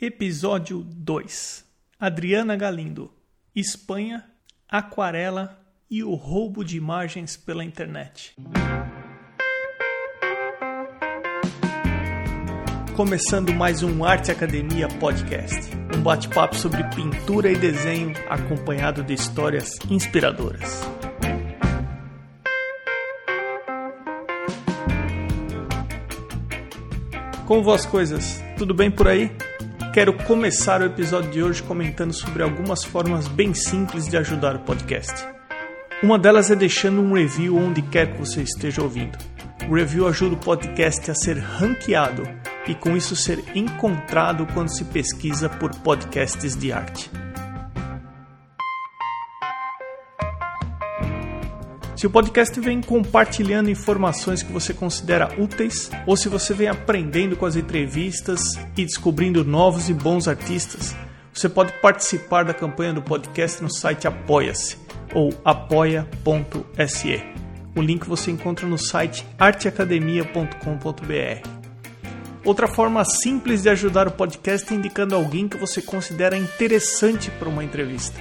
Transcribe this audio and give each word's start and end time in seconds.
Episódio 0.00 0.86
2 0.94 1.64
Adriana 1.98 2.54
Galindo 2.54 3.10
Espanha, 3.52 4.24
aquarela 4.68 5.60
e 5.90 6.04
o 6.04 6.14
roubo 6.14 6.64
de 6.64 6.76
imagens 6.76 7.36
pela 7.36 7.64
internet. 7.64 8.36
Começando 12.94 13.52
mais 13.52 13.82
um 13.82 14.04
Arte 14.04 14.30
Academia 14.30 14.86
Podcast, 15.00 15.68
um 15.92 16.00
bate-papo 16.00 16.54
sobre 16.54 16.84
pintura 16.90 17.50
e 17.50 17.56
desenho 17.56 18.12
acompanhado 18.28 19.02
de 19.02 19.14
histórias 19.14 19.72
inspiradoras. 19.90 20.80
Como 27.44 27.64
vão 27.64 27.74
as 27.74 27.84
coisas? 27.84 28.40
Tudo 28.56 28.72
bem 28.72 28.92
por 28.92 29.08
aí? 29.08 29.36
Quero 29.92 30.12
começar 30.12 30.82
o 30.82 30.84
episódio 30.84 31.30
de 31.30 31.42
hoje 31.42 31.62
comentando 31.62 32.12
sobre 32.12 32.42
algumas 32.42 32.84
formas 32.84 33.26
bem 33.26 33.54
simples 33.54 34.06
de 34.06 34.16
ajudar 34.18 34.54
o 34.54 34.60
podcast. 34.60 35.26
Uma 36.02 36.18
delas 36.18 36.50
é 36.50 36.54
deixando 36.54 37.00
um 37.00 37.14
review 37.14 37.56
onde 37.56 37.80
quer 37.80 38.12
que 38.12 38.18
você 38.18 38.42
esteja 38.42 38.82
ouvindo. 38.82 39.18
O 39.68 39.74
review 39.74 40.06
ajuda 40.06 40.34
o 40.34 40.38
podcast 40.38 41.10
a 41.10 41.14
ser 41.14 41.38
ranqueado 41.38 42.22
e 42.66 42.74
com 42.74 42.96
isso 42.96 43.16
ser 43.16 43.42
encontrado 43.54 44.46
quando 44.52 44.68
se 44.68 44.84
pesquisa 44.84 45.48
por 45.48 45.74
podcasts 45.76 46.54
de 46.54 46.70
arte. 46.70 47.10
Se 51.98 52.06
o 52.06 52.10
podcast 52.10 52.58
vem 52.60 52.80
compartilhando 52.80 53.70
informações 53.70 54.40
que 54.40 54.52
você 54.52 54.72
considera 54.72 55.34
úteis, 55.36 55.90
ou 56.06 56.16
se 56.16 56.28
você 56.28 56.54
vem 56.54 56.68
aprendendo 56.68 57.36
com 57.36 57.44
as 57.44 57.56
entrevistas 57.56 58.40
e 58.76 58.84
descobrindo 58.84 59.44
novos 59.44 59.88
e 59.88 59.94
bons 59.94 60.28
artistas, 60.28 60.94
você 61.34 61.48
pode 61.48 61.72
participar 61.80 62.44
da 62.44 62.54
campanha 62.54 62.92
do 62.92 63.02
podcast 63.02 63.60
no 63.60 63.68
site 63.68 64.06
Apoia-se 64.06 64.76
ou 65.12 65.34
apoia.se. 65.44 67.20
O 67.74 67.82
link 67.82 68.06
você 68.06 68.30
encontra 68.30 68.64
no 68.64 68.78
site 68.78 69.26
arteacademia.com.br. 69.36 71.48
Outra 72.44 72.68
forma 72.68 73.04
simples 73.04 73.62
de 73.62 73.70
ajudar 73.70 74.06
o 74.06 74.12
podcast 74.12 74.72
é 74.72 74.76
indicando 74.76 75.16
alguém 75.16 75.48
que 75.48 75.56
você 75.56 75.82
considera 75.82 76.38
interessante 76.38 77.28
para 77.32 77.48
uma 77.48 77.64
entrevista. 77.64 78.16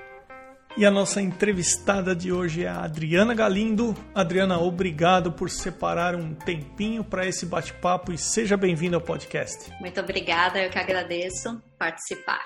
E 0.76 0.88
a 0.88 0.92
nossa 0.92 1.22
entrevistada 1.22 2.16
de 2.16 2.32
hoje 2.32 2.64
é 2.64 2.68
a 2.68 2.84
Adriana 2.84 3.36
Galindo. 3.36 3.96
Adriana, 4.16 4.60
obrigado 4.60 5.32
por 5.32 5.50
separar 5.50 6.16
um 6.16 6.34
tempinho 6.34 7.04
para 7.04 7.28
esse 7.28 7.46
bate-papo 7.46 8.12
e 8.12 8.18
seja 8.18 8.58
bem-vinda 8.58 8.98
ao 8.98 9.02
podcast. 9.02 9.72
Muito 9.80 10.00
obrigada, 10.00 10.60
eu 10.60 10.72
que 10.72 10.80
agradeço 10.80 11.62
participar. 11.78 12.42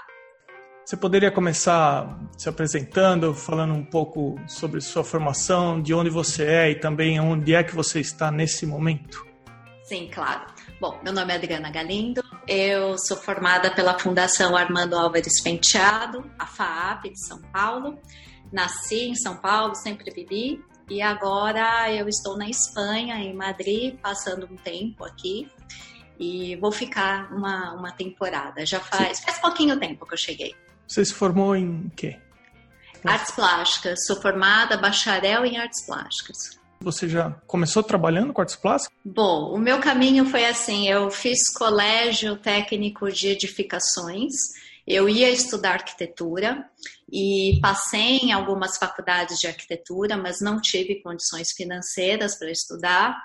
Você 0.86 0.98
poderia 0.98 1.32
começar 1.32 2.20
se 2.38 2.50
apresentando, 2.50 3.34
falando 3.34 3.74
um 3.74 3.84
pouco 3.84 4.36
sobre 4.46 4.82
sua 4.82 5.06
formação, 5.06 5.82
de 5.82 5.94
onde 5.94 6.10
você 6.10 6.46
é 6.46 6.72
e 6.72 6.76
também 6.76 7.20
onde 7.20 7.54
é 7.54 7.64
que 7.64 7.76
você 7.76 8.02
está 8.02 8.30
nesse 8.30 8.66
momento? 8.66 9.26
Sim, 9.84 10.10
claro. 10.14 10.57
Bom, 10.80 11.00
meu 11.04 11.12
nome 11.12 11.34
é 11.34 11.38
Adriana 11.38 11.72
Galindo, 11.72 12.24
eu 12.48 12.96
sou 13.00 13.18
formada 13.18 13.74
pela 13.74 13.98
Fundação 13.98 14.56
Armando 14.56 14.96
Álvares 14.96 15.42
Penteado, 15.42 16.24
a 16.38 16.46
FAAP 16.46 17.06
de 17.06 17.26
São 17.26 17.42
Paulo. 17.52 18.00
Nasci 18.52 19.10
em 19.10 19.16
São 19.16 19.38
Paulo, 19.38 19.74
sempre 19.74 20.12
vivi, 20.12 20.64
e 20.88 21.02
agora 21.02 21.92
eu 21.92 22.08
estou 22.08 22.38
na 22.38 22.48
Espanha, 22.48 23.16
em 23.16 23.34
Madrid, 23.34 24.00
passando 24.00 24.46
um 24.46 24.56
tempo 24.56 25.04
aqui. 25.04 25.52
E 26.20 26.56
vou 26.58 26.72
ficar 26.72 27.34
uma, 27.34 27.74
uma 27.74 27.92
temporada. 27.92 28.64
Já 28.64 28.80
faz, 28.80 29.20
faz 29.20 29.40
pouquinho 29.40 29.80
tempo 29.80 30.06
que 30.06 30.14
eu 30.14 30.18
cheguei. 30.18 30.56
Você 30.88 31.04
se 31.04 31.14
formou 31.14 31.56
em 31.56 31.92
quê? 31.96 32.20
Artes 33.04 33.32
plásticas. 33.32 34.06
Sou 34.06 34.22
formada 34.22 34.78
bacharel 34.78 35.44
em 35.44 35.58
artes 35.58 35.86
plásticas. 35.88 36.57
Você 36.80 37.10
já 37.10 37.32
começou 37.48 37.82
trabalhando 37.82 38.32
com 38.32 38.42
artes 38.42 38.56
plásticas? 38.56 38.96
Bom, 39.04 39.54
o 39.54 39.58
meu 39.58 39.80
caminho 39.80 40.26
foi 40.26 40.46
assim: 40.46 40.88
eu 40.88 41.10
fiz 41.10 41.50
colégio 41.54 42.38
técnico 42.38 43.12
de 43.12 43.30
edificações, 43.30 44.34
eu 44.86 45.10
ia 45.10 45.30
estudar 45.30 45.74
arquitetura 45.74 46.66
e 47.12 47.60
passei 47.62 48.18
em 48.18 48.32
algumas 48.32 48.78
faculdades 48.78 49.40
de 49.40 49.48
arquitetura, 49.48 50.16
mas 50.16 50.40
não 50.40 50.62
tive 50.62 51.02
condições 51.02 51.52
financeiras 51.56 52.38
para 52.38 52.52
estudar, 52.52 53.18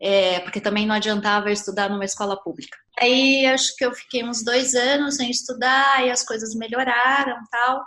é, 0.00 0.40
porque 0.40 0.60
também 0.60 0.86
não 0.86 0.94
adiantava 0.94 1.50
estudar 1.50 1.90
numa 1.90 2.04
escola 2.04 2.36
pública. 2.36 2.76
Aí 2.98 3.44
acho 3.46 3.76
que 3.76 3.84
eu 3.84 3.92
fiquei 3.92 4.24
uns 4.24 4.44
dois 4.44 4.74
anos 4.74 5.16
sem 5.16 5.30
estudar 5.30 6.06
e 6.06 6.10
as 6.10 6.24
coisas 6.24 6.54
melhoraram 6.54 7.36
tal. 7.50 7.84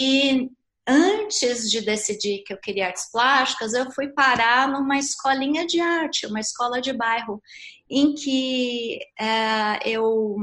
E 0.00 0.50
antes 0.86 1.70
de 1.70 1.80
decidir 1.80 2.42
que 2.44 2.52
eu 2.52 2.58
queria 2.58 2.86
artes 2.86 3.10
plásticas, 3.10 3.72
eu 3.72 3.90
fui 3.92 4.08
parar 4.08 4.68
numa 4.68 4.98
escolinha 4.98 5.66
de 5.66 5.80
arte, 5.80 6.26
uma 6.26 6.40
escola 6.40 6.80
de 6.80 6.92
bairro, 6.92 7.40
em 7.88 8.14
que 8.14 8.98
é, 9.18 9.88
eu 9.88 10.36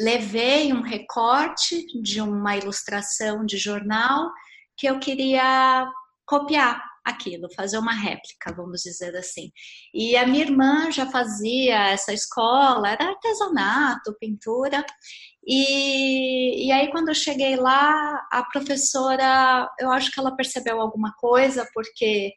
levei 0.00 0.72
um 0.72 0.80
recorte 0.80 1.86
de 2.00 2.20
uma 2.20 2.56
ilustração 2.56 3.44
de 3.44 3.58
jornal 3.58 4.30
que 4.76 4.86
eu 4.86 4.98
queria 5.00 5.90
copiar 6.24 6.87
aquilo, 7.08 7.52
fazer 7.54 7.78
uma 7.78 7.92
réplica, 7.92 8.54
vamos 8.54 8.82
dizer 8.82 9.14
assim. 9.16 9.50
E 9.92 10.16
a 10.16 10.26
minha 10.26 10.44
irmã 10.44 10.90
já 10.90 11.06
fazia 11.06 11.90
essa 11.90 12.12
escola, 12.12 12.90
era 12.90 13.08
artesanato, 13.08 14.16
pintura, 14.18 14.84
e, 15.50 16.66
e 16.66 16.72
aí, 16.72 16.90
quando 16.90 17.08
eu 17.08 17.14
cheguei 17.14 17.56
lá, 17.56 18.26
a 18.30 18.44
professora, 18.52 19.66
eu 19.80 19.90
acho 19.90 20.10
que 20.12 20.20
ela 20.20 20.36
percebeu 20.36 20.78
alguma 20.78 21.14
coisa, 21.14 21.66
porque 21.72 22.34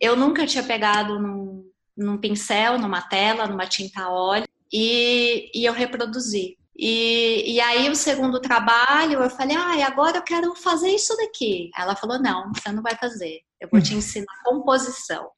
eu 0.00 0.14
nunca 0.14 0.46
tinha 0.46 0.62
pegado 0.62 1.18
num, 1.18 1.68
num 1.96 2.16
pincel, 2.18 2.78
numa 2.78 3.02
tela, 3.02 3.48
numa 3.48 3.66
tinta 3.66 4.02
a 4.02 4.12
óleo, 4.12 4.46
e, 4.72 5.50
e 5.52 5.64
eu 5.64 5.72
reproduzi. 5.72 6.56
E, 6.78 7.54
e 7.54 7.60
aí, 7.60 7.90
o 7.90 7.96
segundo 7.96 8.40
trabalho, 8.40 9.22
eu 9.22 9.30
falei, 9.30 9.56
ah, 9.56 9.84
agora 9.84 10.18
eu 10.18 10.22
quero 10.22 10.54
fazer 10.54 10.90
isso 10.90 11.16
daqui. 11.16 11.70
Ela 11.76 11.96
falou, 11.96 12.20
não, 12.20 12.52
você 12.54 12.70
não 12.70 12.82
vai 12.82 12.94
fazer, 12.96 13.40
eu 13.60 13.68
vou 13.70 13.80
te 13.80 13.94
hum. 13.94 13.98
ensinar 13.98 14.42
composição. 14.44 15.30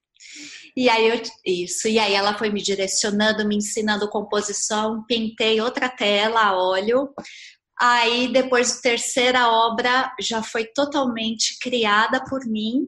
E 0.76 0.88
aí 0.88 1.08
eu, 1.08 1.22
isso, 1.44 1.88
e 1.88 1.98
aí 1.98 2.14
ela 2.14 2.36
foi 2.36 2.50
me 2.50 2.62
direcionando, 2.62 3.46
me 3.46 3.56
ensinando 3.56 4.08
composição, 4.08 5.04
pintei 5.04 5.60
outra 5.60 5.88
tela 5.88 6.40
a 6.40 6.56
óleo. 6.56 7.12
Aí 7.78 8.32
depois 8.32 8.78
a 8.78 8.82
terceira 8.82 9.48
obra 9.48 10.12
já 10.20 10.42
foi 10.42 10.64
totalmente 10.66 11.58
criada 11.60 12.24
por 12.24 12.44
mim. 12.46 12.86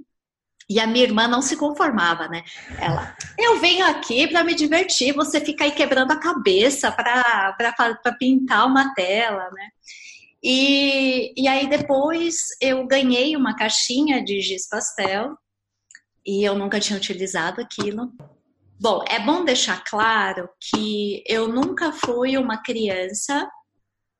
E 0.69 0.79
a 0.79 0.87
minha 0.87 1.05
irmã 1.05 1.27
não 1.27 1.43
se 1.43 1.57
conformava, 1.57 2.29
né? 2.29 2.45
Ela, 2.79 3.17
eu 3.37 3.59
venho 3.59 3.85
aqui 3.85 4.29
para 4.29 4.45
me 4.45 4.55
divertir, 4.55 5.13
você 5.13 5.41
fica 5.41 5.65
aí 5.65 5.73
quebrando 5.73 6.13
a 6.13 6.21
cabeça 6.21 6.93
para 6.93 8.17
pintar 8.17 8.69
uma 8.69 8.95
tela, 8.95 9.51
né? 9.51 9.69
E, 10.43 11.35
e 11.37 11.47
aí 11.47 11.69
depois 11.69 12.37
eu 12.61 12.87
ganhei 12.87 13.37
uma 13.37 13.55
caixinha 13.55 14.25
de 14.25 14.41
giz 14.41 14.69
pastel 14.69 15.37
e 16.27 16.45
eu 16.45 16.55
nunca 16.55 16.81
tinha 16.81 16.97
utilizado 16.97 17.61
aquilo. 17.61 18.13
Bom, 18.81 19.05
é 19.09 19.21
bom 19.21 19.45
deixar 19.45 19.85
claro 19.85 20.49
que 20.59 21.23
eu 21.27 21.49
nunca 21.49 21.93
fui 21.93 22.39
uma 22.39 22.63
criança 22.63 23.47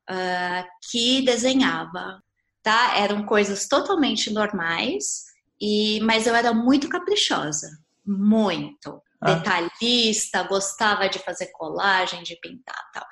uh, 0.09 0.67
que 0.91 1.23
desenhava, 1.23 2.21
tá? 2.61 2.97
Eram 2.97 3.25
coisas 3.25 3.67
totalmente 3.67 4.31
normais, 4.31 5.25
e 5.59 5.99
mas 6.01 6.27
eu 6.27 6.35
era 6.35 6.53
muito 6.53 6.89
caprichosa, 6.89 7.69
muito 8.05 9.01
ah. 9.19 9.33
detalhista, 9.33 10.43
gostava 10.43 11.09
de 11.09 11.19
fazer 11.19 11.47
colagem, 11.47 12.23
de 12.23 12.35
pintar, 12.39 12.91
tal. 12.93 13.05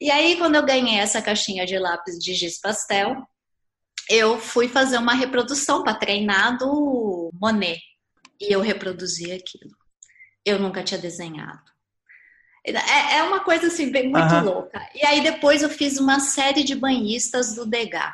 E 0.00 0.10
aí 0.10 0.36
quando 0.36 0.54
eu 0.54 0.64
ganhei 0.64 0.98
essa 0.98 1.20
caixinha 1.20 1.66
de 1.66 1.78
lápis 1.78 2.18
de 2.18 2.34
giz 2.34 2.60
pastel, 2.60 3.16
eu 4.08 4.38
fui 4.38 4.68
fazer 4.68 4.96
uma 4.96 5.14
reprodução 5.14 5.82
para 5.82 5.94
treinar 5.94 6.56
do 6.56 7.30
Monet, 7.34 7.80
e 8.40 8.52
eu 8.52 8.60
reproduzi 8.60 9.32
aquilo. 9.32 9.76
Eu 10.44 10.58
nunca 10.58 10.82
tinha 10.82 11.00
desenhado. 11.00 11.70
É, 12.64 13.16
é 13.16 13.22
uma 13.22 13.40
coisa 13.40 13.68
assim, 13.68 13.90
bem, 13.90 14.10
muito 14.10 14.34
uhum. 14.34 14.44
louca. 14.44 14.88
E 14.94 15.04
aí 15.04 15.22
depois 15.22 15.62
eu 15.62 15.70
fiz 15.70 15.98
uma 15.98 16.20
série 16.20 16.62
de 16.62 16.74
banhistas 16.74 17.54
do 17.54 17.66
Degas. 17.66 18.12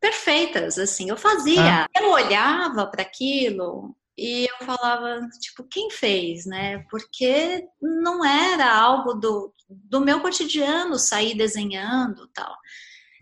Perfeitas, 0.00 0.78
assim, 0.78 1.10
eu 1.10 1.16
fazia. 1.16 1.84
Ah. 1.84 1.86
Eu 1.96 2.10
olhava 2.10 2.86
para 2.86 3.02
aquilo 3.02 3.94
e 4.18 4.48
eu 4.48 4.66
falava, 4.66 5.20
tipo, 5.40 5.62
quem 5.62 5.92
fez, 5.92 6.44
né? 6.44 6.84
Porque 6.90 7.64
não 7.80 8.24
era 8.24 8.68
algo 8.76 9.14
do, 9.14 9.54
do 9.70 10.00
meu 10.00 10.20
cotidiano 10.20 10.98
sair 10.98 11.36
desenhando 11.36 12.26
tal. 12.34 12.52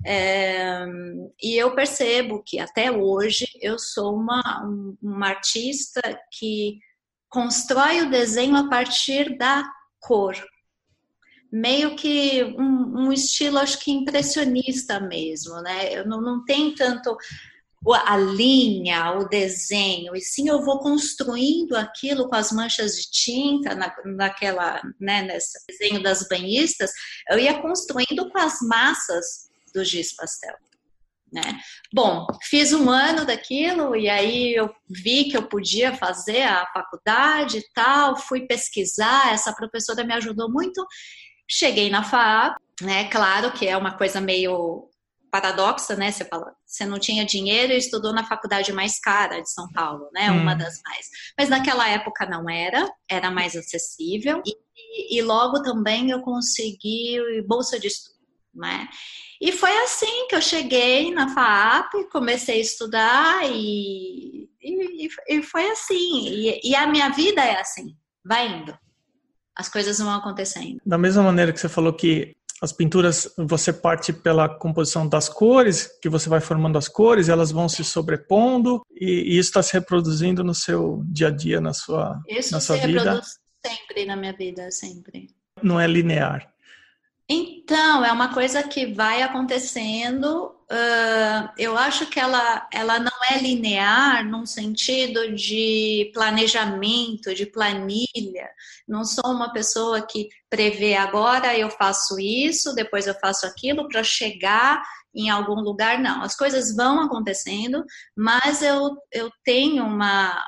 É, 0.07 0.87
e 1.43 1.55
eu 1.55 1.75
percebo 1.75 2.43
que 2.43 2.59
até 2.59 2.91
hoje 2.91 3.47
eu 3.61 3.79
sou 3.79 4.17
uma, 4.17 4.43
uma 5.03 5.29
artista 5.29 6.01
que 6.33 6.79
constrói 7.29 8.01
o 8.01 8.11
desenho 8.11 8.57
a 8.57 8.67
partir 8.67 9.37
da 9.37 9.65
cor. 10.01 10.35
Meio 11.53 11.95
que 11.95 12.43
um, 12.59 13.07
um 13.07 13.13
estilo, 13.13 13.59
acho 13.59 13.79
que 13.81 13.91
impressionista 13.91 14.99
mesmo, 14.99 15.61
né? 15.61 15.93
Eu 15.93 16.07
não, 16.07 16.23
não 16.23 16.43
tem 16.43 16.75
tanto 16.75 17.15
a 17.95 18.17
linha, 18.17 19.13
o 19.13 19.29
desenho, 19.29 20.17
e 20.17 20.21
sim 20.21 20.49
eu 20.49 20.63
vou 20.65 20.81
construindo 20.81 21.77
aquilo 21.77 22.29
com 22.29 22.35
as 22.35 22.51
manchas 22.51 22.97
de 22.97 23.11
tinta 23.11 23.75
na, 23.75 23.95
naquela, 24.05 24.81
né, 25.01 25.23
nesse 25.23 25.59
desenho 25.69 26.03
das 26.03 26.27
banhistas, 26.29 26.91
eu 27.31 27.39
ia 27.39 27.61
construindo 27.61 28.29
com 28.31 28.39
as 28.39 28.59
massas 28.63 29.49
do 29.75 29.85
giz 29.85 30.15
pastel. 30.15 30.57
Né? 31.33 31.61
Bom, 31.93 32.27
fiz 32.45 32.73
um 32.73 32.89
ano 32.89 33.25
daquilo 33.25 33.95
e 33.97 34.09
aí 34.09 34.55
eu 34.55 34.73
vi 34.89 35.25
que 35.25 35.37
eu 35.37 35.49
podia 35.49 35.95
fazer 35.95 36.43
a 36.43 36.67
faculdade 36.73 37.59
e 37.59 37.73
tal, 37.75 38.17
fui 38.17 38.47
pesquisar, 38.47 39.33
essa 39.33 39.53
professora 39.53 40.05
me 40.05 40.15
ajudou 40.15 40.51
muito. 40.51 40.85
Cheguei 41.49 41.91
na 41.91 42.03
FAAP, 42.03 42.57
né? 42.81 43.09
Claro 43.09 43.53
que 43.53 43.67
é 43.67 43.77
uma 43.77 43.97
coisa 43.97 44.21
meio 44.21 44.89
paradoxa, 45.41 45.95
né? 45.95 46.11
Você 46.11 46.25
fala, 46.25 46.53
você 46.65 46.87
não 46.87 46.99
tinha 46.99 47.25
dinheiro 47.25 47.73
e 47.73 47.77
estudou 47.77 48.13
na 48.13 48.25
faculdade 48.25 48.73
mais 48.73 48.99
cara 48.99 49.41
de 49.41 49.51
São 49.51 49.71
Paulo, 49.71 50.09
né? 50.13 50.31
Hum. 50.31 50.41
Uma 50.41 50.55
das 50.55 50.81
mais. 50.83 51.07
Mas 51.39 51.49
naquela 51.51 51.89
época 51.89 52.27
não 52.27 52.49
era, 52.49 52.91
era 53.09 53.31
mais 53.31 53.55
acessível. 53.55 54.43
E, 54.47 55.19
e 55.19 55.23
logo 55.23 55.63
também 55.63 56.11
eu 56.11 56.23
consegui 56.23 57.19
bolsa 57.47 57.79
de 57.79 57.89
estudo, 57.89 58.17
né? 58.55 58.89
E 59.41 59.53
foi 59.53 59.77
assim 59.83 60.27
que 60.29 60.35
eu 60.35 60.41
cheguei 60.41 61.13
na 61.13 61.29
FAAP, 61.35 62.09
comecei 62.11 62.57
a 62.57 62.63
estudar 62.63 63.41
e, 63.45 64.49
e, 64.63 65.09
e 65.29 65.43
foi 65.43 65.71
assim. 65.71 66.29
E, 66.29 66.61
e, 66.71 66.75
a 66.75 66.87
minha 66.87 67.11
vida 67.11 67.45
é 67.45 67.61
assim, 67.61 67.95
vai 68.25 68.49
indo. 68.49 68.77
As 69.55 69.69
coisas 69.69 69.99
vão 69.99 70.15
acontecendo. 70.15 70.81
Da 70.85 70.97
mesma 70.97 71.23
maneira 71.23 71.53
que 71.53 71.61
você 71.61 71.69
falou 71.69 71.93
que 71.93 72.37
as 72.63 72.73
pinturas, 72.73 73.33
você 73.37 73.73
parte 73.73 74.13
pela 74.13 74.49
composição 74.49 75.07
das 75.07 75.29
cores, 75.29 75.91
que 76.01 76.09
você 76.09 76.29
vai 76.29 76.41
formando 76.41 76.79
as 76.79 76.89
cores, 76.89 77.29
elas 77.29 77.51
vão 77.51 77.69
se 77.69 77.85
sobrepondo 77.85 78.83
e, 78.95 79.35
e 79.35 79.39
isso 79.39 79.51
está 79.51 79.63
se 79.63 79.75
reproduzindo 79.75 80.43
no 80.43 80.55
seu 80.55 81.03
dia 81.07 81.29
a 81.29 81.31
dia, 81.31 81.61
na 81.61 81.75
sua, 81.75 82.21
isso 82.27 82.53
na 82.53 82.61
sua 82.61 82.77
vida. 82.77 83.21
sempre 83.65 84.07
na 84.07 84.17
minha 84.17 84.33
vida, 84.33 84.71
sempre. 84.71 85.29
Não 85.63 85.79
é 85.79 85.87
linear. 85.87 86.51
Então, 87.29 88.05
é 88.05 88.13
uma 88.13 88.33
coisa 88.33 88.63
que 88.63 88.87
vai 88.87 89.23
acontecendo. 89.23 90.56
Uh, 90.69 91.47
eu 91.57 91.79
acho 91.79 92.07
que 92.07 92.19
ela, 92.19 92.69
ela 92.73 92.99
não 92.99 93.13
é 93.31 93.39
linear 93.39 94.29
num 94.29 94.45
sentido 94.45 95.33
de 95.33 96.11
planejamento, 96.13 97.33
de 97.33 97.47
planilha. 97.47 98.51
Não 98.87 99.05
sou 99.05 99.31
uma 99.31 99.53
pessoa 99.53 100.05
que 100.05 100.29
prevê 100.51 100.97
agora 100.97 101.57
eu 101.57 101.71
faço 101.71 102.19
isso, 102.19 102.75
depois 102.75 103.07
eu 103.07 103.15
faço 103.15 103.47
aquilo 103.47 103.87
para 103.89 104.03
chegar 104.03 104.83
em 105.15 105.31
algum 105.31 105.61
lugar. 105.61 106.01
Não, 106.01 106.21
as 106.23 106.35
coisas 106.35 106.75
vão 106.75 107.01
acontecendo, 107.01 107.85
mas 108.17 108.61
eu, 108.61 108.97
eu 109.13 109.31
tenho 109.45 109.85
uma, 109.85 110.43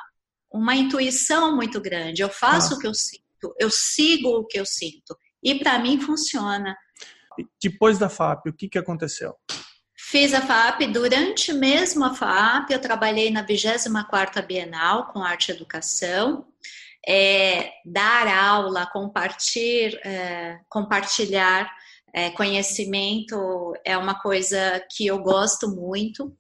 uma 0.53 0.75
intuição 0.75 1.55
muito 1.55 1.81
grande. 1.81 2.23
Eu 2.23 2.29
faço 2.29 2.75
ah. 2.75 2.77
o 2.77 2.81
que 2.81 2.89
eu 2.89 2.95
sinto, 2.95 3.55
eu 3.57 3.71
sigo 3.71 4.31
o 4.31 4.45
que 4.45 4.59
eu 4.59 4.67
sinto. 4.67 5.17
E 5.41 5.55
para 5.61 5.79
mim 5.79 6.01
funciona. 6.01 6.77
Depois 7.63 8.01
da 8.01 8.09
FAP, 8.09 8.49
o 8.49 8.53
que, 8.53 8.69
que 8.69 8.79
aconteceu? 8.79 9.37
Fiz 10.11 10.33
a 10.33 10.41
FAP, 10.41 10.87
durante 10.87 11.53
mesmo 11.53 12.03
a 12.03 12.15
FAP, 12.15 12.71
eu 12.71 12.81
trabalhei 12.81 13.31
na 13.31 13.45
24ª 13.45 14.41
Bienal 14.41 15.09
com 15.09 15.23
Arte 15.23 15.51
e 15.51 15.55
Educação. 15.55 16.47
É, 17.07 17.73
dar 17.85 18.27
aula, 18.27 18.87
compartilhar, 18.87 20.01
é, 20.03 20.61
compartilhar 20.67 21.71
é, 22.15 22.31
conhecimento 22.31 23.75
é 23.85 23.99
uma 23.99 24.19
coisa 24.19 24.83
que 24.91 25.07
eu 25.07 25.19
gosto 25.19 25.69
muito. 25.69 26.35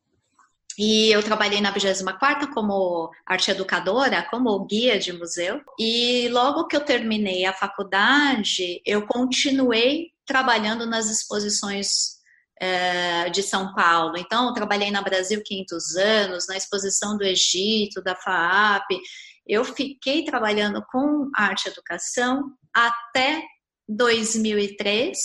E 0.78 1.10
eu 1.10 1.22
trabalhei 1.22 1.60
na 1.60 1.70
24 1.70 2.50
como 2.54 3.10
arte 3.26 3.50
educadora, 3.50 4.26
como 4.30 4.64
guia 4.64 4.98
de 4.98 5.12
museu. 5.12 5.60
E 5.78 6.26
logo 6.30 6.68
que 6.68 6.74
eu 6.74 6.86
terminei 6.86 7.44
a 7.44 7.52
faculdade, 7.52 8.80
eu 8.86 9.06
continuei 9.06 10.06
trabalhando 10.24 10.86
nas 10.86 11.10
exposições 11.10 12.17
de 13.32 13.42
São 13.42 13.74
Paulo. 13.74 14.16
Então, 14.16 14.52
trabalhei 14.52 14.90
na 14.90 15.02
Brasil 15.02 15.42
500 15.44 15.96
anos, 15.96 16.48
na 16.48 16.56
exposição 16.56 17.16
do 17.16 17.24
Egito, 17.24 18.02
da 18.02 18.16
FAAP. 18.16 19.00
Eu 19.46 19.64
fiquei 19.64 20.24
trabalhando 20.24 20.84
com 20.90 21.30
arte 21.34 21.68
educação 21.68 22.52
até 22.74 23.42
2003. 23.88 25.18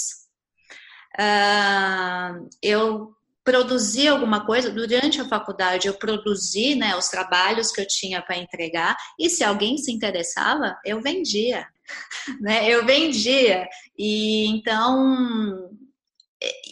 Uh, 1.19 2.49
eu 2.61 3.13
produzir 3.43 4.07
alguma 4.07 4.45
coisa 4.45 4.71
durante 4.71 5.19
a 5.19 5.27
faculdade 5.27 5.87
eu 5.87 5.93
produzi 5.95 6.75
né 6.75 6.95
os 6.95 7.09
trabalhos 7.09 7.71
que 7.71 7.81
eu 7.81 7.87
tinha 7.87 8.21
para 8.21 8.37
entregar 8.37 8.95
e 9.19 9.29
se 9.29 9.43
alguém 9.43 9.77
se 9.77 9.91
interessava 9.91 10.77
eu 10.85 11.01
vendia 11.01 11.67
né 12.39 12.67
eu 12.69 12.85
vendia 12.85 13.67
e 13.97 14.47
então 14.47 15.69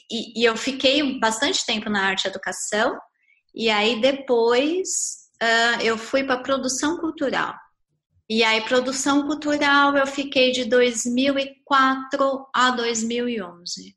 e, 0.09 0.41
e 0.41 0.45
eu 0.45 0.56
fiquei 0.56 1.19
bastante 1.19 1.65
tempo 1.65 1.89
na 1.89 2.06
arte 2.06 2.25
e 2.25 2.27
educação. 2.27 3.00
E 3.53 3.69
aí 3.69 4.00
depois 4.01 5.29
uh, 5.41 5.81
eu 5.81 5.97
fui 5.97 6.23
para 6.23 6.41
produção 6.41 6.97
cultural. 6.97 7.53
E 8.29 8.44
aí 8.44 8.62
produção 8.62 9.27
cultural 9.27 9.97
eu 9.97 10.07
fiquei 10.07 10.51
de 10.51 10.65
2004 10.65 12.47
a 12.53 12.71
2011 12.71 13.95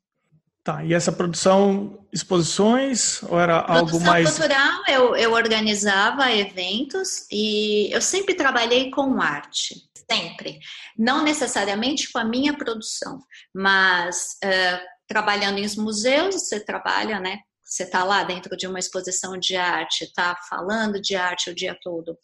Tá, 0.65 0.83
e 0.83 0.95
essa 0.95 1.11
produção, 1.11 2.07
exposições 2.11 3.21
ou 3.21 3.39
era 3.39 3.61
produção 3.61 3.99
algo 3.99 4.03
mais... 4.03 4.31
cultural, 4.31 4.81
eu, 4.87 5.15
eu 5.15 5.31
organizava 5.33 6.31
eventos 6.31 7.27
e 7.31 7.93
eu 7.93 8.01
sempre 8.01 8.33
trabalhei 8.33 8.89
com 8.89 9.21
arte, 9.21 9.75
sempre. 10.09 10.57
Não 10.97 11.23
necessariamente 11.23 12.11
com 12.11 12.17
a 12.17 12.25
minha 12.25 12.57
produção, 12.57 13.19
mas 13.53 14.39
uh, 14.43 14.94
trabalhando 15.07 15.59
em 15.59 15.63
museus, 15.77 16.35
você 16.35 16.59
trabalha, 16.59 17.19
né, 17.19 17.39
você 17.65 17.83
está 17.83 18.03
lá 18.03 18.23
dentro 18.23 18.55
de 18.55 18.67
uma 18.67 18.77
exposição 18.77 19.37
de 19.37 19.55
arte, 19.55 20.03
está 20.03 20.35
falando 20.47 21.01
de 21.01 21.15
arte 21.15 21.49
o 21.49 21.55
dia 21.55 21.77
todo. 21.81 22.17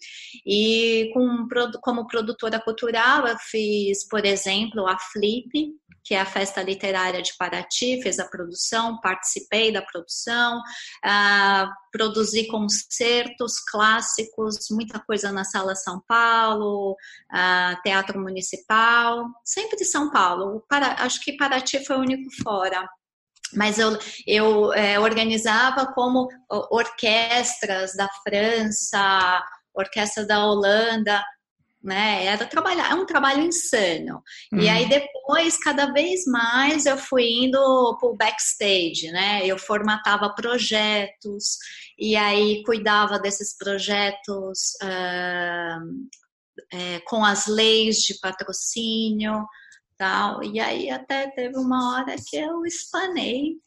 E 0.45 1.09
com, 1.13 1.47
como 1.81 2.07
produtora 2.07 2.59
cultural, 2.59 3.27
eu 3.27 3.37
fiz, 3.39 4.07
por 4.07 4.23
exemplo, 4.23 4.87
a 4.87 4.97
Flip, 4.99 5.49
que 6.03 6.13
é 6.13 6.19
a 6.19 6.25
Festa 6.25 6.61
Literária 6.61 7.21
de 7.21 7.35
Paraty, 7.37 8.01
fez 8.01 8.19
a 8.19 8.27
produção, 8.27 8.99
participei 9.01 9.71
da 9.71 9.81
produção, 9.81 10.59
uh, 10.59 11.69
produzi 11.91 12.47
concertos 12.47 13.59
clássicos, 13.59 14.67
muita 14.71 14.99
coisa 14.99 15.31
na 15.31 15.43
Sala 15.43 15.75
São 15.75 16.01
Paulo, 16.07 16.93
uh, 16.93 17.81
Teatro 17.83 18.19
Municipal, 18.19 19.25
sempre 19.43 19.83
São 19.85 20.11
Paulo. 20.11 20.63
Para, 20.67 21.03
acho 21.03 21.21
que 21.21 21.37
Paraty 21.37 21.83
foi 21.85 21.97
o 21.97 22.01
único 22.01 22.29
fora 22.43 22.87
mas 23.53 23.77
eu, 23.77 23.97
eu 24.25 24.73
é, 24.73 24.99
organizava 24.99 25.87
como 25.93 26.27
orquestras 26.49 27.93
da 27.95 28.07
França, 28.23 29.43
orquestra 29.73 30.25
da 30.25 30.45
Holanda, 30.45 31.21
né? 31.83 32.25
Era 32.25 32.45
trabalhar, 32.45 32.91
é 32.91 32.95
um 32.95 33.05
trabalho 33.05 33.43
insano. 33.43 34.21
Uhum. 34.53 34.59
E 34.59 34.69
aí 34.69 34.87
depois, 34.87 35.57
cada 35.57 35.91
vez 35.91 36.25
mais, 36.25 36.85
eu 36.85 36.97
fui 36.97 37.27
indo 37.27 37.97
pro 37.99 38.15
backstage, 38.15 39.11
né? 39.11 39.41
Eu 39.45 39.57
formatava 39.57 40.33
projetos 40.35 41.57
e 41.97 42.15
aí 42.15 42.63
cuidava 42.63 43.19
desses 43.19 43.57
projetos 43.57 44.73
uh, 44.83 46.11
é, 46.71 46.99
com 47.05 47.25
as 47.25 47.47
leis 47.47 47.97
de 47.97 48.19
patrocínio, 48.19 49.45
tal. 50.01 50.43
E 50.43 50.59
aí 50.59 50.89
até 50.89 51.29
teve 51.29 51.55
uma 51.59 51.93
hora 51.93 52.15
que 52.27 52.35
eu 52.35 52.65
espanei. 52.65 53.57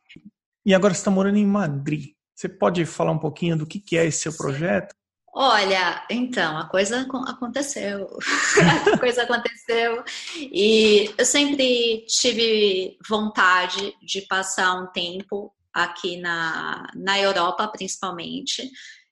E 0.66 0.74
agora 0.74 0.92
você 0.92 0.98
está 0.98 1.10
morando 1.10 1.38
em 1.38 1.46
Madrid. 1.46 2.10
Você 2.34 2.48
pode 2.48 2.84
falar 2.84 3.12
um 3.12 3.18
pouquinho 3.18 3.56
do 3.56 3.64
que, 3.64 3.78
que 3.78 3.96
é 3.96 4.04
esse 4.04 4.22
seu 4.22 4.36
projeto? 4.36 4.92
Olha, 5.32 6.04
então, 6.10 6.58
a 6.58 6.68
coisa 6.68 7.06
aconteceu. 7.26 8.08
a 8.92 8.98
coisa 8.98 9.22
aconteceu. 9.22 10.02
E 10.36 11.12
eu 11.16 11.24
sempre 11.24 12.04
tive 12.08 12.98
vontade 13.08 13.94
de 14.02 14.22
passar 14.22 14.74
um 14.74 14.88
tempo 14.88 15.54
aqui 15.72 16.16
na, 16.16 16.84
na 16.96 17.20
Europa, 17.20 17.68
principalmente. 17.68 18.68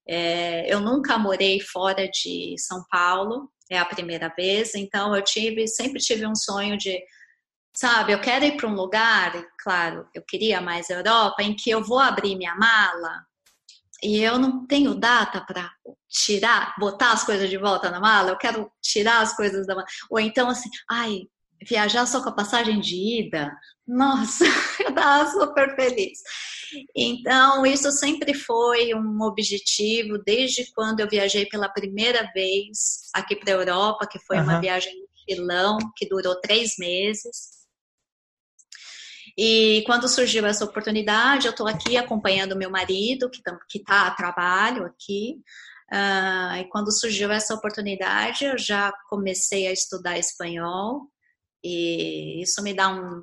É, 0.09 0.73
eu 0.73 0.81
nunca 0.81 1.17
morei 1.19 1.61
fora 1.61 2.09
de 2.09 2.57
São 2.59 2.85
Paulo, 2.91 3.49
é 3.75 3.79
a 3.79 3.85
primeira 3.85 4.29
vez, 4.37 4.75
então 4.75 5.15
eu 5.15 5.23
tive, 5.23 5.67
sempre 5.67 6.01
tive 6.01 6.27
um 6.27 6.35
sonho 6.35 6.77
de, 6.77 7.03
sabe, 7.75 8.13
eu 8.13 8.21
quero 8.21 8.45
ir 8.45 8.57
para 8.57 8.69
um 8.69 8.75
lugar, 8.75 9.33
claro, 9.59 10.07
eu 10.15 10.23
queria 10.23 10.61
mais 10.61 10.91
Europa, 10.91 11.43
em 11.43 11.55
que 11.55 11.71
eu 11.71 11.83
vou 11.83 11.99
abrir 11.99 12.37
minha 12.37 12.55
mala 12.55 13.25
e 14.03 14.21
eu 14.21 14.39
não 14.39 14.67
tenho 14.67 14.95
data 14.95 15.41
para 15.41 15.71
tirar, 16.09 16.75
botar 16.79 17.13
as 17.13 17.25
coisas 17.25 17.49
de 17.49 17.57
volta 17.57 17.91
na 17.91 18.01
mala, 18.01 18.31
eu 18.31 18.37
quero 18.37 18.71
tirar 18.83 19.23
as 19.23 19.35
coisas 19.35 19.67
da 19.67 19.75
mala. 19.75 19.87
Ou 20.11 20.21
então 20.21 20.49
assim, 20.49 20.69
ai, 20.91 21.23
viajar 21.69 22.07
só 22.07 22.23
com 22.23 22.29
a 22.29 22.35
passagem 22.35 22.81
de 22.81 23.21
ida, 23.21 23.53
nossa, 23.87 24.45
eu 24.81 24.95
tava 24.95 25.31
super 25.31 25.75
feliz. 25.75 26.19
Então, 26.97 27.67
isso 27.67 27.91
sempre 27.91 28.35
foi 28.35 28.95
um 28.95 29.23
objetivo 29.23 30.19
desde 30.25 30.73
quando 30.73 31.01
eu 31.01 31.09
viajei 31.09 31.47
pela 31.47 31.69
primeira 31.69 32.31
vez 32.33 33.11
aqui 33.15 33.37
para 33.37 33.53
a 33.53 33.57
Europa, 33.57 34.07
que 34.07 34.19
foi 34.21 34.39
uhum. 34.39 34.45
uma 34.45 34.61
viagem 34.61 34.93
no 34.95 35.07
filão, 35.29 35.79
que 35.97 36.09
durou 36.09 36.41
três 36.41 36.73
meses. 36.79 37.63
E 39.37 39.83
quando 39.87 40.09
surgiu 40.09 40.47
essa 40.47 40.65
oportunidade, 40.65 41.47
eu 41.47 41.53
estou 41.53 41.67
aqui 41.67 41.97
acompanhando 41.97 42.57
meu 42.57 42.71
marido, 42.71 43.31
que 43.31 43.79
está 43.79 44.07
a 44.07 44.15
trabalho 44.15 44.85
aqui. 44.85 45.37
Uh, 45.93 46.57
e 46.57 46.65
quando 46.71 46.91
surgiu 46.91 47.31
essa 47.31 47.55
oportunidade, 47.55 48.45
eu 48.45 48.59
já 48.59 48.93
comecei 49.09 49.67
a 49.67 49.73
estudar 49.73 50.19
espanhol. 50.19 51.11
E 51.63 52.43
isso 52.43 52.63
me 52.63 52.75
dá 52.75 52.89
um, 52.89 53.23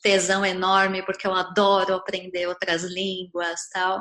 tesão 0.00 0.44
enorme, 0.44 1.04
porque 1.04 1.26
eu 1.26 1.34
adoro 1.34 1.94
aprender 1.94 2.46
outras 2.46 2.84
línguas 2.84 3.68
tal. 3.72 4.00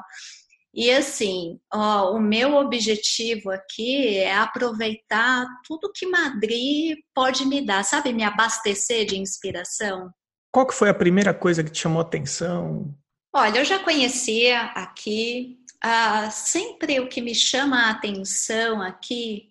E 0.74 0.92
assim, 0.92 1.60
ó, 1.74 2.14
o 2.14 2.20
meu 2.20 2.56
objetivo 2.56 3.50
aqui 3.50 4.18
é 4.18 4.36
aproveitar 4.36 5.48
tudo 5.68 5.92
que 5.92 6.06
Madrid 6.06 6.98
pode 7.14 7.46
me 7.46 7.66
dar, 7.66 7.84
sabe? 7.84 8.14
Me 8.14 8.24
abastecer 8.24 9.06
de 9.06 9.18
inspiração. 9.18 10.12
Qual 10.52 10.68
que 10.68 10.76
foi 10.76 10.90
a 10.90 10.94
primeira 10.94 11.34
coisa 11.34 11.64
que 11.64 11.72
te 11.72 11.80
chamou 11.80 12.02
atenção? 12.02 12.96
Olha, 13.34 13.60
eu 13.60 13.66
já 13.66 13.80
conhecia 13.80 14.62
aqui. 14.76 15.58
Ah, 15.82 16.30
sempre 16.30 17.00
o 17.00 17.08
que 17.10 17.22
me 17.22 17.34
chama 17.34 17.88
a 17.88 17.92
atenção 17.92 18.82
aqui 18.82 19.50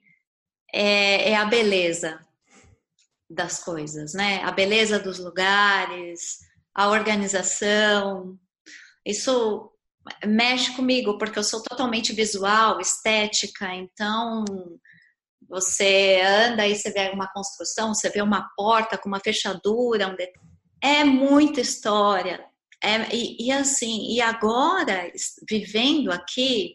é, 0.73 1.31
é 1.31 1.37
a 1.37 1.45
beleza 1.45 2.28
das 3.29 3.63
coisas, 3.63 4.15
né? 4.15 4.43
A 4.43 4.51
beleza 4.51 4.99
dos 4.99 5.19
lugares, 5.19 6.39
a 6.75 6.89
organização. 6.89 8.39
Isso 9.05 9.71
mexe 10.25 10.73
comigo 10.75 11.19
porque 11.19 11.39
eu 11.39 11.45
sou 11.45 11.63
totalmente 11.63 12.13
visual, 12.13 12.81
estética, 12.81 13.75
então 13.75 14.45
você 15.49 16.21
anda 16.23 16.67
e 16.67 16.75
você 16.75 16.91
vê 16.91 17.11
uma 17.11 17.31
construção, 17.33 17.95
você 17.95 18.11
vê 18.11 18.23
uma 18.23 18.49
porta 18.57 18.99
com 18.99 19.09
uma 19.09 19.21
fechadura, 19.21 20.09
um 20.09 20.17
detalhe 20.17 20.49
é 20.83 21.05
muita 21.05 21.61
história. 21.61 22.45
É, 22.83 23.15
e, 23.15 23.47
e, 23.47 23.53
assim, 23.53 24.13
e 24.13 24.21
agora, 24.21 25.11
vivendo 25.49 26.13
aqui, 26.13 26.75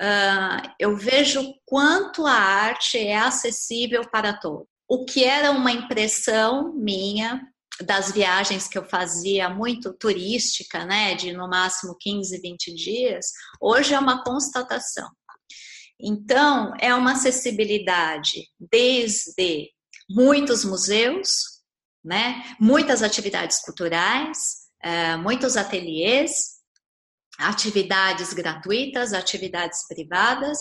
uh, 0.00 0.74
eu 0.78 0.96
vejo 0.96 1.54
quanto 1.66 2.26
a 2.26 2.32
arte 2.32 2.98
é 2.98 3.16
acessível 3.16 4.08
para 4.10 4.32
todos. 4.32 4.66
O 4.94 5.04
que 5.04 5.24
era 5.24 5.50
uma 5.50 5.72
impressão 5.72 6.72
minha 6.72 7.44
das 7.80 8.12
viagens 8.12 8.68
que 8.68 8.78
eu 8.78 8.84
fazia 8.84 9.48
muito 9.50 9.92
turística, 9.92 10.84
né, 10.84 11.16
de 11.16 11.32
no 11.32 11.48
máximo 11.48 11.96
15, 11.98 12.40
20 12.40 12.72
dias, 12.76 13.26
hoje 13.60 13.92
é 13.92 13.98
uma 13.98 14.22
constatação. 14.22 15.10
Então, 16.00 16.72
é 16.80 16.94
uma 16.94 17.14
acessibilidade 17.14 18.46
desde 18.70 19.68
muitos 20.08 20.64
museus, 20.64 21.60
né? 22.04 22.44
Muitas 22.60 23.02
atividades 23.02 23.60
culturais, 23.62 24.38
é, 24.80 25.16
muitos 25.16 25.56
ateliês, 25.56 26.60
atividades 27.36 28.32
gratuitas, 28.32 29.12
atividades 29.12 29.88
privadas, 29.88 30.58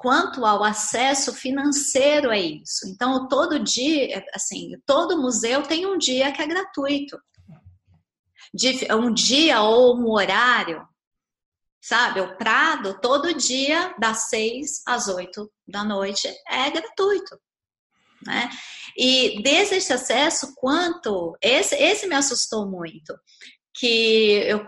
quanto 0.00 0.46
ao 0.46 0.64
acesso 0.64 1.34
financeiro 1.34 2.30
a 2.30 2.38
isso. 2.38 2.88
Então, 2.88 3.28
todo 3.28 3.62
dia, 3.62 4.24
assim, 4.34 4.72
todo 4.86 5.20
museu 5.20 5.62
tem 5.62 5.86
um 5.86 5.98
dia 5.98 6.32
que 6.32 6.40
é 6.40 6.46
gratuito. 6.46 7.20
Um 8.98 9.12
dia 9.12 9.60
ou 9.60 9.94
um 9.98 10.10
horário, 10.10 10.82
sabe? 11.82 12.20
O 12.22 12.34
Prado, 12.38 12.98
todo 12.98 13.34
dia, 13.34 13.94
das 13.98 14.30
seis 14.30 14.82
às 14.86 15.06
oito 15.06 15.52
da 15.68 15.84
noite, 15.84 16.26
é 16.48 16.70
gratuito. 16.70 17.38
Né? 18.26 18.48
E 18.96 19.42
desde 19.42 19.76
esse 19.76 19.92
acesso, 19.92 20.54
quanto. 20.56 21.36
Esse, 21.42 21.74
esse 21.74 22.06
me 22.06 22.14
assustou 22.14 22.66
muito. 22.66 23.14
Que 23.74 24.44
eu 24.46 24.66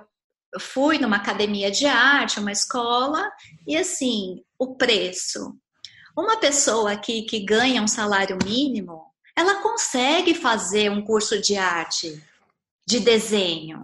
fui 0.61 0.99
numa 0.99 1.16
academia 1.16 1.71
de 1.71 1.87
arte, 1.87 2.40
uma 2.40 2.52
escola, 2.52 3.30
e 3.66 3.76
assim, 3.76 4.42
o 4.59 4.76
preço. 4.76 5.56
Uma 6.16 6.38
pessoa 6.38 6.92
aqui 6.92 7.23
que 7.23 7.44
ganha 7.44 7.82
um 7.82 7.88
salário 7.88 8.38
mínimo, 8.44 9.02
ela 9.37 9.62
consegue 9.62 10.35
fazer 10.35 10.90
um 10.90 11.02
curso 11.02 11.40
de 11.40 11.56
arte, 11.56 12.23
de 12.87 13.00
desenho. 13.00 13.82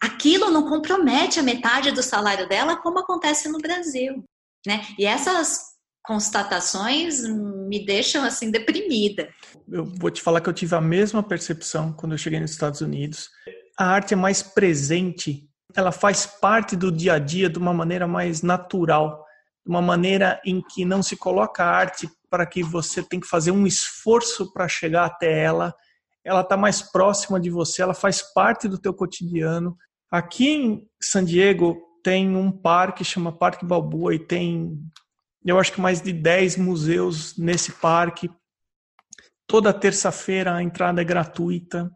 Aquilo 0.00 0.50
não 0.50 0.68
compromete 0.68 1.40
a 1.40 1.42
metade 1.42 1.90
do 1.90 2.02
salário 2.02 2.48
dela, 2.48 2.76
como 2.76 3.00
acontece 3.00 3.48
no 3.48 3.58
Brasil. 3.58 4.24
Né? 4.64 4.86
E 4.98 5.04
essas 5.04 5.76
constatações 6.04 7.22
me 7.22 7.84
deixam 7.84 8.24
assim 8.24 8.50
deprimida. 8.50 9.28
Eu 9.68 9.84
vou 9.84 10.10
te 10.10 10.22
falar 10.22 10.40
que 10.40 10.48
eu 10.48 10.52
tive 10.52 10.74
a 10.76 10.80
mesma 10.80 11.22
percepção 11.22 11.92
quando 11.92 12.12
eu 12.12 12.18
cheguei 12.18 12.38
nos 12.38 12.52
Estados 12.52 12.80
Unidos. 12.80 13.28
A 13.76 13.86
arte 13.86 14.14
é 14.14 14.16
mais 14.16 14.40
presente, 14.40 15.45
ela 15.76 15.92
faz 15.92 16.24
parte 16.24 16.74
do 16.74 16.90
dia 16.90 17.14
a 17.14 17.18
dia 17.18 17.50
de 17.50 17.58
uma 17.58 17.74
maneira 17.74 18.08
mais 18.08 18.40
natural, 18.40 19.24
de 19.64 19.70
uma 19.70 19.82
maneira 19.82 20.40
em 20.44 20.62
que 20.62 20.84
não 20.84 21.02
se 21.02 21.16
coloca 21.16 21.62
a 21.62 21.70
arte 21.70 22.08
para 22.30 22.46
que 22.46 22.62
você 22.62 23.02
tem 23.02 23.20
que 23.20 23.26
fazer 23.26 23.50
um 23.50 23.66
esforço 23.66 24.50
para 24.52 24.66
chegar 24.66 25.04
até 25.04 25.42
ela. 25.42 25.74
Ela 26.24 26.40
está 26.40 26.56
mais 26.56 26.80
próxima 26.80 27.38
de 27.38 27.50
você, 27.50 27.82
ela 27.82 27.94
faz 27.94 28.22
parte 28.32 28.66
do 28.66 28.78
teu 28.78 28.94
cotidiano. 28.94 29.76
Aqui 30.10 30.48
em 30.48 30.88
San 31.00 31.24
Diego 31.24 31.76
tem 32.02 32.34
um 32.34 32.50
parque 32.50 33.04
chama 33.04 33.36
Parque 33.36 33.66
Balboa 33.66 34.14
e 34.14 34.18
tem 34.18 34.80
eu 35.44 35.60
acho 35.60 35.72
que 35.72 35.80
mais 35.80 36.00
de 36.00 36.12
10 36.12 36.56
museus 36.56 37.36
nesse 37.36 37.70
parque. 37.70 38.28
Toda 39.46 39.72
terça-feira 39.72 40.54
a 40.54 40.62
entrada 40.62 41.00
é 41.00 41.04
gratuita. 41.04 41.88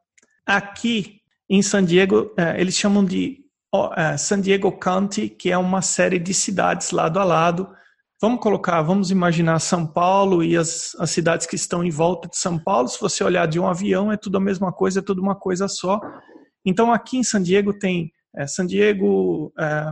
Aqui 0.47 1.21
em 1.49 1.61
San 1.63 1.85
Diego, 1.85 2.33
é, 2.39 2.61
eles 2.61 2.77
chamam 2.77 3.05
de 3.05 3.41
é, 3.97 4.17
San 4.17 4.41
Diego 4.41 4.73
County, 4.73 5.29
que 5.29 5.51
é 5.51 5.59
uma 5.59 5.83
série 5.83 6.19
de 6.19 6.35
cidades 6.35 6.91
lado 6.91 7.19
a 7.19 7.25
lado. 7.25 7.69
Vamos 8.21 8.41
colocar, 8.41 8.83
vamos 8.83 9.11
imaginar 9.11 9.59
São 9.61 9.87
Paulo 9.87 10.43
e 10.43 10.57
as, 10.57 10.95
as 10.99 11.11
cidades 11.11 11.47
que 11.47 11.57
estão 11.57 11.83
em 11.83 11.91
volta 11.91 12.29
de 12.29 12.37
São 12.37 12.59
Paulo. 12.59 12.89
Se 12.89 13.01
você 13.01 13.25
olhar 13.25 13.47
de 13.47 13.59
um 13.59 13.67
avião, 13.67 14.13
é 14.13 14.17
tudo 14.17 14.37
a 14.37 14.41
mesma 14.41 14.73
coisa, 14.73 14.99
é 14.99 15.03
tudo 15.03 15.23
uma 15.23 15.35
coisa 15.35 15.69
só. 15.69 16.01
Então, 16.65 16.93
aqui 16.93 17.17
em 17.17 17.23
San 17.23 17.43
Diego 17.43 17.73
tem 17.73 18.13
é, 18.37 18.47
San 18.47 18.67
Diego, 18.67 19.53
é, 19.59 19.87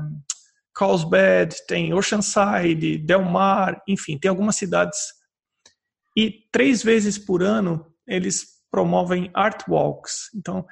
Carlsbad, 0.75 1.55
tem 1.67 1.95
Oceanside, 1.95 2.99
Del 2.99 3.23
Mar, 3.23 3.83
enfim, 3.89 4.19
tem 4.19 4.29
algumas 4.29 4.57
cidades. 4.57 4.99
E 6.17 6.47
três 6.53 6.83
vezes 6.83 7.17
por 7.19 7.43
ano 7.43 7.87
eles 8.07 8.59
promovem 8.71 9.31
art 9.35 9.63
walks. 9.69 10.31
Então, 10.35 10.67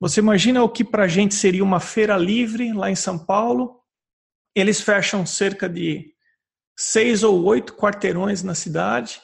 você 0.00 0.20
imagina 0.20 0.62
o 0.62 0.68
que 0.68 0.82
para 0.82 1.04
a 1.04 1.08
gente 1.08 1.34
seria 1.34 1.62
uma 1.62 1.78
feira 1.78 2.16
livre 2.16 2.72
lá 2.72 2.90
em 2.90 2.96
São 2.96 3.18
Paulo? 3.18 3.78
Eles 4.54 4.80
fecham 4.80 5.26
cerca 5.26 5.68
de 5.68 6.14
seis 6.76 7.22
ou 7.22 7.44
oito 7.44 7.74
quarteirões 7.74 8.42
na 8.42 8.54
cidade. 8.54 9.20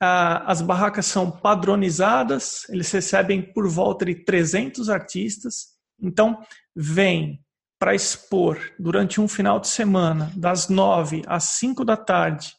As 0.00 0.62
barracas 0.62 1.06
são 1.06 1.30
padronizadas, 1.30 2.66
eles 2.70 2.90
recebem 2.90 3.42
por 3.52 3.68
volta 3.68 4.06
de 4.06 4.14
300 4.24 4.88
artistas. 4.88 5.76
Então, 6.00 6.40
vem 6.74 7.44
para 7.78 7.94
expor 7.94 8.58
durante 8.78 9.20
um 9.20 9.28
final 9.28 9.60
de 9.60 9.68
semana, 9.68 10.32
das 10.36 10.68
nove 10.68 11.22
às 11.26 11.44
cinco 11.44 11.84
da 11.84 11.96
tarde, 11.96 12.52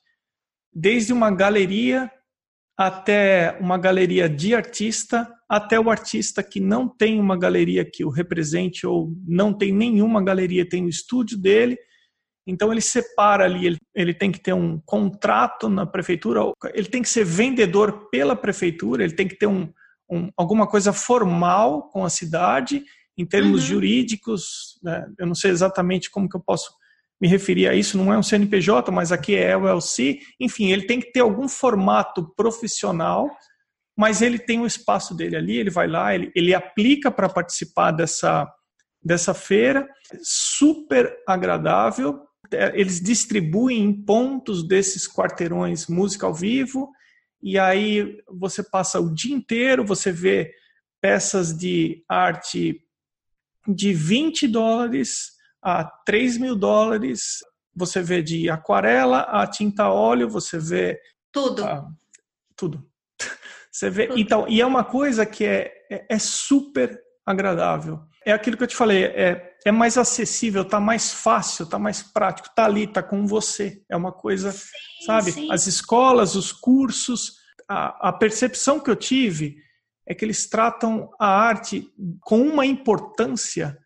desde 0.71 1.11
uma 1.11 1.31
galeria 1.31 2.11
até 2.79 3.57
uma 3.59 3.77
galeria 3.77 4.29
de 4.29 4.55
artista, 4.55 5.29
até 5.49 5.77
o 5.77 5.89
artista 5.89 6.41
que 6.41 6.61
não 6.61 6.87
tem 6.87 7.19
uma 7.19 7.37
galeria 7.37 7.83
que 7.83 8.05
o 8.05 8.09
represente 8.09 8.87
ou 8.87 9.13
não 9.27 9.51
tem 9.51 9.73
nenhuma 9.73 10.23
galeria, 10.23 10.67
tem 10.67 10.85
o 10.85 10.89
estúdio 10.89 11.37
dele. 11.37 11.77
Então 12.47 12.71
ele 12.71 12.79
separa 12.79 13.43
ali, 13.43 13.65
ele, 13.65 13.77
ele 13.93 14.13
tem 14.13 14.31
que 14.31 14.39
ter 14.39 14.53
um 14.53 14.79
contrato 14.85 15.67
na 15.67 15.85
prefeitura, 15.85 16.39
ele 16.73 16.87
tem 16.87 17.01
que 17.01 17.09
ser 17.09 17.25
vendedor 17.25 18.09
pela 18.09 18.33
prefeitura, 18.33 19.03
ele 19.03 19.13
tem 19.13 19.27
que 19.27 19.37
ter 19.37 19.47
um, 19.47 19.69
um 20.09 20.29
alguma 20.37 20.65
coisa 20.65 20.93
formal 20.93 21.89
com 21.89 22.05
a 22.05 22.09
cidade, 22.09 22.81
em 23.17 23.25
termos 23.25 23.63
uhum. 23.63 23.67
jurídicos, 23.67 24.79
né? 24.81 25.05
eu 25.19 25.27
não 25.27 25.35
sei 25.35 25.51
exatamente 25.51 26.09
como 26.09 26.29
que 26.29 26.37
eu 26.37 26.41
posso 26.41 26.71
me 27.19 27.27
referir 27.27 27.67
a 27.67 27.73
isso, 27.73 27.97
não 27.97 28.13
é 28.13 28.17
um 28.17 28.23
CNPJ, 28.23 28.91
mas 28.91 29.11
aqui 29.11 29.35
é 29.35 29.55
o 29.55 29.67
LC, 29.67 30.19
enfim, 30.39 30.71
ele 30.71 30.85
tem 30.85 30.99
que 30.99 31.11
ter 31.11 31.19
algum 31.19 31.47
formato 31.47 32.33
profissional, 32.35 33.29
mas 33.97 34.21
ele 34.21 34.39
tem 34.39 34.61
o 34.61 34.65
espaço 34.65 35.13
dele 35.13 35.35
ali, 35.35 35.57
ele 35.57 35.69
vai 35.69 35.87
lá, 35.87 36.15
ele, 36.15 36.31
ele 36.33 36.53
aplica 36.53 37.11
para 37.11 37.27
participar 37.27 37.91
dessa, 37.91 38.49
dessa 39.03 39.33
feira, 39.33 39.85
super 40.23 41.13
agradável, 41.27 42.21
é, 42.51 42.71
eles 42.79 43.01
distribuem 43.01 43.83
em 43.83 43.93
pontos 43.93 44.65
desses 44.65 45.07
quarteirões 45.07 45.87
música 45.87 46.25
ao 46.25 46.33
vivo, 46.33 46.89
e 47.41 47.59
aí 47.59 48.17
você 48.27 48.63
passa 48.63 48.99
o 48.99 49.13
dia 49.13 49.35
inteiro, 49.35 49.85
você 49.85 50.11
vê 50.11 50.53
peças 51.01 51.57
de 51.57 52.03
arte 52.07 52.81
de 53.67 53.93
20 53.93 54.47
dólares 54.47 55.38
a 55.61 55.83
3 56.05 56.37
mil 56.37 56.55
dólares, 56.55 57.39
você 57.75 58.01
vê 58.01 58.21
de 58.21 58.49
aquarela 58.49 59.21
a 59.21 59.47
tinta 59.47 59.89
óleo, 59.89 60.29
você 60.29 60.57
vê. 60.59 60.99
Tudo. 61.31 61.63
Ah, 61.63 61.87
tudo. 62.55 62.85
Você 63.71 63.87
vê. 63.89 64.07
Tudo. 64.07 64.19
Então, 64.19 64.47
e 64.49 64.59
é 64.59 64.65
uma 64.65 64.83
coisa 64.83 65.25
que 65.27 65.45
é, 65.45 65.71
é, 65.91 66.15
é 66.15 66.19
super 66.19 66.99
agradável. 67.23 67.99
É 68.25 68.31
aquilo 68.31 68.57
que 68.57 68.63
eu 68.63 68.67
te 68.67 68.75
falei, 68.75 69.05
é, 69.05 69.55
é 69.65 69.71
mais 69.71 69.97
acessível, 69.97 70.65
tá 70.65 70.79
mais 70.79 71.13
fácil, 71.13 71.67
tá 71.67 71.77
mais 71.77 72.01
prático, 72.01 72.49
tá 72.55 72.65
ali, 72.65 72.87
tá 72.87 73.03
com 73.03 73.27
você. 73.27 73.81
É 73.87 73.95
uma 73.95 74.11
coisa, 74.11 74.51
sim, 74.51 74.67
sabe? 75.05 75.31
Sim. 75.31 75.51
As 75.51 75.67
escolas, 75.67 76.35
os 76.35 76.51
cursos, 76.51 77.35
a, 77.69 78.09
a 78.09 78.13
percepção 78.13 78.79
que 78.79 78.89
eu 78.89 78.95
tive 78.95 79.57
é 80.07 80.15
que 80.15 80.25
eles 80.25 80.49
tratam 80.49 81.11
a 81.19 81.27
arte 81.27 81.87
com 82.21 82.41
uma 82.41 82.65
importância 82.65 83.77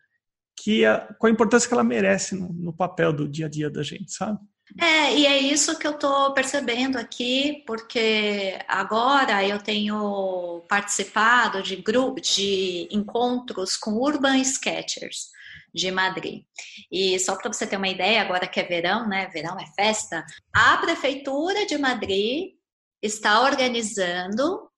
que 0.64 0.82
a, 0.86 1.14
com 1.18 1.26
a 1.26 1.30
importância 1.30 1.68
que 1.68 1.74
ela 1.74 1.84
merece 1.84 2.34
no, 2.34 2.50
no 2.50 2.72
papel 2.72 3.12
do 3.12 3.28
dia 3.28 3.44
a 3.44 3.48
dia 3.50 3.68
da 3.68 3.82
gente, 3.82 4.10
sabe? 4.10 4.38
É, 4.80 5.14
e 5.14 5.26
é 5.26 5.38
isso 5.38 5.78
que 5.78 5.86
eu 5.86 5.90
estou 5.90 6.32
percebendo 6.32 6.96
aqui, 6.96 7.62
porque 7.66 8.58
agora 8.66 9.46
eu 9.46 9.58
tenho 9.58 10.64
participado 10.66 11.62
de 11.62 11.76
grupos, 11.76 12.34
de 12.34 12.88
encontros 12.90 13.76
com 13.76 13.92
Urban 13.92 14.38
Sketchers 14.38 15.28
de 15.74 15.90
Madrid. 15.90 16.44
E 16.90 17.18
só 17.20 17.36
para 17.36 17.52
você 17.52 17.66
ter 17.66 17.76
uma 17.76 17.88
ideia, 17.88 18.22
agora 18.22 18.46
que 18.46 18.58
é 18.58 18.64
verão, 18.64 19.06
né? 19.06 19.28
Verão 19.34 19.58
é 19.60 19.66
festa. 19.76 20.24
A 20.50 20.78
prefeitura 20.78 21.66
de 21.66 21.76
Madrid 21.76 22.54
está 23.02 23.42
organizando 23.42 24.70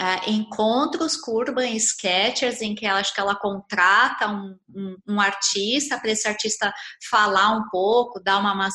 uh, 0.00 0.30
encontros 0.30 1.16
com 1.16 1.32
Urban 1.32 1.74
Sketchers, 1.76 2.60
em 2.60 2.74
que 2.74 2.86
ela, 2.86 3.00
acho 3.00 3.14
que 3.14 3.20
ela 3.20 3.34
contrata 3.34 4.28
um, 4.28 4.56
um, 4.74 4.96
um 5.08 5.20
artista 5.20 5.98
para 5.98 6.10
esse 6.10 6.26
artista 6.26 6.72
falar 7.10 7.50
um 7.56 7.68
pouco, 7.70 8.20
dar 8.20 8.38
uma 8.38 8.68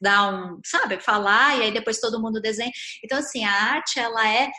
dar 0.00 0.32
um, 0.34 0.60
sabe, 0.64 1.00
falar 1.00 1.58
e 1.58 1.62
aí 1.62 1.72
depois 1.72 2.00
todo 2.00 2.20
mundo 2.20 2.40
desenha. 2.40 2.72
Então 3.04 3.18
assim, 3.18 3.44
a 3.44 3.52
arte 3.52 3.98
ela 3.98 4.28
é 4.28 4.50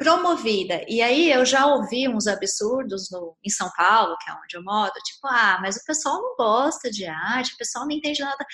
promovida. 0.00 0.82
E 0.88 1.02
aí 1.02 1.30
eu 1.30 1.44
já 1.44 1.66
ouvi 1.66 2.08
uns 2.08 2.26
absurdos 2.26 3.10
no, 3.10 3.36
em 3.44 3.50
São 3.50 3.70
Paulo, 3.76 4.16
que 4.18 4.30
é 4.30 4.34
onde 4.34 4.56
eu 4.56 4.64
moro, 4.64 4.90
tipo, 5.04 5.26
ah, 5.26 5.58
mas 5.60 5.76
o 5.76 5.84
pessoal 5.84 6.22
não 6.22 6.36
gosta 6.36 6.90
de 6.90 7.04
arte, 7.04 7.52
o 7.52 7.58
pessoal 7.58 7.84
não 7.84 7.92
entende 7.92 8.20
nada. 8.22 8.44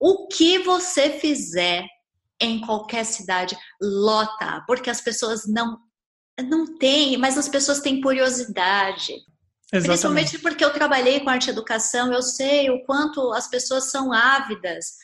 O 0.00 0.26
que 0.26 0.58
você 0.58 1.10
fizer 1.10 1.86
em 2.40 2.60
qualquer 2.60 3.04
cidade 3.04 3.56
lota, 3.80 4.64
porque 4.66 4.90
as 4.90 5.00
pessoas 5.00 5.46
não 5.46 5.78
não 6.38 6.78
tem, 6.78 7.16
mas 7.16 7.36
as 7.36 7.48
pessoas 7.48 7.80
têm 7.80 8.00
curiosidade. 8.00 9.14
Exatamente. 9.72 9.86
Principalmente 9.86 10.38
porque 10.40 10.64
eu 10.64 10.72
trabalhei 10.72 11.20
com 11.20 11.30
arte 11.30 11.50
educação, 11.50 12.12
eu 12.12 12.22
sei 12.22 12.70
o 12.70 12.84
quanto 12.84 13.32
as 13.32 13.48
pessoas 13.48 13.90
são 13.90 14.12
ávidas, 14.12 14.96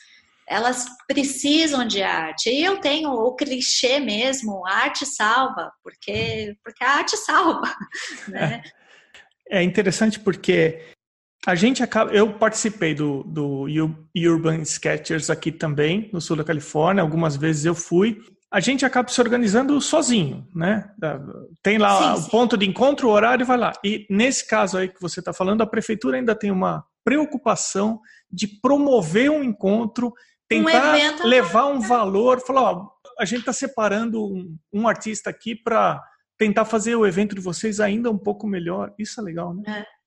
elas 0.47 0.85
precisam 1.07 1.85
de 1.85 2.01
arte. 2.01 2.49
E 2.49 2.63
eu 2.63 2.77
tenho 2.79 3.09
o 3.09 3.35
clichê 3.35 3.99
mesmo, 3.99 4.65
arte 4.65 5.05
salva, 5.05 5.71
porque, 5.83 6.55
porque 6.63 6.83
a 6.83 6.97
arte 6.97 7.17
salva. 7.17 7.73
Né? 8.27 8.61
É, 9.49 9.59
é 9.59 9.63
interessante 9.63 10.19
porque 10.19 10.81
a 11.45 11.55
gente 11.55 11.81
acaba. 11.81 12.11
Eu 12.11 12.33
participei 12.33 12.93
do, 12.93 13.23
do 13.23 13.67
Urban 14.15 14.61
Sketchers 14.63 15.29
aqui 15.29 15.49
também, 15.49 16.09
no 16.11 16.19
sul 16.19 16.35
da 16.35 16.43
Califórnia. 16.43 17.01
Algumas 17.01 17.37
vezes 17.37 17.63
eu 17.63 17.73
fui 17.73 18.19
a 18.57 18.59
gente 18.59 18.83
acaba 18.83 19.07
se 19.07 19.21
organizando 19.21 19.79
sozinho, 19.79 20.47
né? 20.55 20.89
Tem 21.61 21.77
lá 21.77 22.15
sim, 22.15 22.19
o 22.19 22.23
sim. 22.23 22.31
ponto 22.31 22.57
de 22.57 22.67
encontro, 22.67 23.07
o 23.07 23.11
horário, 23.11 23.45
vai 23.45 23.55
lá. 23.55 23.71
E 23.83 24.07
nesse 24.09 24.47
caso 24.47 24.79
aí 24.79 24.89
que 24.89 24.99
você 24.99 25.19
está 25.19 25.31
falando, 25.31 25.61
a 25.61 25.67
prefeitura 25.67 26.17
ainda 26.17 26.33
tem 26.33 26.49
uma 26.49 26.83
preocupação 27.05 28.01
de 28.31 28.47
promover 28.47 29.29
um 29.29 29.43
encontro, 29.43 30.11
tentar 30.49 30.95
um 30.95 31.27
levar 31.27 31.67
um 31.67 31.79
valor, 31.79 32.41
falar, 32.41 32.71
ó, 32.71 32.89
a 33.19 33.25
gente 33.25 33.41
está 33.41 33.53
separando 33.53 34.25
um, 34.25 34.57
um, 34.73 34.87
artista 34.87 35.29
aqui 35.29 35.55
para 35.55 36.01
tentar 36.35 36.65
fazer 36.65 36.95
o 36.95 37.05
evento 37.05 37.35
de 37.35 37.41
vocês 37.41 37.79
ainda 37.79 38.09
um 38.09 38.17
pouco 38.17 38.47
melhor. 38.47 38.91
Isso 38.97 39.21
é 39.21 39.23
legal, 39.23 39.53
né? 39.53 39.61
É. 39.67 39.97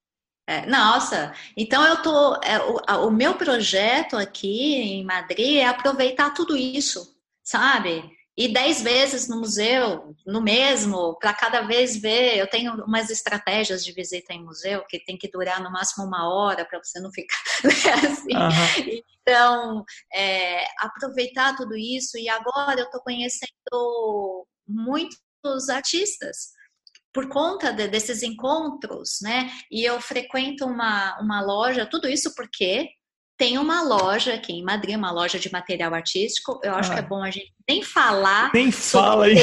É, 0.48 0.66
nossa, 0.66 1.32
então 1.56 1.86
eu 1.86 2.02
tô. 2.02 2.34
É, 2.42 2.58
o, 2.58 3.06
o 3.06 3.10
meu 3.12 3.36
projeto 3.36 4.16
aqui 4.16 4.74
em 4.74 5.04
Madrid 5.04 5.58
é 5.58 5.66
aproveitar 5.68 6.34
tudo 6.34 6.56
isso, 6.56 7.16
sabe? 7.44 8.02
E 8.40 8.48
dez 8.48 8.81
vezes 8.81 9.29
no 9.29 9.40
museu, 9.40 10.16
no 10.26 10.40
mesmo, 10.40 11.14
para 11.18 11.35
cada 11.35 11.61
vez 11.61 11.94
ver. 11.94 12.38
Eu 12.38 12.48
tenho 12.48 12.72
umas 12.87 13.11
estratégias 13.11 13.85
de 13.85 13.92
visita 13.92 14.33
em 14.33 14.42
museu 14.42 14.83
que 14.88 14.98
tem 14.98 15.18
que 15.18 15.31
durar 15.31 15.62
no 15.62 15.70
máximo 15.70 16.07
uma 16.07 16.26
hora 16.26 16.64
para 16.64 16.83
você 16.83 16.98
não 17.00 17.12
ficar 17.12 17.37
né, 17.62 18.09
assim. 18.09 18.35
Uhum. 18.35 19.03
Então, 19.20 19.85
é, 20.11 20.64
aproveitar 20.79 21.55
tudo 21.55 21.76
isso. 21.76 22.16
E 22.16 22.31
agora 22.31 22.81
eu 22.81 22.87
estou 22.87 23.03
conhecendo 23.03 24.46
muitos 24.66 25.68
artistas 25.68 26.53
por 27.12 27.29
conta 27.29 27.74
de, 27.74 27.88
desses 27.88 28.22
encontros, 28.22 29.18
né? 29.20 29.50
E 29.70 29.85
eu 29.85 30.00
frequento 30.00 30.64
uma, 30.64 31.20
uma 31.20 31.42
loja, 31.42 31.85
tudo 31.85 32.09
isso 32.09 32.35
porque 32.35 32.88
tem 33.40 33.57
uma 33.57 33.81
loja 33.81 34.35
aqui 34.35 34.53
em 34.53 34.62
Madrid, 34.62 34.98
uma 34.98 35.11
loja 35.11 35.38
de 35.38 35.50
material 35.50 35.94
artístico. 35.94 36.61
Eu 36.62 36.74
acho 36.74 36.92
ah. 36.92 36.94
que 36.96 37.00
é 37.00 37.03
bom 37.03 37.22
a 37.22 37.31
gente 37.31 37.50
nem 37.66 37.83
falar. 37.83 38.50
Nem 38.53 38.70
fala 38.70 39.24
aí. 39.24 39.37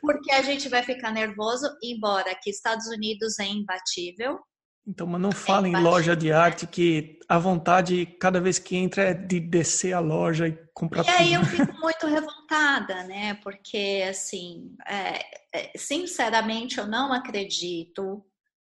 Porque 0.00 0.32
a 0.32 0.42
gente 0.42 0.68
vai 0.68 0.82
ficar 0.82 1.12
nervoso, 1.12 1.70
embora 1.80 2.32
aqui 2.32 2.50
Estados 2.50 2.88
Unidos 2.88 3.38
é 3.38 3.44
imbatível. 3.44 4.40
Então, 4.84 5.06
mas 5.06 5.20
não 5.20 5.30
fala 5.30 5.68
é 5.68 5.70
em 5.70 5.76
loja 5.76 6.16
de 6.16 6.32
arte 6.32 6.66
que 6.66 7.20
a 7.28 7.38
vontade, 7.38 8.04
cada 8.20 8.40
vez 8.40 8.58
que 8.58 8.74
entra, 8.74 9.04
é 9.04 9.14
de 9.14 9.38
descer 9.38 9.92
a 9.92 10.00
loja 10.00 10.48
e 10.48 10.58
comprar 10.74 11.02
e 11.02 11.04
tudo. 11.04 11.14
E 11.14 11.18
aí 11.18 11.34
eu 11.34 11.44
fico 11.46 11.72
muito 11.80 12.08
revoltada, 12.08 13.04
né? 13.04 13.34
Porque, 13.44 14.04
assim, 14.10 14.74
é, 14.88 15.20
é, 15.54 15.70
sinceramente, 15.76 16.78
eu 16.78 16.86
não 16.88 17.12
acredito 17.12 18.26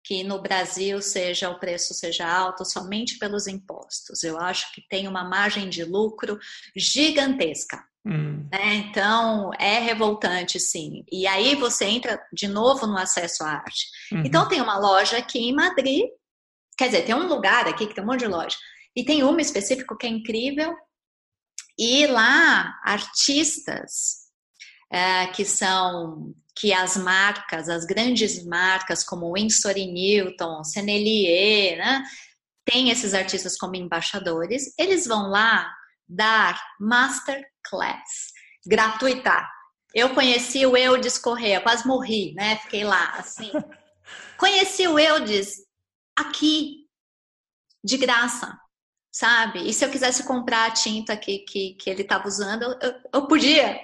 que 0.07 0.23
no 0.23 0.41
Brasil 0.41 1.03
seja 1.03 1.51
o 1.51 1.59
preço 1.59 1.93
seja 1.93 2.25
alto 2.29 2.65
somente 2.65 3.19
pelos 3.19 3.49
impostos. 3.49 4.23
Eu 4.23 4.39
acho 4.39 4.73
que 4.73 4.81
tem 4.89 5.09
uma 5.09 5.25
margem 5.25 5.69
de 5.69 5.83
lucro 5.83 6.39
gigantesca. 6.77 7.85
Hum. 8.07 8.49
Né? 8.53 8.75
Então 8.77 9.51
é 9.59 9.81
revoltante, 9.81 10.61
sim. 10.61 11.05
E 11.11 11.27
aí 11.27 11.57
você 11.57 11.87
entra 11.87 12.25
de 12.33 12.47
novo 12.47 12.87
no 12.87 12.97
acesso 12.97 13.43
à 13.43 13.49
arte. 13.49 13.87
Uhum. 14.13 14.23
Então 14.25 14.49
tem 14.49 14.61
uma 14.61 14.79
loja 14.79 15.19
aqui 15.19 15.41
em 15.41 15.53
Madrid, 15.53 16.05
quer 16.79 16.87
dizer, 16.87 17.05
tem 17.05 17.15
um 17.17 17.27
lugar 17.27 17.67
aqui 17.67 17.85
que 17.85 17.95
tem 17.95 18.05
um 18.05 18.07
monte 18.07 18.21
de 18.21 18.29
loja, 18.29 18.57
e 18.95 19.05
tem 19.05 19.25
uma 19.25 19.41
específico 19.41 19.97
que 19.97 20.07
é 20.07 20.11
incrível. 20.11 20.73
E 21.77 22.07
lá 22.07 22.79
artistas 22.85 24.27
é, 24.89 25.27
que 25.27 25.45
são 25.45 26.33
que 26.57 26.73
as 26.73 26.97
marcas, 26.97 27.69
as 27.69 27.85
grandes 27.85 28.45
marcas 28.45 29.05
como 29.05 29.35
Winsor 29.35 29.77
e 29.77 29.87
Newton, 29.87 30.65
Senelier, 30.65 31.77
né, 31.77 32.03
tem 32.65 32.91
esses 32.91 33.15
artistas 33.15 33.57
como 33.57 33.77
embaixadores, 33.77 34.75
eles 34.79 35.07
vão 35.07 35.29
lá 35.29 35.71
dar 36.09 36.61
masterclass 36.81 38.33
gratuita. 38.67 39.47
Eu 39.95 40.15
conheci 40.15 40.67
o 40.67 40.77
Eudes 40.77 41.19
Correia, 41.19 41.61
quase 41.61 41.87
morri, 41.87 42.35
né? 42.35 42.57
Fiquei 42.57 42.85
lá, 42.85 43.15
assim. 43.19 43.51
Conheci 44.37 44.87
o 44.87 44.99
Eudes 44.99 45.57
aqui, 46.17 46.87
de 47.83 47.97
graça, 47.97 48.59
sabe? 49.13 49.69
E 49.69 49.73
se 49.73 49.85
eu 49.85 49.91
quisesse 49.91 50.25
comprar 50.25 50.67
a 50.67 50.71
tinta 50.73 51.17
que, 51.17 51.39
que, 51.41 51.75
que 51.75 51.89
ele 51.89 52.03
estava 52.03 52.27
usando, 52.27 52.65
eu, 52.83 52.95
eu 53.15 53.27
podia. 53.27 53.83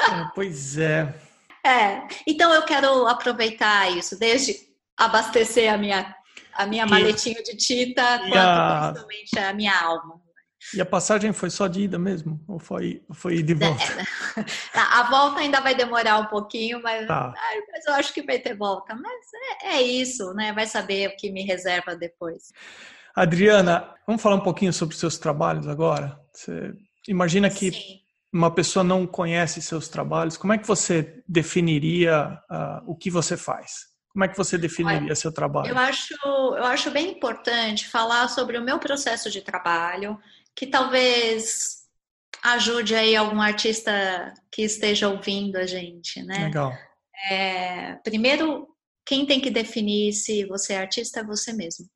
É, 0.00 0.24
pois 0.34 0.76
é. 0.76 1.27
É, 1.68 2.08
então 2.26 2.52
eu 2.54 2.62
quero 2.62 3.06
aproveitar 3.06 3.90
isso, 3.94 4.18
desde 4.18 4.56
abastecer 4.96 5.72
a 5.72 5.76
minha, 5.76 6.16
a 6.54 6.66
minha 6.66 6.86
e, 6.86 6.88
maletinha 6.88 7.42
de 7.42 7.56
tinta, 7.56 8.18
quanto 8.20 8.36
a... 8.38 8.80
principalmente 8.92 9.38
a 9.38 9.52
minha 9.52 9.78
alma. 9.78 10.20
E 10.74 10.80
a 10.80 10.86
passagem 10.86 11.32
foi 11.32 11.50
só 11.50 11.66
de 11.66 11.82
ida 11.82 11.98
mesmo? 11.98 12.42
Ou 12.48 12.58
foi, 12.58 13.02
foi 13.12 13.42
de 13.42 13.54
volta? 13.54 13.84
a 14.74 15.08
volta 15.08 15.40
ainda 15.40 15.60
vai 15.60 15.74
demorar 15.74 16.18
um 16.18 16.26
pouquinho, 16.26 16.82
mas, 16.82 17.06
tá. 17.06 17.32
mas 17.70 17.86
eu 17.86 17.94
acho 17.94 18.12
que 18.12 18.22
vai 18.22 18.38
ter 18.38 18.56
volta. 18.56 18.94
Mas 18.94 19.20
é, 19.62 19.76
é, 19.76 19.82
isso, 19.82 20.34
né? 20.34 20.52
Vai 20.52 20.66
saber 20.66 21.08
o 21.08 21.16
que 21.16 21.30
me 21.30 21.42
reserva 21.42 21.94
depois. 21.94 22.52
Adriana, 23.14 23.94
vamos 24.06 24.20
falar 24.20 24.36
um 24.36 24.42
pouquinho 24.42 24.72
sobre 24.72 24.94
os 24.94 25.00
seus 25.00 25.16
trabalhos 25.16 25.66
agora? 25.66 26.20
Você 26.32 26.74
imagina 27.06 27.48
que 27.48 27.72
Sim. 27.72 28.00
Uma 28.32 28.54
pessoa 28.54 28.84
não 28.84 29.06
conhece 29.06 29.62
seus 29.62 29.88
trabalhos, 29.88 30.36
como 30.36 30.52
é 30.52 30.58
que 30.58 30.66
você 30.66 31.22
definiria 31.26 32.38
uh, 32.50 32.90
o 32.90 32.94
que 32.94 33.10
você 33.10 33.36
faz? 33.36 33.86
Como 34.12 34.24
é 34.24 34.28
que 34.28 34.36
você 34.36 34.58
definiria 34.58 35.02
Olha, 35.02 35.14
seu 35.14 35.32
trabalho? 35.32 35.68
Eu 35.68 35.78
acho, 35.78 36.14
eu 36.24 36.64
acho 36.64 36.90
bem 36.90 37.12
importante 37.12 37.88
falar 37.88 38.28
sobre 38.28 38.58
o 38.58 38.62
meu 38.62 38.78
processo 38.78 39.30
de 39.30 39.40
trabalho, 39.40 40.18
que 40.56 40.66
talvez 40.66 41.78
ajude 42.42 42.94
aí 42.94 43.16
algum 43.16 43.40
artista 43.40 44.32
que 44.50 44.62
esteja 44.62 45.08
ouvindo 45.08 45.56
a 45.56 45.66
gente, 45.66 46.22
né? 46.22 46.46
Legal. 46.46 46.72
É, 47.30 47.94
primeiro, 47.96 48.68
quem 49.06 49.26
tem 49.26 49.40
que 49.40 49.50
definir 49.50 50.12
se 50.12 50.44
você 50.46 50.74
é 50.74 50.78
artista 50.78 51.20
é 51.20 51.24
você 51.24 51.52
mesmo, 51.52 51.86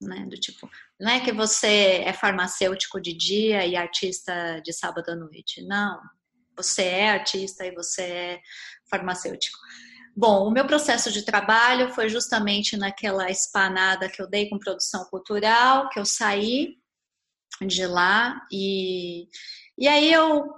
né? 0.00 0.26
Do 0.28 0.36
tipo, 0.36 0.68
não 1.02 1.10
é 1.10 1.18
que 1.18 1.32
você 1.32 2.00
é 2.04 2.12
farmacêutico 2.12 3.00
de 3.00 3.12
dia 3.12 3.66
e 3.66 3.74
artista 3.74 4.60
de 4.64 4.72
sábado 4.72 5.10
à 5.10 5.16
noite. 5.16 5.60
Não, 5.66 6.00
você 6.56 6.84
é 6.84 7.10
artista 7.10 7.66
e 7.66 7.74
você 7.74 8.02
é 8.02 8.40
farmacêutico. 8.88 9.58
Bom, 10.16 10.46
o 10.46 10.50
meu 10.52 10.64
processo 10.64 11.10
de 11.10 11.24
trabalho 11.24 11.92
foi 11.92 12.08
justamente 12.08 12.76
naquela 12.76 13.28
espanada 13.28 14.08
que 14.08 14.22
eu 14.22 14.28
dei 14.28 14.48
com 14.48 14.60
produção 14.60 15.04
cultural, 15.06 15.88
que 15.88 15.98
eu 15.98 16.04
saí 16.04 16.76
de 17.66 17.84
lá 17.84 18.40
e, 18.52 19.26
e 19.76 19.88
aí 19.88 20.12
eu 20.12 20.54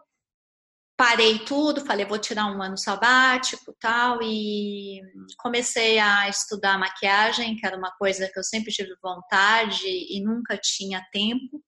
parei 0.97 1.41
tudo, 1.41 1.85
falei, 1.85 2.05
vou 2.07 2.19
tirar 2.19 2.47
um 2.47 2.63
ano 2.63 2.79
sabático 2.79 3.75
tal, 3.81 4.21
e 4.23 5.01
comecei 5.39 5.99
a 5.99 6.29
estudar 6.29 6.79
maquiagem, 6.79 7.57
que 7.57 7.67
era 7.67 7.77
uma 7.77 7.91
coisa 7.93 8.29
que 8.33 8.39
eu 8.39 8.45
sempre 8.45 8.73
tive 8.73 8.95
vontade 9.03 9.87
e 9.87 10.23
nunca 10.23 10.57
tinha 10.57 11.05
tempo, 11.13 11.63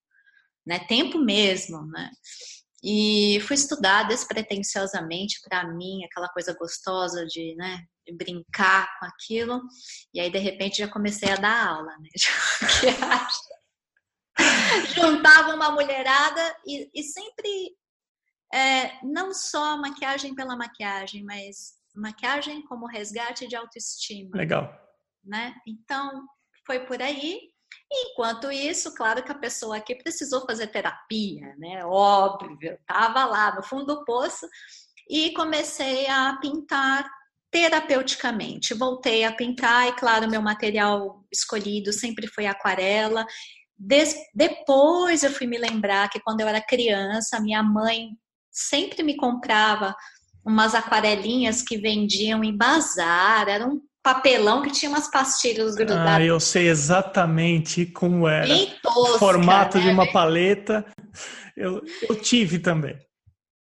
né? 0.65 0.79
Tempo 0.79 1.19
mesmo, 1.19 1.85
né? 1.87 2.09
E 2.83 3.39
fui 3.41 3.55
estudar 3.55 4.03
despretensiosamente 4.03 5.41
para 5.43 5.67
mim, 5.67 6.05
aquela 6.05 6.29
coisa 6.29 6.55
gostosa 6.57 7.25
de, 7.25 7.55
né, 7.55 7.83
brincar 8.13 8.87
com 8.99 9.05
aquilo. 9.05 9.61
E 10.13 10.19
aí, 10.19 10.31
de 10.31 10.37
repente, 10.37 10.77
já 10.77 10.87
comecei 10.87 11.29
a 11.29 11.35
dar 11.35 11.67
aula, 11.67 11.91
né? 11.99 12.09
De 12.15 12.91
maquiagem. 12.91 13.57
Juntava 14.93 15.55
uma 15.55 15.71
mulherada 15.71 16.55
e, 16.65 16.89
e 16.93 17.03
sempre, 17.03 17.75
é, 18.53 19.03
não 19.03 19.33
só 19.33 19.77
maquiagem 19.77 20.33
pela 20.33 20.55
maquiagem, 20.55 21.23
mas 21.23 21.75
maquiagem 21.95 22.63
como 22.63 22.87
resgate 22.87 23.47
de 23.47 23.55
autoestima. 23.55 24.37
Legal. 24.37 24.71
Né? 25.23 25.53
Então, 25.67 26.25
foi 26.65 26.85
por 26.85 27.01
aí. 27.01 27.39
Enquanto 27.91 28.51
isso, 28.51 28.93
claro 28.95 29.23
que 29.23 29.31
a 29.31 29.37
pessoa 29.37 29.77
aqui 29.77 29.95
precisou 29.95 30.45
fazer 30.45 30.67
terapia, 30.67 31.55
né? 31.57 31.85
Óbvio, 31.85 32.73
estava 32.73 33.25
lá 33.25 33.55
no 33.55 33.63
fundo 33.63 33.85
do 33.85 34.05
poço 34.05 34.47
e 35.09 35.31
comecei 35.33 36.07
a 36.07 36.37
pintar 36.41 37.09
terapeuticamente. 37.51 38.73
Voltei 38.73 39.23
a 39.23 39.31
pintar 39.31 39.87
e, 39.87 39.93
claro, 39.93 40.29
meu 40.29 40.41
material 40.41 41.25
escolhido 41.31 41.91
sempre 41.91 42.27
foi 42.27 42.45
aquarela. 42.45 43.25
Des 43.77 44.15
depois 44.33 45.23
eu 45.23 45.31
fui 45.31 45.47
me 45.47 45.57
lembrar 45.57 46.09
que 46.09 46.19
quando 46.21 46.41
eu 46.41 46.47
era 46.47 46.61
criança, 46.61 47.39
minha 47.39 47.61
mãe 47.63 48.17
sempre 48.57 49.03
me 49.03 49.15
comprava 49.15 49.95
umas 50.43 50.73
aquarelinhas 50.73 51.61
que 51.61 51.77
vendiam 51.77 52.43
em 52.43 52.55
bazar, 52.55 53.47
era 53.47 53.65
um 53.67 53.81
papelão 54.01 54.61
que 54.61 54.71
tinha 54.71 54.89
umas 54.89 55.11
pastilhas 55.11 55.75
grudadas. 55.75 56.07
Ah, 56.07 56.23
eu 56.23 56.39
sei 56.39 56.69
exatamente 56.69 57.85
como 57.85 58.27
era. 58.27 58.47
Bem 58.47 58.73
tosca, 58.81 59.19
Formato 59.19 59.77
né? 59.77 59.83
de 59.83 59.89
uma 59.89 60.11
paleta. 60.11 60.85
Eu, 61.55 61.83
eu 62.07 62.15
tive 62.21 62.59
também. 62.59 62.97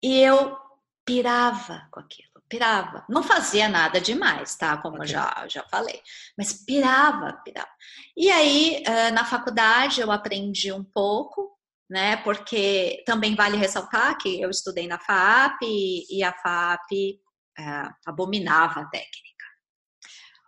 E 0.04 0.20
eu 0.20 0.58
pirava 1.06 1.88
com 1.92 2.00
aquilo, 2.00 2.30
pirava. 2.50 3.06
Não 3.08 3.22
fazia 3.22 3.70
nada 3.70 4.02
demais, 4.02 4.56
tá? 4.56 4.78
Como 4.78 4.96
okay. 4.96 5.06
eu 5.06 5.10
já, 5.10 5.46
já 5.48 5.64
falei. 5.70 6.02
Mas 6.38 6.54
pirava, 6.54 7.34
pirava. 7.46 7.70
E 8.18 8.32
aí, 8.32 8.84
na 9.14 9.24
faculdade, 9.24 10.02
eu 10.02 10.12
aprendi 10.12 10.72
um 10.72 10.84
pouco, 10.84 11.51
né? 11.92 12.16
Porque 12.16 13.04
também 13.06 13.36
vale 13.36 13.58
ressaltar 13.58 14.18
que 14.18 14.40
eu 14.42 14.50
estudei 14.50 14.88
na 14.88 14.98
FAP 14.98 15.62
e 16.10 16.24
a 16.24 16.32
FAP 16.32 17.20
abominava 18.08 18.80
a 18.80 18.86
técnica. 18.86 19.30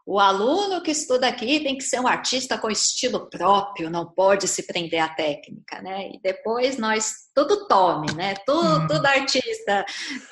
O 0.05 0.19
aluno 0.19 0.81
que 0.81 0.91
estuda 0.91 1.27
aqui 1.27 1.59
tem 1.59 1.77
que 1.77 1.83
ser 1.83 1.99
um 1.99 2.07
artista 2.07 2.57
com 2.57 2.69
estilo 2.69 3.29
próprio, 3.29 3.89
não 3.89 4.09
pode 4.09 4.47
se 4.47 4.65
prender 4.65 5.01
à 5.01 5.09
técnica, 5.09 5.81
né? 5.81 6.11
E 6.13 6.21
depois 6.21 6.77
nós, 6.77 7.29
tudo 7.35 7.67
tome, 7.67 8.13
né? 8.13 8.35
Tudo, 8.45 8.81
uhum. 8.81 8.87
tudo 8.87 9.05
artista 9.05 9.85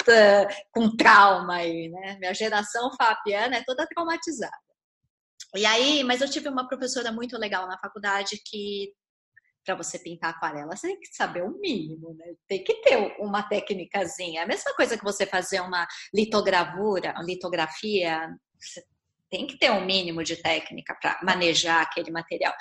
tá, 0.06 0.48
com 0.72 0.96
trauma 0.96 1.56
aí, 1.56 1.90
né? 1.90 2.18
Minha 2.20 2.34
geração 2.34 2.90
fabiana 2.96 3.58
é 3.58 3.64
toda 3.66 3.88
traumatizada. 3.88 4.56
E 5.58 5.66
aí, 5.66 6.04
mas 6.06 6.22
eu 6.22 6.30
tive 6.30 6.48
uma 6.48 6.68
professora 6.68 7.12
muito 7.12 7.38
legal 7.38 7.68
na 7.68 7.78
faculdade 7.78 8.42
que 8.46 8.94
para 9.76 9.84
você 9.84 9.98
pintar 9.98 10.32
aquarela, 10.32 10.76
você 10.76 10.88
tem 10.88 11.00
que 11.00 11.16
saber 11.16 11.44
o 11.44 11.60
mínimo, 11.60 12.14
né? 12.14 12.26
Tem 12.48 12.64
que 12.64 12.82
ter 12.82 13.16
uma 13.20 13.44
técnicazinha. 13.44 14.44
A 14.44 14.48
mesma 14.48 14.74
coisa 14.76 14.98
que 14.98 15.04
você 15.04 15.26
fazer 15.26 15.62
uma 15.62 15.88
litogravura, 16.14 17.14
uma 17.14 17.24
litografia, 17.24 18.30
você 18.60 18.84
tem 19.30 19.48
que 19.48 19.58
ter 19.58 19.72
um 19.72 19.86
mínimo 19.86 20.24
de 20.24 20.36
técnica 20.36 20.96
para 21.02 21.20
manejar 21.24 21.82
aquele 21.82 22.12
material. 22.12 22.54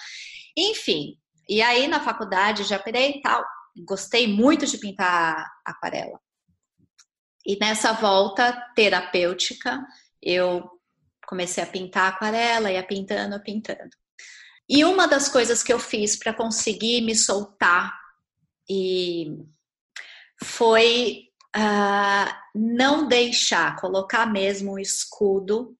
Enfim, 0.56 1.16
e 1.48 1.60
aí 1.60 1.88
na 1.88 2.00
faculdade 2.00 2.62
já 2.62 2.78
pirei 2.78 3.10
e 3.10 3.20
tal, 3.20 3.44
gostei 3.84 4.28
muito 4.28 4.66
de 4.66 4.78
pintar 4.78 5.44
aquarela. 5.64 6.20
E 7.44 7.58
nessa 7.58 7.92
volta 7.92 8.52
terapêutica, 8.76 9.84
eu 10.22 10.68
comecei 11.26 11.62
a 11.62 11.66
pintar 11.66 12.12
aquarela, 12.12 12.70
ia 12.70 12.86
pintando, 12.86 13.42
pintando. 13.42 13.90
E 14.72 14.84
uma 14.84 15.08
das 15.08 15.28
coisas 15.28 15.64
que 15.64 15.72
eu 15.72 15.80
fiz 15.80 16.14
para 16.14 16.32
conseguir 16.32 17.00
me 17.00 17.16
soltar 17.16 17.92
e 18.68 19.36
foi 20.44 21.24
uh, 21.56 22.32
não 22.54 23.08
deixar, 23.08 23.74
colocar 23.80 24.26
mesmo 24.26 24.74
o 24.74 24.78
escudo 24.78 25.76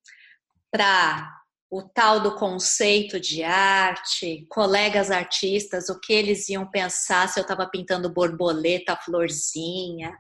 para 0.72 1.40
o 1.70 1.82
tal 1.82 2.18
do 2.18 2.34
conceito 2.34 3.20
de 3.20 3.44
arte, 3.44 4.44
colegas 4.50 5.12
artistas, 5.12 5.88
o 5.88 6.00
que 6.00 6.12
eles 6.12 6.48
iam 6.48 6.68
pensar 6.68 7.28
se 7.28 7.38
eu 7.38 7.42
estava 7.42 7.68
pintando 7.70 8.12
borboleta, 8.12 8.96
florzinha, 8.96 10.12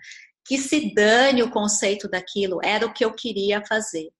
que 0.44 0.56
se 0.58 0.94
dane 0.94 1.42
o 1.42 1.50
conceito 1.50 2.08
daquilo, 2.08 2.60
era 2.62 2.86
o 2.86 2.92
que 2.92 3.04
eu 3.04 3.12
queria 3.12 3.66
fazer. 3.66 4.12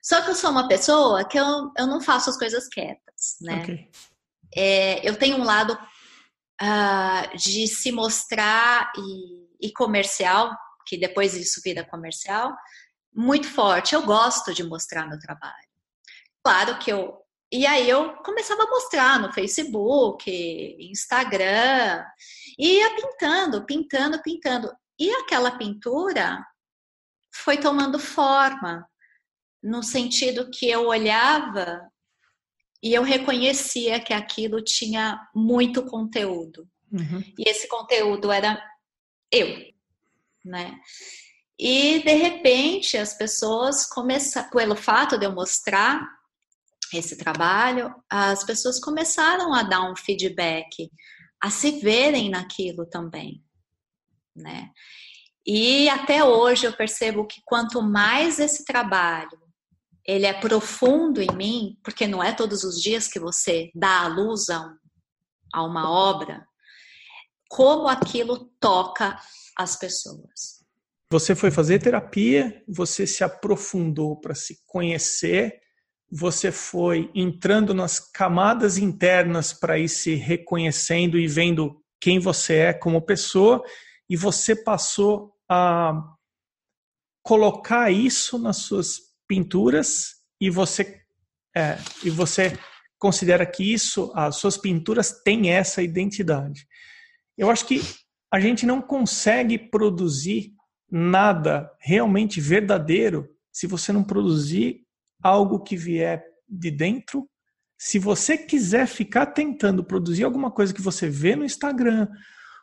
Só 0.00 0.22
que 0.22 0.30
eu 0.30 0.36
sou 0.36 0.50
uma 0.50 0.68
pessoa 0.68 1.24
que 1.24 1.36
eu, 1.36 1.72
eu 1.76 1.86
não 1.88 2.00
faço 2.00 2.30
as 2.30 2.38
coisas 2.38 2.68
quietas, 2.68 3.05
né? 3.40 3.62
Okay. 3.62 3.90
É, 4.54 5.08
eu 5.08 5.16
tenho 5.16 5.36
um 5.36 5.44
lado 5.44 5.78
uh, 6.62 7.36
de 7.36 7.66
se 7.66 7.92
mostrar 7.92 8.92
e, 8.96 9.68
e 9.68 9.72
comercial, 9.72 10.56
que 10.86 10.96
depois 10.96 11.34
isso 11.34 11.60
vira 11.64 11.84
comercial, 11.84 12.54
muito 13.14 13.48
forte. 13.48 13.94
Eu 13.94 14.02
gosto 14.02 14.52
de 14.54 14.62
mostrar 14.62 15.06
meu 15.06 15.18
trabalho. 15.18 15.66
Claro 16.44 16.78
que 16.78 16.92
eu. 16.92 17.18
E 17.52 17.64
aí 17.64 17.88
eu 17.88 18.16
começava 18.24 18.64
a 18.64 18.70
mostrar 18.70 19.20
no 19.20 19.32
Facebook, 19.32 20.30
Instagram, 20.80 22.04
e 22.58 22.78
ia 22.78 22.96
pintando, 22.96 23.64
pintando, 23.64 24.22
pintando. 24.22 24.72
E 24.98 25.10
aquela 25.12 25.56
pintura 25.56 26.44
foi 27.32 27.56
tomando 27.56 27.98
forma, 27.98 28.88
no 29.62 29.82
sentido 29.82 30.50
que 30.50 30.68
eu 30.68 30.86
olhava 30.86 31.88
e 32.86 32.94
eu 32.94 33.02
reconhecia 33.02 33.98
que 33.98 34.14
aquilo 34.14 34.62
tinha 34.62 35.20
muito 35.34 35.84
conteúdo. 35.84 36.68
Uhum. 36.92 37.20
E 37.36 37.50
esse 37.50 37.66
conteúdo 37.66 38.30
era 38.30 38.62
eu, 39.28 39.56
né? 40.44 40.78
E 41.58 41.98
de 42.04 42.14
repente 42.14 42.96
as 42.96 43.12
pessoas 43.18 43.88
começaram, 43.88 44.48
pelo 44.50 44.76
fato 44.76 45.18
de 45.18 45.26
eu 45.26 45.32
mostrar 45.32 46.00
esse 46.94 47.18
trabalho, 47.18 47.92
as 48.08 48.44
pessoas 48.44 48.78
começaram 48.78 49.52
a 49.52 49.64
dar 49.64 49.90
um 49.90 49.96
feedback, 49.96 50.88
a 51.42 51.50
se 51.50 51.80
verem 51.80 52.30
naquilo 52.30 52.86
também, 52.86 53.42
né? 54.32 54.70
E 55.44 55.88
até 55.88 56.22
hoje 56.22 56.66
eu 56.66 56.72
percebo 56.72 57.26
que 57.26 57.40
quanto 57.44 57.82
mais 57.82 58.38
esse 58.38 58.64
trabalho 58.64 59.45
ele 60.06 60.26
é 60.26 60.32
profundo 60.32 61.20
em 61.20 61.34
mim, 61.34 61.78
porque 61.82 62.06
não 62.06 62.22
é 62.22 62.32
todos 62.32 62.62
os 62.62 62.80
dias 62.80 63.08
que 63.08 63.18
você 63.18 63.70
dá 63.74 64.02
a 64.02 64.08
luz 64.08 64.48
a, 64.48 64.60
um, 64.60 64.76
a 65.52 65.62
uma 65.64 65.90
obra, 65.90 66.46
como 67.48 67.88
aquilo 67.88 68.50
toca 68.60 69.18
as 69.56 69.76
pessoas. 69.76 70.64
Você 71.10 71.34
foi 71.34 71.50
fazer 71.50 71.80
terapia, 71.80 72.62
você 72.68 73.06
se 73.06 73.24
aprofundou 73.24 74.20
para 74.20 74.34
se 74.34 74.58
conhecer, 74.66 75.60
você 76.10 76.52
foi 76.52 77.10
entrando 77.14 77.74
nas 77.74 77.98
camadas 77.98 78.78
internas 78.78 79.52
para 79.52 79.78
ir 79.78 79.88
se 79.88 80.14
reconhecendo 80.14 81.18
e 81.18 81.26
vendo 81.26 81.82
quem 82.00 82.18
você 82.18 82.54
é 82.56 82.72
como 82.72 83.02
pessoa, 83.02 83.62
e 84.08 84.16
você 84.16 84.54
passou 84.54 85.32
a 85.48 85.94
colocar 87.22 87.90
isso 87.90 88.38
nas 88.38 88.58
suas 88.58 89.05
pinturas 89.26 90.16
e 90.40 90.50
você 90.50 91.02
é, 91.54 91.78
e 92.04 92.10
você 92.10 92.58
considera 92.98 93.46
que 93.46 93.72
isso 93.72 94.12
as 94.14 94.36
suas 94.36 94.56
pinturas 94.56 95.22
têm 95.22 95.50
essa 95.50 95.82
identidade. 95.82 96.66
Eu 97.36 97.50
acho 97.50 97.66
que 97.66 97.80
a 98.32 98.40
gente 98.40 98.66
não 98.66 98.82
consegue 98.82 99.58
produzir 99.58 100.52
nada 100.90 101.70
realmente 101.80 102.40
verdadeiro 102.40 103.28
se 103.52 103.66
você 103.66 103.92
não 103.92 104.04
produzir 104.04 104.82
algo 105.22 105.62
que 105.62 105.76
vier 105.76 106.24
de 106.48 106.70
dentro. 106.70 107.28
Se 107.78 107.98
você 107.98 108.38
quiser 108.38 108.86
ficar 108.86 109.26
tentando 109.26 109.84
produzir 109.84 110.24
alguma 110.24 110.50
coisa 110.50 110.72
que 110.72 110.82
você 110.82 111.08
vê 111.08 111.36
no 111.36 111.44
Instagram 111.44 112.08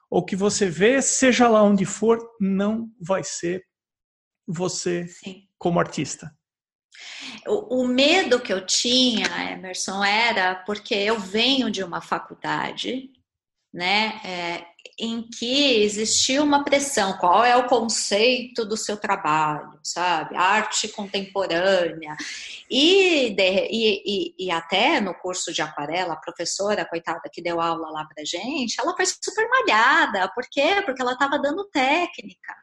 ou 0.10 0.24
que 0.24 0.36
você 0.36 0.70
vê, 0.70 1.02
seja 1.02 1.48
lá 1.48 1.64
onde 1.64 1.86
for, 1.86 2.20
não 2.40 2.90
vai 3.00 3.24
ser 3.24 3.64
você 4.48 5.08
Sim. 5.08 5.48
como 5.58 5.80
artista. 5.80 6.32
O, 7.48 7.86
medo 7.86 8.40
que 8.40 8.54
eu 8.54 8.66
tinha, 8.66 9.28
Emerson, 9.52 10.04
era 10.04 10.56
porque 10.56 10.94
eu 10.94 11.20
venho 11.20 11.70
de 11.70 11.84
uma 11.84 12.02
faculdade, 12.02 13.10
né? 13.74 14.22
É, 14.24 14.66
em 15.00 15.24
que 15.24 15.82
existia 15.84 16.44
uma 16.44 16.64
pressão, 16.64 17.18
qual 17.18 17.44
é 17.44 17.56
o 17.58 17.68
conceito 17.68 18.64
do 18.64 18.78
seu 18.78 18.96
trabalho, 18.98 19.80
sabe? 19.84 20.36
Arte 20.36 20.88
contemporânea. 20.88 22.16
E, 22.70 23.32
de, 23.32 23.68
e, 23.72 24.04
e, 24.06 24.36
e, 24.48 24.52
até 24.52 25.02
no 25.02 25.14
curso 25.16 25.52
de 25.52 25.62
aquarela, 25.62 26.14
a 26.14 26.18
professora, 26.18 26.86
coitada, 26.86 27.30
que 27.32 27.42
deu 27.42 27.60
aula 27.60 27.90
lá 27.90 28.06
pra 28.06 28.24
gente, 28.24 28.80
ela 28.80 28.96
foi 28.96 29.06
super 29.06 29.48
malhada. 29.50 30.32
Por 30.34 30.46
quê? 30.50 30.82
Porque 30.86 31.02
ela 31.02 31.14
estava 31.14 31.40
dando 31.40 31.66
técnica. 31.66 32.56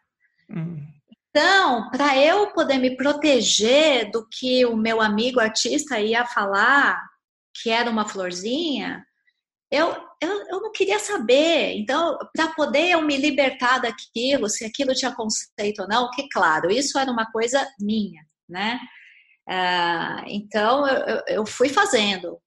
Hum. 0.49 0.87
Então, 1.31 1.89
para 1.91 2.17
eu 2.19 2.53
poder 2.53 2.79
me 2.79 2.97
proteger 2.97 4.11
do 4.11 4.27
que 4.29 4.67
o 4.67 4.77
meu 4.77 5.01
amigo 5.01 5.39
artista 5.39 6.01
ia 6.01 6.27
falar, 6.27 7.01
que 7.63 7.71
era 7.71 7.89
uma 7.89 8.09
florzinha, 8.09 9.05
eu, 9.71 9.95
eu, 10.21 10.47
eu 10.49 10.61
não 10.61 10.73
queria 10.73 10.99
saber. 10.99 11.77
Então, 11.77 12.19
para 12.35 12.49
poder 12.55 12.91
eu 12.91 13.03
me 13.03 13.17
libertar 13.17 13.79
daquilo, 13.79 14.49
se 14.49 14.65
aquilo 14.65 14.95
tinha 14.95 15.15
conceito 15.15 15.83
ou 15.83 15.89
não, 15.89 16.11
que 16.11 16.29
claro, 16.29 16.71
isso 16.71 16.99
era 16.99 17.11
uma 17.11 17.31
coisa 17.31 17.65
minha, 17.81 18.23
né? 18.49 18.81
Uh, 19.49 20.25
então, 20.27 20.87
eu, 20.89 21.23
eu 21.29 21.47
fui 21.47 21.69
fazendo 21.69 22.41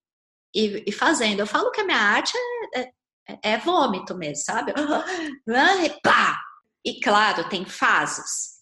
e, 0.54 0.84
e, 0.88 0.92
fazendo. 0.92 1.40
Eu 1.40 1.48
falo 1.48 1.72
que 1.72 1.82
a 1.82 1.86
minha 1.86 1.98
arte 1.98 2.34
é, 2.76 2.82
é, 3.30 3.54
é 3.54 3.58
vômito 3.58 4.16
mesmo, 4.16 4.44
sabe? 4.44 4.74
E 5.86 5.90
pá! 6.02 6.40
E 6.86 7.00
claro, 7.00 7.48
tem 7.50 7.66
fases. 7.66 8.53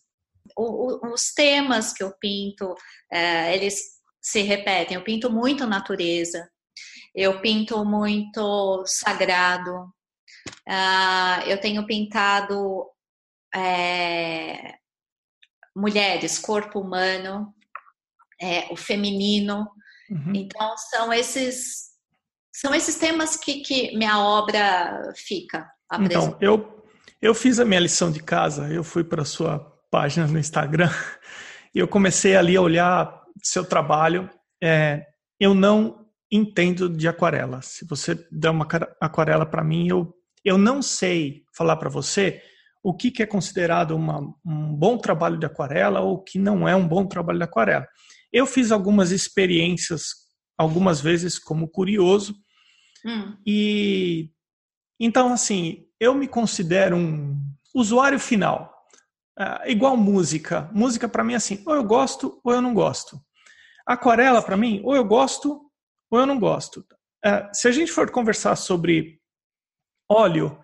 O, 0.58 1.08
o, 1.08 1.14
os 1.14 1.34
temas 1.34 1.94
que 1.94 2.04
eu 2.04 2.14
pinto, 2.20 2.72
uh, 2.72 3.48
eles 3.52 3.80
se 4.22 4.42
repetem. 4.42 4.96
Eu 4.96 5.04
pinto 5.04 5.32
muito 5.32 5.66
natureza, 5.66 6.48
eu 7.16 7.42
pinto 7.42 7.84
muito 7.84 8.84
sagrado. 8.86 9.92
Uh, 10.68 11.48
eu 11.48 11.60
tenho 11.60 11.86
pintado 11.86 12.86
é, 13.54 14.76
mulheres, 15.76 16.40
corpo 16.40 16.80
humano, 16.80 17.54
é, 18.40 18.72
o 18.72 18.76
feminino. 18.76 19.68
Uhum. 20.10 20.34
Então 20.36 20.78
são 20.78 21.14
esses 21.14 21.92
são 22.54 22.76
esses 22.76 22.96
temas 22.96 23.38
que, 23.38 23.62
que 23.62 23.98
minha 23.98 24.20
obra 24.20 25.14
fica. 25.16 25.70
Então 26.02 26.38
eu 26.42 26.82
eu 27.22 27.36
fiz 27.36 27.60
a 27.60 27.66
minha 27.66 27.80
lição 27.80 28.12
de 28.12 28.22
casa. 28.22 28.68
Eu 28.70 28.84
fui 28.84 29.04
para 29.04 29.24
sua 29.24 29.72
página 29.92 30.26
no 30.26 30.40
Instagram 30.40 30.90
e 31.76 31.80
eu 31.80 31.88
comecei 31.88 32.36
ali 32.36 32.56
a 32.56 32.62
olhar 32.62 33.22
seu 33.44 33.64
trabalho. 33.64 34.30
É, 34.64 35.06
eu 35.40 35.54
não 35.54 36.08
entendo 36.32 36.88
de 36.90 37.08
aquarela. 37.08 37.62
Se 37.62 37.86
você 37.86 38.16
der 38.32 38.50
uma 38.50 38.68
aquarela 39.00 39.46
para 39.46 39.64
mim, 39.64 39.88
eu, 39.88 40.14
eu 40.44 40.58
não 40.58 40.82
sei 40.82 41.44
falar 41.56 41.76
para 41.76 41.90
você 41.90 42.42
o 42.84 42.94
que, 42.94 43.12
que 43.12 43.22
é 43.22 43.28
considerado 43.28 43.92
uma, 43.92 44.20
um 44.46 44.74
bom 44.74 44.98
trabalho 44.98 45.38
de 45.38 45.46
aquarela 45.46 46.00
ou 46.00 46.16
o 46.16 46.24
que 46.24 46.40
não 46.40 46.68
é 46.68 46.76
um 46.76 46.88
bom 46.88 47.06
trabalho 47.06 47.38
de 47.38 47.44
aquarela. 47.44 47.88
Eu 48.32 48.46
fiz 48.46 48.72
algumas 48.72 49.12
experiências, 49.12 50.14
algumas 50.58 51.02
vezes 51.02 51.38
como 51.38 51.68
curioso, 51.68 52.34
hum. 53.06 53.36
e 53.46 54.32
então 55.00 55.34
assim 55.34 55.86
eu 56.00 56.16
me 56.16 56.28
considero 56.28 56.96
um 56.96 57.40
usuário 57.76 58.20
final, 58.20 58.74
uh, 59.42 59.68
igual 59.68 59.98
música. 59.98 60.70
Música 60.72 61.10
para 61.10 61.24
mim 61.24 61.34
é 61.34 61.38
assim, 61.38 61.64
ou 61.66 61.74
eu 61.74 61.84
gosto 61.84 62.40
ou 62.44 62.54
eu 62.54 62.62
não 62.62 62.74
gosto. 62.74 63.20
Aquarela 63.86 64.42
para 64.42 64.56
mim, 64.56 64.82
ou 64.84 64.96
eu 64.96 65.04
gosto 65.04 65.62
ou 66.12 66.20
eu 66.20 66.26
não 66.26 66.40
gosto. 66.40 66.86
É, 67.24 67.50
se 67.54 67.68
a 67.68 67.72
gente 67.72 67.92
for 67.92 68.10
conversar 68.12 68.56
sobre 68.56 69.20
óleo, 70.10 70.60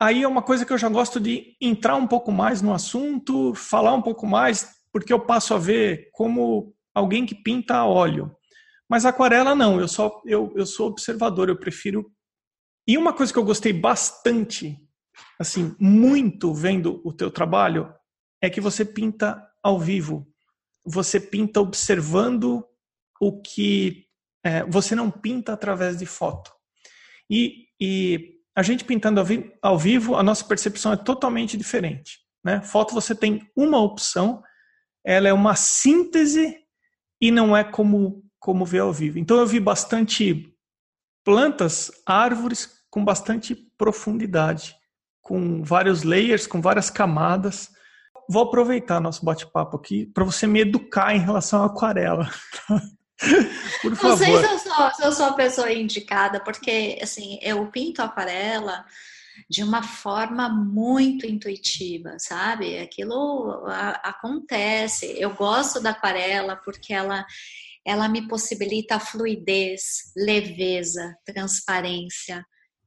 aí 0.00 0.22
é 0.22 0.28
uma 0.28 0.42
coisa 0.42 0.64
que 0.66 0.72
eu 0.72 0.78
já 0.78 0.88
gosto 0.88 1.18
de 1.18 1.56
entrar 1.60 1.96
um 1.96 2.06
pouco 2.06 2.30
mais 2.30 2.60
no 2.60 2.74
assunto, 2.74 3.54
falar 3.54 3.94
um 3.94 4.02
pouco 4.02 4.26
mais, 4.26 4.74
porque 4.92 5.12
eu 5.12 5.24
passo 5.24 5.54
a 5.54 5.58
ver 5.58 6.10
como 6.12 6.74
alguém 6.94 7.24
que 7.24 7.34
pinta 7.34 7.84
óleo. 7.84 8.34
Mas 8.88 9.06
aquarela 9.06 9.54
não, 9.54 9.80
eu 9.80 9.88
só 9.88 10.20
eu, 10.26 10.52
eu 10.54 10.66
sou 10.66 10.88
observador, 10.88 11.48
eu 11.48 11.58
prefiro. 11.58 12.12
E 12.86 12.98
uma 12.98 13.12
coisa 13.12 13.32
que 13.32 13.38
eu 13.38 13.44
gostei 13.44 13.72
bastante, 13.72 14.76
assim, 15.42 15.76
muito 15.78 16.52
vendo 16.54 17.00
o 17.04 17.12
teu 17.12 17.30
trabalho, 17.30 17.92
é 18.40 18.50
que 18.50 18.60
você 18.60 18.84
pinta 18.84 19.46
ao 19.62 19.78
vivo. 19.78 20.26
Você 20.84 21.20
pinta 21.20 21.60
observando 21.60 22.64
o 23.20 23.40
que 23.40 24.06
é, 24.44 24.64
você 24.64 24.94
não 24.94 25.10
pinta 25.10 25.52
através 25.52 25.96
de 25.96 26.06
foto. 26.06 26.52
E, 27.30 27.66
e 27.80 28.40
a 28.56 28.62
gente 28.62 28.84
pintando 28.84 29.20
ao, 29.20 29.26
vi 29.26 29.52
ao, 29.62 29.78
vivo, 29.78 30.16
a 30.16 30.22
nossa 30.22 30.44
percepção 30.44 30.92
é 30.92 30.96
totalmente 30.96 31.56
diferente. 31.56 32.18
Né? 32.44 32.60
Foto 32.60 32.94
você 32.94 33.14
tem 33.14 33.48
uma 33.56 33.78
opção, 33.78 34.42
ela 35.04 35.28
é 35.28 35.32
uma 35.32 35.54
síntese 35.54 36.58
e 37.20 37.30
não 37.30 37.56
é 37.56 37.62
como, 37.62 38.24
como 38.40 38.66
ver 38.66 38.80
ao 38.80 38.92
vivo. 38.92 39.18
Então 39.18 39.38
eu 39.38 39.46
vi 39.46 39.60
bastante 39.60 40.52
plantas, 41.24 41.90
árvores 42.04 42.82
com 42.90 43.04
bastante 43.04 43.54
profundidade, 43.54 44.76
com 45.32 45.64
vários 45.64 46.02
layers, 46.02 46.46
com 46.46 46.60
várias 46.60 46.90
camadas. 46.90 47.70
Vou 48.28 48.42
aproveitar 48.42 49.00
nosso 49.00 49.24
bate-papo 49.24 49.78
aqui 49.78 50.04
para 50.04 50.24
você 50.24 50.46
me 50.46 50.60
educar 50.60 51.16
em 51.16 51.20
relação 51.20 51.62
à 51.62 51.66
aquarela. 51.66 52.30
Por 53.80 53.96
favor. 53.96 54.10
Não 54.10 54.16
sei 54.18 54.36
se 54.36 54.44
eu, 54.44 54.58
sou, 54.58 54.90
se 54.90 55.04
eu 55.06 55.12
sou 55.12 55.24
a 55.24 55.32
pessoa 55.32 55.72
indicada, 55.72 56.38
porque 56.38 56.98
assim, 57.00 57.38
eu 57.40 57.66
pinto 57.68 58.02
aquarela 58.02 58.84
de 59.48 59.64
uma 59.64 59.82
forma 59.82 60.50
muito 60.50 61.24
intuitiva, 61.24 62.16
sabe? 62.18 62.78
Aquilo 62.78 63.64
a, 63.68 63.92
acontece. 64.10 65.16
Eu 65.18 65.30
gosto 65.30 65.80
da 65.80 65.90
aquarela 65.90 66.56
porque 66.56 66.92
ela 66.92 67.24
ela 67.86 68.06
me 68.06 68.28
possibilita 68.28 69.00
fluidez, 69.00 70.12
leveza, 70.14 71.16
transparência. 71.24 72.44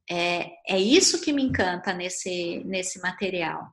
É, 0.10 0.52
é 0.68 0.80
isso 0.80 1.22
que 1.22 1.34
me 1.34 1.44
encanta 1.44 1.94
nesse, 1.94 2.64
nesse 2.66 3.00
material. 3.02 3.72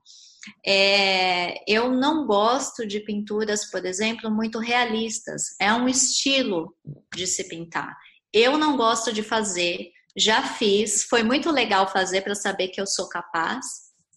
É, 0.66 1.62
eu 1.70 1.90
não 1.90 2.26
gosto 2.26 2.86
de 2.86 3.00
pinturas, 3.00 3.70
por 3.70 3.84
exemplo, 3.84 4.30
muito 4.30 4.58
realistas. 4.58 5.54
É 5.60 5.72
um 5.72 5.88
estilo 5.88 6.74
de 7.14 7.26
se 7.26 7.48
pintar. 7.48 7.96
Eu 8.32 8.56
não 8.56 8.76
gosto 8.76 9.12
de 9.12 9.22
fazer, 9.22 9.90
já 10.16 10.42
fiz, 10.42 11.04
foi 11.04 11.22
muito 11.22 11.50
legal 11.50 11.86
fazer 11.86 12.22
para 12.22 12.34
saber 12.34 12.68
que 12.68 12.80
eu 12.80 12.86
sou 12.86 13.08
capaz, 13.08 13.66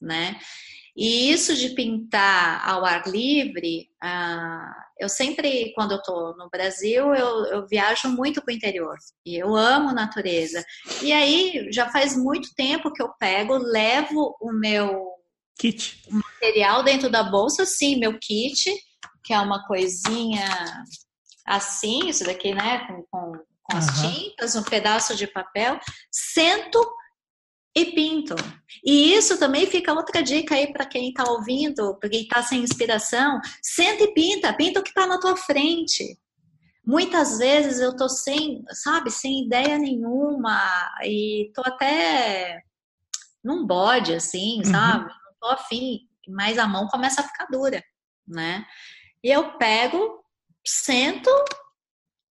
né? 0.01 0.39
E 0.95 1.31
isso 1.31 1.55
de 1.55 1.69
pintar 1.69 2.67
ao 2.67 2.85
ar 2.85 3.05
livre, 3.07 3.89
ah, 4.01 4.73
eu 4.97 5.09
sempre, 5.09 5.73
quando 5.75 5.91
eu 5.91 5.97
estou 5.97 6.37
no 6.37 6.49
Brasil, 6.49 7.13
eu, 7.13 7.45
eu 7.47 7.67
viajo 7.67 8.07
muito 8.09 8.41
para 8.41 8.53
o 8.53 8.55
interior 8.55 8.95
e 9.25 9.35
eu 9.35 9.53
amo 9.55 9.93
natureza. 9.93 10.63
E 11.01 11.11
aí 11.11 11.67
já 11.71 11.89
faz 11.89 12.15
muito 12.15 12.53
tempo 12.55 12.93
que 12.93 13.03
eu 13.03 13.09
pego, 13.19 13.57
levo 13.57 14.37
o 14.39 14.53
meu 14.53 15.15
Kit. 15.57 16.01
Material 16.09 16.83
dentro 16.83 17.09
da 17.09 17.23
bolsa, 17.23 17.65
sim, 17.65 17.97
meu 17.97 18.19
kit, 18.19 18.71
que 19.23 19.33
é 19.33 19.39
uma 19.39 19.65
coisinha 19.65 20.45
assim, 21.45 22.09
isso 22.09 22.23
daqui, 22.25 22.53
né, 22.53 22.85
com, 22.87 23.03
com, 23.09 23.31
com 23.63 23.77
as 23.77 24.01
tintas, 24.01 24.55
um 24.55 24.63
pedaço 24.63 25.15
de 25.15 25.27
papel. 25.27 25.79
Sento 26.11 26.79
e 27.75 27.85
pinto. 27.87 28.35
E 28.83 29.13
isso 29.13 29.37
também 29.37 29.65
fica 29.67 29.93
outra 29.93 30.23
dica 30.23 30.55
aí 30.55 30.71
para 30.71 30.85
quem 30.85 31.09
está 31.09 31.29
ouvindo, 31.29 31.95
para 31.99 32.09
quem 32.09 32.21
está 32.21 32.41
sem 32.41 32.61
inspiração. 32.61 33.39
Senta 33.61 34.03
e 34.03 34.13
pinta, 34.13 34.53
pinta 34.53 34.79
o 34.79 34.83
que 34.83 34.89
está 34.89 35.05
na 35.05 35.19
tua 35.19 35.35
frente. 35.35 36.17
Muitas 36.85 37.39
vezes 37.39 37.79
eu 37.79 37.95
tô 37.95 38.07
sem, 38.07 38.63
sabe, 38.69 39.11
sem 39.11 39.45
ideia 39.45 39.77
nenhuma 39.77 40.57
e 41.03 41.51
tô 41.53 41.61
até 41.65 42.61
num 43.43 43.65
bode, 43.65 44.13
assim, 44.13 44.59
uhum. 44.59 44.71
sabe? 44.71 45.05
Não 45.05 45.33
tô 45.39 45.47
afim, 45.47 45.99
mas 46.27 46.57
a 46.57 46.67
mão 46.67 46.87
começa 46.87 47.21
a 47.21 47.27
ficar 47.27 47.47
dura, 47.47 47.83
né? 48.27 48.65
E 49.23 49.29
eu 49.31 49.57
pego, 49.57 50.23
sento 50.65 51.29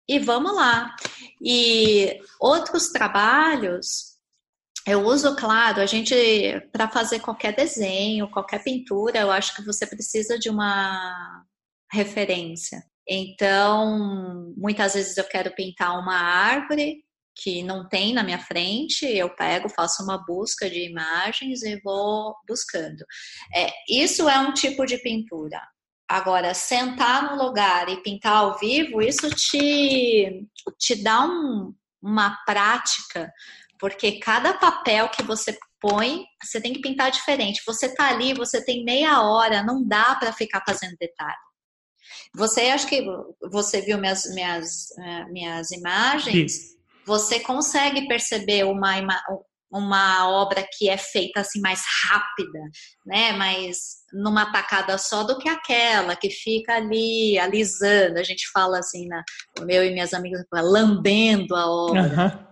e 0.07 0.17
vamos 0.17 0.55
lá. 0.55 0.95
E 1.41 2.19
outros 2.39 2.87
trabalhos, 2.87 4.16
eu 4.87 5.05
uso, 5.05 5.35
claro, 5.35 5.81
a 5.81 5.85
gente, 5.85 6.15
para 6.71 6.87
fazer 6.87 7.19
qualquer 7.19 7.53
desenho, 7.53 8.29
qualquer 8.29 8.63
pintura, 8.63 9.19
eu 9.19 9.31
acho 9.31 9.55
que 9.55 9.65
você 9.65 9.85
precisa 9.85 10.39
de 10.39 10.49
uma 10.49 11.43
referência. 11.91 12.81
Então, 13.07 14.53
muitas 14.57 14.93
vezes 14.93 15.17
eu 15.17 15.25
quero 15.25 15.53
pintar 15.53 15.99
uma 15.99 16.15
árvore 16.17 17.03
que 17.35 17.61
não 17.63 17.87
tem 17.87 18.13
na 18.13 18.23
minha 18.23 18.39
frente, 18.39 19.05
eu 19.05 19.29
pego, 19.29 19.69
faço 19.69 20.03
uma 20.03 20.17
busca 20.25 20.69
de 20.69 20.89
imagens 20.89 21.61
e 21.63 21.79
vou 21.81 22.35
buscando. 22.47 23.05
É, 23.53 23.71
isso 23.87 24.27
é 24.27 24.39
um 24.39 24.53
tipo 24.53 24.85
de 24.85 24.97
pintura. 24.97 25.61
Agora, 26.09 26.53
sentar 26.53 27.23
no 27.23 27.43
lugar 27.43 27.89
e 27.89 28.01
pintar 28.01 28.37
ao 28.37 28.57
vivo, 28.57 29.01
isso 29.01 29.29
te, 29.29 30.47
te 30.79 31.03
dá 31.03 31.25
um, 31.25 31.73
uma 32.01 32.37
prática, 32.45 33.31
porque 33.79 34.19
cada 34.19 34.53
papel 34.53 35.09
que 35.09 35.23
você 35.23 35.57
põe, 35.79 36.25
você 36.43 36.59
tem 36.59 36.73
que 36.73 36.81
pintar 36.81 37.11
diferente. 37.11 37.61
Você 37.65 37.93
tá 37.93 38.09
ali, 38.09 38.33
você 38.33 38.63
tem 38.63 38.83
meia 38.83 39.21
hora, 39.21 39.63
não 39.63 39.85
dá 39.85 40.15
para 40.15 40.33
ficar 40.33 40.63
fazendo 40.65 40.95
detalhe. 40.99 41.35
Você, 42.35 42.61
acho 42.69 42.87
que 42.87 43.05
você 43.51 43.81
viu 43.81 43.97
minhas, 43.97 44.23
minhas, 44.33 44.91
eh, 44.97 45.25
minhas 45.25 45.71
imagens, 45.71 46.51
Sim. 46.51 46.77
você 47.05 47.39
consegue 47.39 48.07
perceber 48.07 48.63
uma, 48.63 48.95
uma 49.71 50.29
obra 50.29 50.65
que 50.77 50.89
é 50.89 50.97
feita 50.97 51.41
assim 51.41 51.59
mais 51.59 51.83
rápida, 52.05 52.59
né? 53.05 53.33
Mas 53.33 53.97
numa 54.13 54.51
tacada 54.51 54.97
só 54.97 55.23
do 55.23 55.37
que 55.37 55.49
aquela 55.49 56.15
que 56.15 56.29
fica 56.29 56.75
ali 56.75 57.37
alisando. 57.37 58.19
A 58.19 58.23
gente 58.23 58.49
fala 58.51 58.79
assim, 58.79 59.07
na, 59.07 59.23
meu 59.61 59.83
e 59.83 59.91
minhas 59.91 60.13
amigas 60.13 60.43
lambendo 60.51 61.55
a 61.55 61.69
obra. 61.69 62.01
Uhum. 62.01 62.46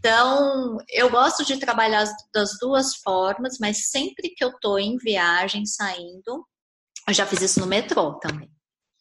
Então, 0.00 0.78
eu 0.88 1.10
gosto 1.10 1.44
de 1.44 1.58
trabalhar 1.58 2.06
das 2.34 2.58
duas 2.58 2.96
formas, 2.96 3.58
mas 3.60 3.90
sempre 3.90 4.30
que 4.30 4.42
eu 4.42 4.50
tô 4.58 4.78
em 4.78 4.96
viagem, 4.96 5.66
saindo, 5.66 6.46
eu 7.06 7.12
já 7.12 7.26
fiz 7.26 7.42
isso 7.42 7.60
no 7.60 7.66
metrô 7.66 8.14
também. 8.18 8.50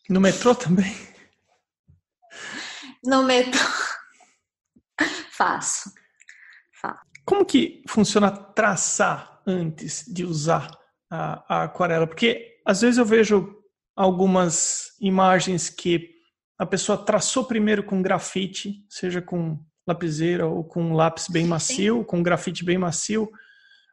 No 0.09 0.19
metrô 0.19 0.53
também? 0.53 0.93
No 3.01 3.23
metrô. 3.23 3.61
Faço. 5.31 5.89
Faço. 6.81 6.99
Como 7.25 7.45
que 7.45 7.81
funciona 7.87 8.29
traçar 8.29 9.41
antes 9.47 10.03
de 10.05 10.25
usar 10.25 10.69
a, 11.09 11.61
a 11.61 11.63
aquarela? 11.63 12.07
Porque 12.07 12.59
às 12.65 12.81
vezes 12.81 12.97
eu 12.97 13.05
vejo 13.05 13.55
algumas 13.95 14.97
imagens 14.99 15.69
que 15.69 16.09
a 16.57 16.65
pessoa 16.65 16.97
traçou 16.97 17.45
primeiro 17.45 17.85
com 17.85 18.01
grafite, 18.01 18.85
seja 18.89 19.21
com 19.21 19.63
lapiseira 19.89 20.47
ou 20.47 20.63
com 20.63 20.93
lápis 20.93 21.27
bem 21.27 21.45
macio, 21.45 21.97
Sim. 21.97 22.03
com 22.03 22.23
grafite 22.23 22.63
bem 22.63 22.77
macio, 22.77 23.23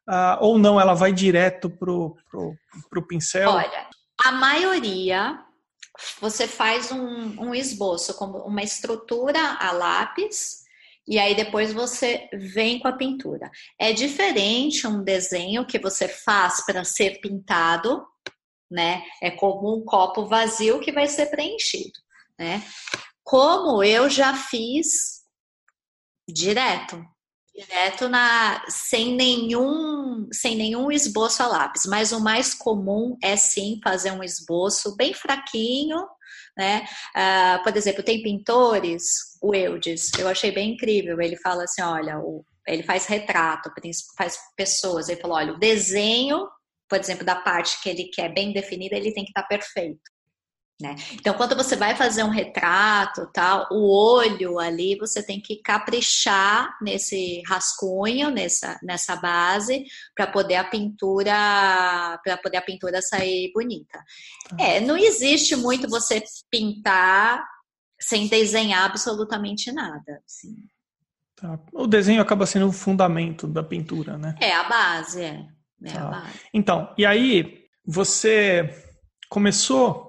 uh, 0.09 0.39
ou 0.41 0.59
não, 0.59 0.81
ela 0.81 0.95
vai 0.95 1.13
direto 1.13 1.69
pro, 1.69 2.17
pro, 2.31 2.55
pro 2.89 3.07
pincel? 3.07 3.51
Olha, 3.51 3.89
a 4.25 4.33
maioria 4.33 5.39
você 6.21 6.47
faz 6.47 6.93
um, 6.93 7.41
um 7.41 7.55
esboço, 7.55 8.15
como 8.15 8.39
uma 8.39 8.63
estrutura 8.63 9.41
a 9.59 9.73
lápis, 9.73 10.65
e 11.09 11.19
aí 11.19 11.35
depois 11.35 11.73
você 11.73 12.29
vem 12.33 12.79
com 12.79 12.89
a 12.89 12.97
pintura. 12.97 13.51
É 13.79 13.93
diferente 13.93 14.87
um 14.87 15.03
desenho 15.03 15.67
que 15.67 15.79
você 15.79 16.09
faz 16.09 16.65
para 16.67 16.85
ser 16.85 17.21
pintado, 17.21 18.05
né? 18.71 19.03
É 19.23 19.31
como 19.31 19.75
um 19.75 19.85
copo 19.85 20.27
vazio 20.27 20.81
que 20.81 20.93
vai 20.93 21.07
ser 21.07 21.27
preenchido, 21.27 21.99
né? 22.39 22.63
Como 23.23 23.83
eu 23.83 24.11
já 24.11 24.35
fiz 24.35 25.16
direto, 26.29 27.05
direto 27.55 28.09
na 28.09 28.65
sem 28.69 29.15
nenhum 29.15 30.29
sem 30.33 30.57
nenhum 30.57 30.91
esboço 30.91 31.43
a 31.43 31.47
lápis, 31.47 31.83
mas 31.87 32.13
o 32.13 32.21
mais 32.21 32.55
comum 32.55 33.17
é 33.23 33.37
sim 33.37 33.81
fazer 33.83 34.11
um 34.11 34.23
esboço 34.23 34.97
bem 34.97 35.15
fraquinho, 35.15 36.07
né? 36.57 36.87
Uh, 37.15 37.63
por 37.63 37.77
exemplo, 37.77 38.03
tem 38.03 38.23
pintores, 38.23 39.37
o 39.43 39.55
Eudes, 39.55 40.11
eu 40.19 40.29
achei 40.29 40.51
bem 40.51 40.73
incrível. 40.73 41.21
Ele 41.21 41.37
fala 41.37 41.65
assim, 41.65 41.83
olha, 41.83 42.19
o, 42.19 42.45
ele 42.67 42.83
faz 42.83 43.07
retrato, 43.07 43.71
faz 44.17 44.39
pessoas. 44.57 45.09
Ele 45.09 45.21
falou, 45.21 45.37
olha, 45.37 45.53
o 45.53 45.59
desenho, 45.59 46.49
por 46.89 46.99
exemplo, 46.99 47.25
da 47.25 47.37
parte 47.37 47.81
que 47.83 47.89
ele 47.89 48.05
quer 48.05 48.33
bem 48.33 48.53
definida, 48.53 48.97
ele 48.97 49.13
tem 49.13 49.25
que 49.25 49.31
estar 49.31 49.43
tá 49.43 49.49
perfeito. 49.49 50.01
Né? 50.79 50.95
Então, 51.15 51.33
quando 51.33 51.57
você 51.57 51.75
vai 51.75 51.97
fazer 51.97 52.23
um 52.23 52.29
retrato, 52.29 53.27
tal, 53.33 53.67
o 53.71 53.91
olho 53.91 54.59
ali 54.59 54.95
você 54.99 55.23
tem 55.23 55.41
que 55.41 55.57
caprichar 55.57 56.77
nesse 56.83 57.43
rascunho, 57.47 58.31
nessa, 58.31 58.79
nessa 58.83 59.17
base, 59.17 59.87
para 60.15 60.27
poder 60.27 60.57
a 60.57 60.65
pintura, 60.65 62.21
para 62.23 62.37
poder 62.43 62.59
a 62.59 62.63
pintura 62.63 63.01
sair 63.01 63.51
bonita. 63.55 63.99
Tá. 64.51 64.57
É, 64.61 64.79
não 64.81 64.99
existe 64.99 65.57
muito 65.57 65.89
você 65.89 66.23
pintar 66.51 67.43
sem 67.99 68.29
desenhar 68.29 68.85
absolutamente 68.85 69.73
nada. 69.73 70.23
Assim. 70.27 70.57
Tá. 71.37 71.59
O 71.73 71.87
desenho 71.87 72.21
acaba 72.21 72.45
sendo 72.45 72.69
o 72.69 72.73
fundamento 72.73 73.47
da 73.47 73.63
pintura, 73.63 74.19
né? 74.19 74.35
É 74.39 74.53
a 74.53 74.65
base, 74.65 75.23
é. 75.23 75.47
é 75.83 75.91
tá. 75.91 76.03
a 76.03 76.11
base. 76.11 76.41
Então, 76.53 76.93
e 76.99 77.07
aí 77.07 77.65
você 77.83 78.69
começou 79.31 80.06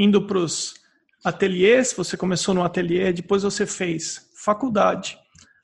indo 0.00 0.26
para 0.26 0.38
os 0.38 0.74
ateliês, 1.22 1.92
você 1.92 2.16
começou 2.16 2.54
no 2.54 2.64
ateliê, 2.64 3.12
depois 3.12 3.42
você 3.42 3.66
fez 3.66 4.30
faculdade, 4.34 5.18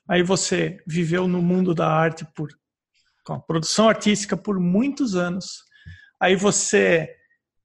aí 0.06 0.22
você 0.22 0.76
viveu 0.86 1.26
no 1.26 1.40
mundo 1.40 1.74
da 1.74 1.88
arte 1.88 2.26
por 2.34 2.50
com 3.24 3.40
produção 3.40 3.88
artística 3.88 4.36
por 4.36 4.60
muitos 4.60 5.16
anos, 5.16 5.64
aí 6.20 6.36
você 6.36 7.08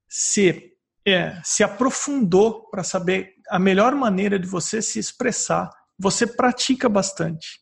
se 0.09 0.71
é, 1.05 1.39
se 1.43 1.61
aprofundou 1.61 2.69
para 2.69 2.83
saber 2.83 3.33
a 3.49 3.59
melhor 3.59 3.93
maneira 3.93 4.39
de 4.39 4.47
você 4.47 4.81
se 4.81 4.97
expressar, 4.97 5.69
você 5.99 6.25
pratica 6.25 6.87
bastante. 6.87 7.59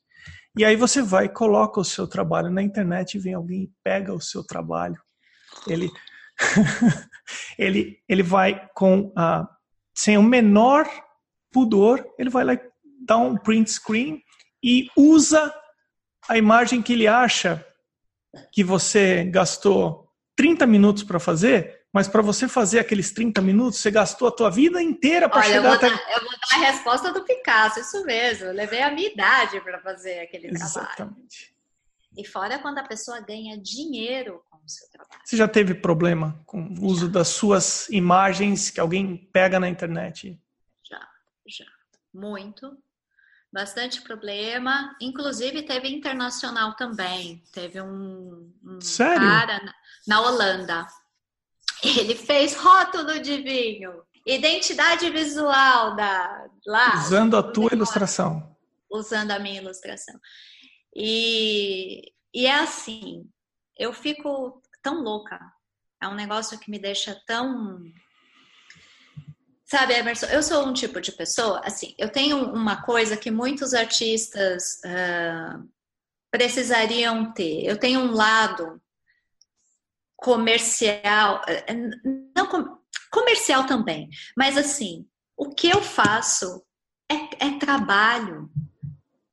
E 0.58 0.63
aí 0.63 0.76
você 0.76 1.02
vai 1.02 1.28
coloca 1.28 1.80
o 1.80 1.86
seu 1.86 2.08
trabalho 2.08 2.52
na 2.52 2.62
internet 2.62 3.17
vem 3.17 3.34
alguém 3.34 3.63
e 3.63 3.72
pega 3.84 4.13
o 4.13 4.22
seu 4.22 4.43
trabalho. 4.43 5.02
Ele 5.67 5.89
ele, 7.58 8.02
ele 8.08 8.23
vai 8.23 8.67
com 8.73 9.08
uh, 9.08 9.47
sem 9.93 10.17
o 10.17 10.23
menor 10.23 10.88
pudor, 11.52 12.06
ele 12.17 12.30
vai 12.30 12.43
lá 12.43 12.54
e 12.54 12.62
dá 13.06 13.17
um 13.17 13.36
print 13.36 13.71
screen 13.71 14.23
e 14.63 14.89
usa 14.95 15.54
a 16.28 16.38
imagem 16.38 16.82
que 16.82 16.93
ele 16.93 17.08
acha 17.08 17.65
que 18.52 18.63
você 18.63 19.23
gastou 19.25 20.08
30 20.36 20.65
minutos 20.67 21.04
para 21.04 21.19
fazer, 21.19 21.82
mas 21.91 22.08
para 22.08 22.21
você 22.21 22.47
fazer 22.47 22.80
aqueles 22.80 23.12
30 23.12 23.41
minutos, 23.41 23.80
você 23.80 23.89
gastou 23.89 24.28
a 24.28 24.32
tua 24.32 24.49
vida 24.49 24.82
inteira 24.82 25.28
para 25.28 25.41
chegar 25.41 25.63
eu 25.65 25.73
até... 25.73 25.89
Dar, 25.89 26.12
eu 26.12 26.21
vou 26.21 26.30
dar 26.30 26.58
a 26.58 26.71
resposta 26.71 27.12
do 27.12 27.23
Picasso, 27.23 27.80
isso 27.80 28.06
mesmo. 28.06 28.45
Eu 28.45 28.54
levei 28.54 28.82
a 28.82 28.91
minha 28.91 29.10
idade 29.10 29.60
para 29.62 29.82
fazer 29.82 30.19
aquele 30.19 30.47
Exatamente. 30.47 30.95
trabalho. 30.95 31.15
Exatamente. 31.17 31.56
E 32.15 32.28
fora 32.28 32.60
quando 32.60 32.78
a 32.78 32.84
pessoa 32.84 33.19
ganha 33.21 33.58
dinheiro 33.58 34.41
seu 34.69 34.89
trabalho. 34.89 35.21
Você 35.23 35.38
já 35.38 35.47
teve 35.47 35.74
problema 35.74 36.41
com 36.45 36.61
o 36.61 36.86
uso 36.86 37.07
já. 37.07 37.11
das 37.11 37.28
suas 37.30 37.89
imagens 37.89 38.70
que 38.70 38.80
alguém 38.80 39.17
pega 39.17 39.59
na 39.59 39.70
internet? 39.70 40.39
Já, 40.84 41.07
já. 41.47 41.65
Muito. 42.13 42.78
Bastante 43.51 44.01
problema. 44.01 44.95
Inclusive 45.01 45.63
teve 45.63 45.89
internacional 45.89 46.76
também. 46.76 47.43
Teve 47.51 47.82
um, 47.82 48.53
um 48.63 48.80
Sério? 48.80 49.28
cara 49.28 49.63
na, 49.63 49.74
na 50.07 50.22
Holanda. 50.22 50.88
Ele 51.84 52.15
fez 52.15 52.55
rótulo 52.55 53.20
de 53.20 53.41
vinho. 53.41 54.03
Identidade 54.26 55.09
visual 55.09 55.95
da 55.95 56.47
lá. 56.65 56.95
Usando 56.95 57.38
a 57.38 57.43
tua 57.43 57.74
ilustração. 57.74 58.55
Usando 58.91 59.32
a 59.32 59.39
minha 59.39 59.61
ilustração. 59.61 60.20
E, 60.95 62.13
e 62.34 62.45
é 62.45 62.59
assim, 62.59 63.28
eu 63.80 63.93
fico 63.93 64.61
tão 64.84 65.01
louca. 65.01 65.39
É 66.01 66.07
um 66.07 66.13
negócio 66.13 66.59
que 66.59 66.69
me 66.69 66.77
deixa 66.77 67.19
tão. 67.25 67.82
Sabe, 69.65 69.93
Emerson, 69.93 70.25
eu 70.27 70.43
sou 70.43 70.67
um 70.67 70.73
tipo 70.73 70.99
de 70.99 71.11
pessoa, 71.11 71.61
assim, 71.63 71.93
eu 71.97 72.11
tenho 72.11 72.51
uma 72.53 72.82
coisa 72.82 73.15
que 73.15 73.30
muitos 73.30 73.73
artistas 73.73 74.82
uh, 74.84 75.69
precisariam 76.32 77.32
ter. 77.34 77.65
Eu 77.65 77.77
tenho 77.77 77.99
um 77.99 78.11
lado 78.11 78.82
comercial, 80.17 81.41
eh, 81.47 81.73
não 82.36 82.80
comercial 83.11 83.65
também, 83.65 84.09
mas 84.36 84.57
assim, 84.57 85.07
o 85.38 85.49
que 85.49 85.69
eu 85.69 85.82
faço 85.82 86.65
é, 87.09 87.47
é 87.47 87.59
trabalho 87.59 88.49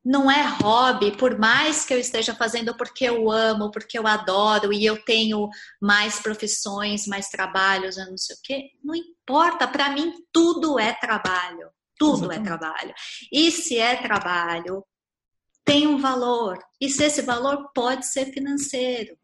não 0.06 0.30
é 0.30 0.40
hobby, 0.62 1.10
por 1.16 1.36
mais 1.36 1.84
que 1.84 1.92
eu 1.92 1.98
esteja 1.98 2.32
fazendo 2.32 2.76
porque 2.76 3.04
eu 3.04 3.28
amo, 3.28 3.72
porque 3.72 3.98
eu 3.98 4.06
adoro 4.06 4.72
e 4.72 4.86
eu 4.86 5.02
tenho 5.04 5.48
mais 5.80 6.20
profissões, 6.20 7.08
mais 7.08 7.28
trabalhos, 7.28 7.98
eu 7.98 8.08
não 8.08 8.16
sei 8.16 8.36
o 8.36 8.38
quê, 8.40 8.70
não 8.84 8.94
importa, 8.94 9.66
para 9.66 9.90
mim 9.90 10.12
tudo 10.32 10.78
é 10.78 10.92
trabalho. 10.92 11.68
Tudo 11.98 12.30
é 12.30 12.36
Exatamente. 12.36 12.40
é 12.40 12.44
trabalho. 12.44 12.94
E 13.32 13.50
se 13.50 13.78
é 13.78 13.96
trabalho, 13.96 14.84
tem 15.64 15.86
um 15.88 15.98
valor. 15.98 16.58
E 16.80 16.88
se 16.88 17.02
esse 17.02 17.22
valor 17.22 17.70
pode 17.74 18.06
ser 18.06 18.26
financeiro. 18.26 19.16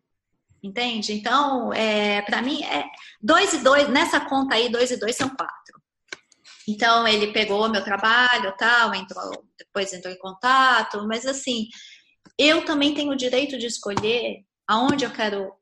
Entende? 0.61 1.13
Então, 1.13 1.73
é, 1.73 2.23
para 2.23 2.41
mim, 2.41 2.63
é 2.65 2.85
dois 3.21 3.53
e 3.53 3.59
dois, 3.59 3.89
nessa 3.89 4.21
conta 4.21 4.55
aí, 4.55 4.69
dois 4.69 4.91
e 4.91 4.97
dois 4.97 5.15
são 5.15 5.29
quatro. 5.29 5.62
Então 6.73 7.07
ele 7.07 7.33
pegou 7.33 7.69
meu 7.69 7.85
trabalho, 7.85 8.55
tal, 8.57 8.95
entrou, 8.95 9.45
depois 9.59 9.93
entrou 9.93 10.13
em 10.13 10.19
contato, 10.19 11.07
mas 11.07 11.27
assim, 11.27 11.69
eu 12.39 12.65
também 12.65 12.95
tenho 12.95 13.13
o 13.13 13.17
direito 13.17 13.59
de 13.59 13.67
escolher 13.67 14.39
aonde 14.67 15.05
eu 15.05 15.11
quero 15.11 15.53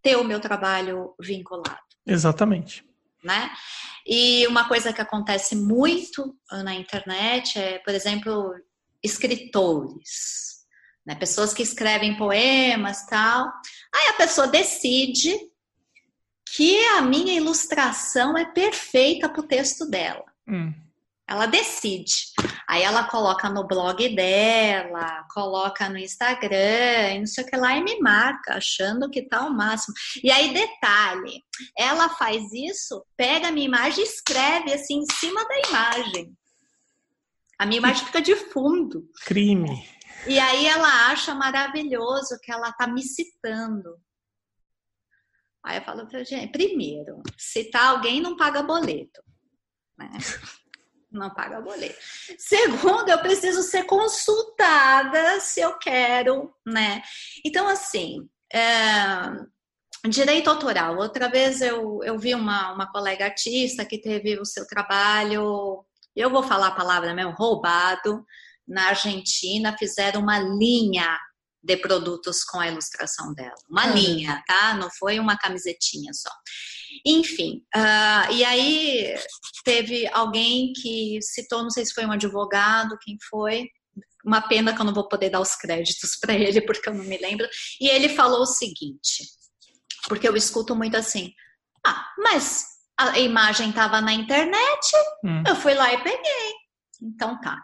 ter 0.00 0.16
o 0.16 0.24
meu 0.24 0.40
trabalho 0.40 1.14
vinculado. 1.20 1.78
Exatamente. 2.06 2.84
Né? 3.22 3.50
E 4.06 4.46
uma 4.46 4.66
coisa 4.66 4.92
que 4.92 5.00
acontece 5.00 5.54
muito 5.56 6.34
na 6.50 6.74
internet 6.74 7.58
é, 7.58 7.78
por 7.80 7.92
exemplo, 7.92 8.54
escritores, 9.02 10.64
né? 11.04 11.14
pessoas 11.16 11.52
que 11.52 11.62
escrevem 11.62 12.16
poemas 12.16 13.04
tal. 13.06 13.46
Aí 13.94 14.08
a 14.08 14.14
pessoa 14.14 14.46
decide 14.46 15.38
que 16.54 16.82
a 16.86 17.02
minha 17.02 17.34
ilustração 17.34 18.38
é 18.38 18.46
perfeita 18.46 19.28
para 19.28 19.40
o 19.40 19.46
texto 19.46 19.86
dela. 19.86 20.24
Hum. 20.48 20.72
Ela 21.28 21.46
decide. 21.46 22.32
Aí 22.68 22.82
ela 22.82 23.08
coloca 23.08 23.50
no 23.50 23.66
blog 23.66 24.14
dela, 24.14 25.26
coloca 25.34 25.88
no 25.88 25.98
Instagram, 25.98 27.18
não 27.18 27.26
sei 27.26 27.42
o 27.42 27.46
que 27.48 27.56
lá, 27.56 27.76
e 27.76 27.82
me 27.82 27.98
marca, 27.98 28.54
achando 28.54 29.10
que 29.10 29.22
tá 29.22 29.44
o 29.44 29.52
máximo. 29.52 29.92
E 30.22 30.30
aí, 30.30 30.54
detalhe, 30.54 31.42
ela 31.76 32.08
faz 32.10 32.52
isso, 32.52 33.04
pega 33.16 33.48
a 33.48 33.52
minha 33.52 33.66
imagem 33.66 34.04
e 34.04 34.06
escreve 34.06 34.72
assim 34.72 34.98
em 34.98 35.14
cima 35.14 35.44
da 35.48 35.68
imagem. 35.68 36.32
A 37.58 37.66
minha 37.66 37.78
imagem 37.78 38.06
fica 38.06 38.22
de 38.22 38.36
fundo. 38.36 39.02
Crime. 39.24 39.88
E 40.28 40.38
aí 40.38 40.66
ela 40.66 41.10
acha 41.10 41.34
maravilhoso 41.34 42.38
que 42.40 42.52
ela 42.52 42.72
tá 42.72 42.86
me 42.86 43.02
citando. 43.02 43.96
Aí 45.64 45.78
eu 45.78 45.82
falo, 45.82 46.06
gente, 46.24 46.52
primeiro, 46.52 47.20
citar 47.36 47.86
alguém 47.86 48.20
não 48.20 48.36
paga 48.36 48.62
boleto 48.62 49.26
né? 49.98 50.10
Não 51.10 51.30
paga 51.30 51.60
boleto. 51.60 51.98
Segundo, 52.38 53.08
eu 53.08 53.18
preciso 53.20 53.62
ser 53.62 53.84
consultada 53.84 55.40
se 55.40 55.60
eu 55.60 55.78
quero, 55.78 56.52
né? 56.66 57.02
Então, 57.44 57.68
assim, 57.68 58.28
é, 58.52 58.68
direito 60.08 60.50
autoral. 60.50 60.96
Outra 60.96 61.28
vez 61.28 61.60
eu, 61.60 62.00
eu 62.02 62.18
vi 62.18 62.34
uma, 62.34 62.72
uma 62.72 62.90
colega 62.90 63.24
artista 63.24 63.84
que 63.84 64.00
teve 64.00 64.38
o 64.38 64.44
seu 64.44 64.66
trabalho, 64.66 65.84
eu 66.14 66.30
vou 66.30 66.42
falar 66.42 66.68
a 66.68 66.74
palavra 66.74 67.14
mesmo, 67.14 67.32
roubado, 67.32 68.24
na 68.66 68.88
Argentina, 68.88 69.76
fizeram 69.78 70.22
uma 70.22 70.38
linha 70.38 71.18
de 71.62 71.76
produtos 71.76 72.42
com 72.42 72.58
a 72.58 72.68
ilustração 72.68 73.34
dela. 73.34 73.54
Uma 73.68 73.86
uhum. 73.86 73.94
linha, 73.94 74.42
tá? 74.46 74.74
Não 74.74 74.88
foi 74.90 75.18
uma 75.18 75.36
camisetinha 75.36 76.12
só. 76.14 76.30
Enfim, 77.04 77.62
uh, 77.74 78.32
e 78.32 78.44
aí 78.44 79.14
teve 79.64 80.06
alguém 80.12 80.72
que 80.72 81.18
citou, 81.20 81.62
não 81.62 81.70
sei 81.70 81.84
se 81.84 81.92
foi 81.92 82.06
um 82.06 82.12
advogado, 82.12 82.98
quem 83.02 83.16
foi, 83.28 83.68
uma 84.24 84.40
pena 84.40 84.74
que 84.74 84.80
eu 84.80 84.84
não 84.84 84.94
vou 84.94 85.08
poder 85.08 85.30
dar 85.30 85.40
os 85.40 85.54
créditos 85.54 86.16
para 86.20 86.34
ele, 86.34 86.60
porque 86.60 86.88
eu 86.88 86.94
não 86.94 87.04
me 87.04 87.16
lembro. 87.18 87.46
E 87.80 87.88
ele 87.88 88.08
falou 88.08 88.42
o 88.42 88.46
seguinte, 88.46 89.24
porque 90.08 90.28
eu 90.28 90.36
escuto 90.36 90.74
muito 90.74 90.96
assim: 90.96 91.32
ah, 91.86 92.04
mas 92.18 92.64
a 92.98 93.18
imagem 93.18 93.70
estava 93.70 94.00
na 94.00 94.12
internet, 94.12 94.92
hum. 95.24 95.42
eu 95.46 95.54
fui 95.54 95.74
lá 95.74 95.92
e 95.92 96.02
peguei. 96.02 96.52
Então 97.02 97.40
tá. 97.40 97.56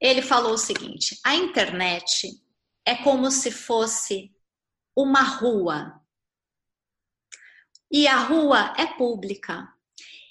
Ele 0.00 0.22
falou 0.22 0.54
o 0.54 0.58
seguinte: 0.58 1.18
a 1.24 1.34
internet 1.34 2.28
é 2.86 2.94
como 2.96 3.30
se 3.30 3.50
fosse 3.50 4.30
uma 4.96 5.22
rua 5.22 6.01
e 7.92 8.08
a 8.08 8.16
rua 8.16 8.72
é 8.78 8.86
pública. 8.86 9.68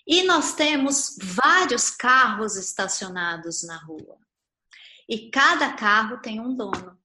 E 0.07 0.24
nós 0.24 0.55
temos 0.55 1.16
vários 1.22 1.91
carros 1.91 2.57
estacionados 2.57 3.64
na 3.64 3.78
rua. 3.78 4.18
E 5.07 5.30
cada 5.30 5.72
carro 5.74 6.18
tem 6.18 6.39
um 6.39 6.55
dono 6.55 6.99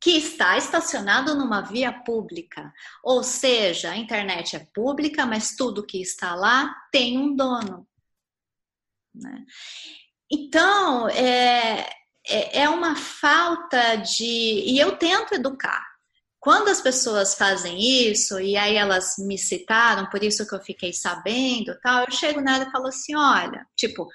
que 0.00 0.18
está 0.18 0.56
estacionado 0.56 1.34
numa 1.34 1.60
via 1.60 1.92
pública. 1.92 2.72
Ou 3.02 3.22
seja, 3.22 3.90
a 3.90 3.96
internet 3.96 4.56
é 4.56 4.66
pública, 4.74 5.26
mas 5.26 5.54
tudo 5.56 5.86
que 5.86 6.00
está 6.00 6.34
lá 6.34 6.74
tem 6.90 7.18
um 7.18 7.34
dono. 7.34 7.86
Né? 9.14 9.44
Então, 10.30 11.08
é, 11.08 11.88
é, 12.26 12.62
é 12.62 12.68
uma 12.68 12.96
falta 12.96 13.96
de. 13.96 14.24
E 14.24 14.78
eu 14.78 14.96
tento 14.96 15.34
educar. 15.34 15.93
Quando 16.44 16.68
as 16.68 16.78
pessoas 16.78 17.34
fazem 17.34 17.80
isso, 17.80 18.38
e 18.38 18.54
aí 18.54 18.76
elas 18.76 19.14
me 19.16 19.38
citaram, 19.38 20.10
por 20.10 20.22
isso 20.22 20.46
que 20.46 20.54
eu 20.54 20.60
fiquei 20.60 20.92
sabendo, 20.92 21.74
tal, 21.82 22.04
eu 22.04 22.10
chego 22.10 22.38
nela 22.42 22.64
e 22.64 22.70
falo 22.70 22.88
assim: 22.88 23.16
olha, 23.16 23.66
tipo, 23.74 24.06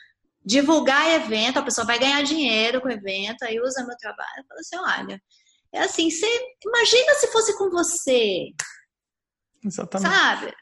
divulgar 0.45 1.09
evento, 1.09 1.57
a 1.57 1.63
pessoa 1.63 1.87
vai 1.87 1.97
ganhar 1.97 2.21
dinheiro 2.21 2.81
com 2.81 2.87
o 2.87 2.91
evento, 2.91 3.41
aí 3.41 3.59
usa 3.59 3.83
meu 3.83 3.97
trabalho. 3.97 4.29
Eu 4.37 4.45
falo 4.45 4.59
assim: 4.59 4.77
olha, 4.77 5.21
é 5.73 5.79
assim, 5.79 6.11
você 6.11 6.27
imagina 6.63 7.15
se 7.15 7.31
fosse 7.31 7.57
com 7.57 7.71
você. 7.71 8.49
Exatamente. 9.65 10.15
Sabe? 10.15 10.47
O 10.49 10.53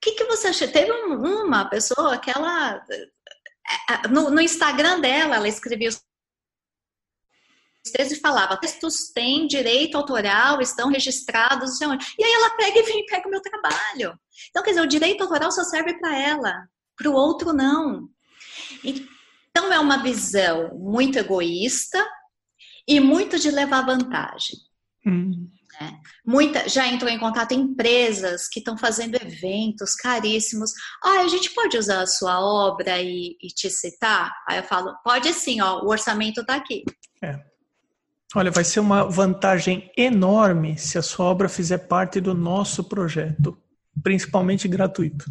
que, 0.00 0.12
que 0.12 0.24
você 0.26 0.46
acha? 0.46 0.68
Teve 0.68 0.92
uma 0.92 1.68
pessoa 1.68 2.18
que 2.18 2.30
ela. 2.30 2.80
É, 2.88 3.94
é, 3.94 4.08
no, 4.08 4.30
no 4.30 4.40
Instagram 4.40 5.00
dela, 5.00 5.34
ela 5.34 5.48
escrevia 5.48 5.90
e 7.94 8.20
falava, 8.20 8.56
textos 8.56 9.10
têm 9.14 9.46
direito 9.46 9.96
autoral, 9.96 10.60
estão 10.60 10.90
registrados, 10.90 11.70
não 11.70 11.76
sei 11.76 11.86
onde. 11.88 12.06
E 12.18 12.24
aí 12.24 12.32
ela 12.32 12.56
pega 12.56 12.78
e 12.78 12.82
vem 12.82 13.00
e 13.00 13.06
pega 13.06 13.26
o 13.26 13.30
meu 13.30 13.40
trabalho. 13.40 14.18
Então, 14.50 14.62
quer 14.62 14.70
dizer, 14.70 14.82
o 14.82 14.88
direito 14.88 15.22
autoral 15.22 15.50
só 15.50 15.64
serve 15.64 15.98
para 15.98 16.18
ela, 16.18 16.68
para 16.96 17.10
o 17.10 17.14
outro 17.14 17.52
não. 17.52 18.08
Então, 18.82 19.72
é 19.72 19.78
uma 19.78 20.02
visão 20.02 20.74
muito 20.76 21.18
egoísta 21.18 22.04
e 22.86 23.00
muito 23.00 23.38
de 23.38 23.50
levar 23.50 23.82
vantagem. 23.82 24.58
Hum. 25.06 25.48
É. 25.80 25.92
Muita, 26.24 26.68
já 26.68 26.86
entrou 26.86 27.10
em 27.10 27.18
contato 27.18 27.52
empresas 27.52 28.48
que 28.48 28.60
estão 28.60 28.78
fazendo 28.78 29.16
eventos 29.16 29.94
caríssimos. 29.94 30.70
Ah, 31.04 31.20
a 31.20 31.28
gente 31.28 31.50
pode 31.50 31.76
usar 31.76 32.00
a 32.00 32.06
sua 32.06 32.40
obra 32.40 33.00
e, 33.00 33.36
e 33.42 33.48
te 33.48 33.68
citar? 33.68 34.32
Aí 34.48 34.58
eu 34.58 34.62
falo, 34.62 34.94
pode 35.04 35.32
sim, 35.34 35.60
ó, 35.60 35.82
o 35.82 35.88
orçamento 35.88 36.40
está 36.40 36.54
aqui. 36.56 36.82
É. 37.22 37.38
Olha, 38.34 38.50
vai 38.50 38.64
ser 38.64 38.80
uma 38.80 39.04
vantagem 39.04 39.90
enorme 39.96 40.76
se 40.76 40.98
a 40.98 41.02
sua 41.02 41.26
obra 41.26 41.48
fizer 41.48 41.78
parte 41.78 42.20
do 42.20 42.34
nosso 42.34 42.84
projeto, 42.84 43.56
principalmente 44.02 44.66
gratuito. 44.66 45.24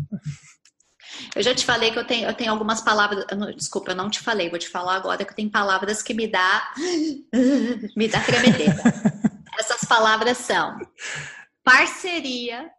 Eu 1.36 1.42
já 1.42 1.54
te 1.54 1.66
falei 1.66 1.92
que 1.92 2.00
eu 2.00 2.06
tenho, 2.06 2.28
eu 2.28 2.34
tenho 2.34 2.52
algumas 2.52 2.82
palavras. 2.82 3.26
Desculpa, 3.56 3.92
eu 3.92 3.96
não 3.96 4.10
te 4.10 4.20
falei, 4.20 4.50
vou 4.50 4.60
te 4.60 4.70
falar 4.70 4.96
agora 4.96 5.24
que 5.24 5.32
eu 5.32 5.36
tenho 5.36 5.50
palavras 5.50 6.02
que 6.02 6.14
me 6.14 6.28
dá. 6.28 6.74
me 7.96 8.08
dá 8.08 8.20
tremedeira. 8.22 8.76
Essas 9.58 9.84
palavras 9.88 10.38
são 10.38 10.78
parceria. 11.64 12.70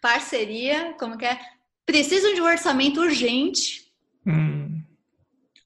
Parceria, 0.00 0.94
como 0.98 1.18
que 1.18 1.26
é? 1.26 1.38
Preciso 1.84 2.34
de 2.34 2.40
um 2.40 2.46
orçamento 2.46 3.00
urgente. 3.00 3.92
Hum. 4.26 4.82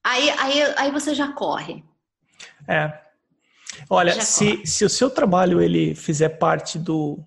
Aí, 0.02 0.30
aí, 0.30 0.62
aí 0.76 0.90
você 0.90 1.14
já 1.14 1.32
corre. 1.32 1.84
É, 2.66 2.92
Olha, 3.94 4.18
se, 4.22 4.62
se 4.64 4.86
o 4.86 4.88
seu 4.88 5.10
trabalho 5.10 5.60
ele 5.60 5.94
fizer 5.94 6.30
parte 6.30 6.78
do, 6.78 7.22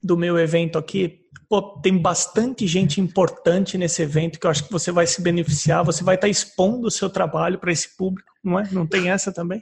do 0.00 0.16
meu 0.16 0.38
evento 0.38 0.78
aqui, 0.78 1.26
pô, 1.48 1.60
tem 1.80 1.98
bastante 1.98 2.68
gente 2.68 3.00
importante 3.00 3.76
nesse 3.76 4.00
evento 4.00 4.38
que 4.38 4.46
eu 4.46 4.50
acho 4.52 4.62
que 4.62 4.70
você 4.70 4.92
vai 4.92 5.08
se 5.08 5.20
beneficiar, 5.20 5.82
você 5.82 6.04
vai 6.04 6.14
estar 6.14 6.28
expondo 6.28 6.86
o 6.86 6.90
seu 6.90 7.10
trabalho 7.10 7.58
para 7.58 7.72
esse 7.72 7.96
público, 7.96 8.30
não 8.44 8.60
é? 8.60 8.68
Não 8.70 8.86
tem 8.86 9.10
essa 9.10 9.32
também? 9.32 9.60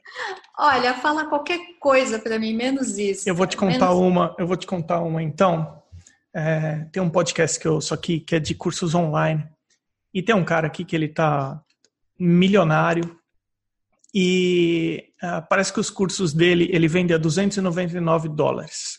Olha, 0.58 0.92
fala 0.92 1.24
qualquer 1.24 1.58
coisa 1.80 2.18
para 2.18 2.38
mim, 2.38 2.52
menos 2.52 2.98
isso. 2.98 3.26
Eu 3.26 3.34
vou 3.34 3.46
te 3.46 3.56
contar 3.56 3.88
menos... 3.88 4.02
uma, 4.02 4.36
eu 4.38 4.46
vou 4.46 4.56
te 4.58 4.66
contar 4.66 5.00
uma 5.00 5.22
então. 5.22 5.82
É, 6.34 6.86
tem 6.92 7.02
um 7.02 7.08
podcast 7.08 7.58
que 7.58 7.66
eu 7.66 7.80
só 7.80 7.96
que, 7.96 8.20
que 8.20 8.36
é 8.36 8.38
de 8.38 8.54
cursos 8.54 8.94
online. 8.94 9.42
E 10.12 10.22
tem 10.22 10.34
um 10.34 10.44
cara 10.44 10.66
aqui 10.66 10.84
que 10.84 10.94
ele 10.94 11.08
tá 11.08 11.62
milionário, 12.20 13.18
e 14.14 15.12
uh, 15.22 15.46
parece 15.48 15.72
que 15.72 15.80
os 15.80 15.88
cursos 15.88 16.32
dele 16.34 16.68
ele 16.72 16.86
vende 16.86 17.14
a 17.14 17.18
299 17.18 18.28
dólares. 18.28 18.98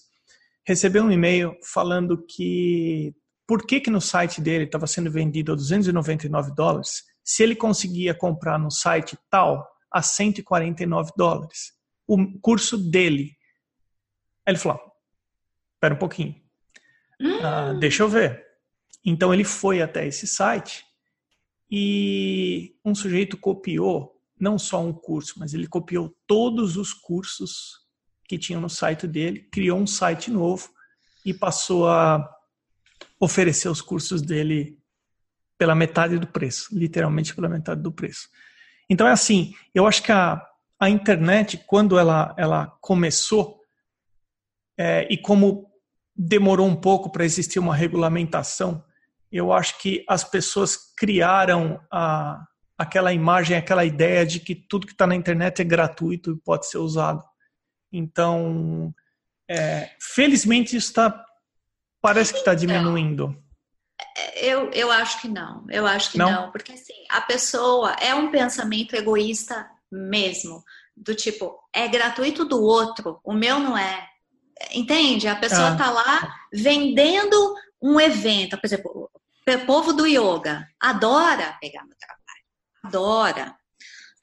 Recebeu 0.65 1.03
um 1.03 1.11
e-mail 1.11 1.55
falando 1.71 2.25
que 2.25 3.13
por 3.45 3.65
que, 3.65 3.79
que 3.79 3.89
no 3.89 4.01
site 4.01 4.41
dele 4.41 4.63
estava 4.63 4.87
sendo 4.87 5.11
vendido 5.11 5.51
a 5.51 5.55
299 5.55 6.53
dólares 6.55 7.03
se 7.23 7.43
ele 7.43 7.55
conseguia 7.55 8.13
comprar 8.13 8.57
no 8.57 8.71
site 8.71 9.17
tal 9.29 9.67
a 9.91 10.01
149 10.01 11.11
dólares. 11.15 11.73
O 12.07 12.39
curso 12.39 12.77
dele. 12.77 13.35
Aí 14.45 14.53
ele 14.53 14.57
falou: 14.57 14.81
espera 15.75 15.93
um 15.93 15.99
pouquinho, 15.99 16.35
uh, 17.21 17.77
deixa 17.79 18.03
eu 18.03 18.09
ver. 18.09 18.43
Então 19.05 19.33
ele 19.33 19.43
foi 19.43 19.81
até 19.81 20.07
esse 20.07 20.25
site 20.25 20.83
e 21.69 22.75
um 22.83 22.95
sujeito 22.95 23.37
copiou 23.37 24.12
não 24.43 24.59
só 24.59 24.83
um 24.83 24.91
curso, 24.91 25.35
mas 25.37 25.53
ele 25.53 25.67
copiou 25.67 26.13
todos 26.27 26.75
os 26.75 26.93
cursos 26.93 27.79
que 28.27 28.37
tinham 28.37 28.59
no 28.59 28.69
site 28.69 29.07
dele, 29.07 29.47
criou 29.49 29.79
um 29.79 29.87
site 29.87 30.29
novo 30.29 30.69
e 31.25 31.33
passou 31.33 31.87
a 31.87 32.29
oferecer 33.17 33.69
os 33.69 33.81
cursos 33.81 34.21
dele 34.21 34.77
pela 35.57 35.73
metade 35.73 36.19
do 36.19 36.27
preço, 36.27 36.77
literalmente 36.77 37.33
pela 37.33 37.47
metade 37.47 37.81
do 37.81 37.91
preço. 37.91 38.27
Então 38.89 39.07
é 39.07 39.13
assim, 39.13 39.53
eu 39.73 39.87
acho 39.87 40.03
que 40.03 40.11
a, 40.11 40.45
a 40.77 40.89
internet, 40.89 41.63
quando 41.65 41.97
ela, 41.97 42.35
ela 42.37 42.67
começou, 42.81 43.61
é, 44.77 45.07
e 45.09 45.17
como 45.17 45.71
demorou 46.13 46.67
um 46.67 46.75
pouco 46.75 47.09
para 47.09 47.23
existir 47.23 47.59
uma 47.59 47.75
regulamentação, 47.75 48.83
eu 49.31 49.53
acho 49.53 49.79
que 49.79 50.03
as 50.07 50.25
pessoas 50.25 50.75
criaram 50.97 51.79
a, 51.89 52.43
aquela 52.77 53.13
imagem, 53.13 53.57
aquela 53.57 53.85
ideia 53.85 54.25
de 54.25 54.39
que 54.39 54.55
tudo 54.55 54.87
que 54.87 54.93
está 54.93 55.07
na 55.07 55.15
internet 55.15 55.61
é 55.61 55.65
gratuito 55.65 56.31
e 56.31 56.37
pode 56.37 56.67
ser 56.67 56.77
usado. 56.77 57.23
Então, 57.91 58.93
é, 59.49 59.91
felizmente 59.99 60.75
isso 60.75 60.87
está 60.87 61.25
parece 62.01 62.33
que 62.33 62.39
está 62.39 62.53
diminuindo. 62.53 63.35
Eu, 64.35 64.69
eu 64.71 64.91
acho 64.91 65.21
que 65.21 65.27
não, 65.29 65.65
eu 65.69 65.87
acho 65.87 66.11
que 66.11 66.17
não? 66.17 66.29
não, 66.29 66.51
porque 66.51 66.73
assim, 66.73 67.05
a 67.09 67.21
pessoa 67.21 67.93
é 67.93 68.13
um 68.13 68.29
pensamento 68.29 68.93
egoísta 68.93 69.69
mesmo, 69.89 70.61
do 70.97 71.15
tipo, 71.15 71.57
é 71.73 71.87
gratuito 71.87 72.43
do 72.43 72.61
outro, 72.61 73.21
o 73.23 73.33
meu 73.33 73.59
não 73.59 73.77
é. 73.77 74.07
Entende? 74.71 75.27
A 75.27 75.35
pessoa 75.35 75.71
está 75.71 75.87
ah. 75.87 75.91
lá 75.91 76.35
vendendo 76.53 77.55
um 77.81 77.99
evento, 77.99 78.57
por 78.57 78.65
exemplo, 78.65 79.09
o 79.47 79.65
povo 79.65 79.93
do 79.93 80.05
yoga 80.05 80.67
adora 80.79 81.57
pegar 81.59 81.83
meu 81.83 81.97
trabalho, 81.97 82.22
adora, 82.83 83.55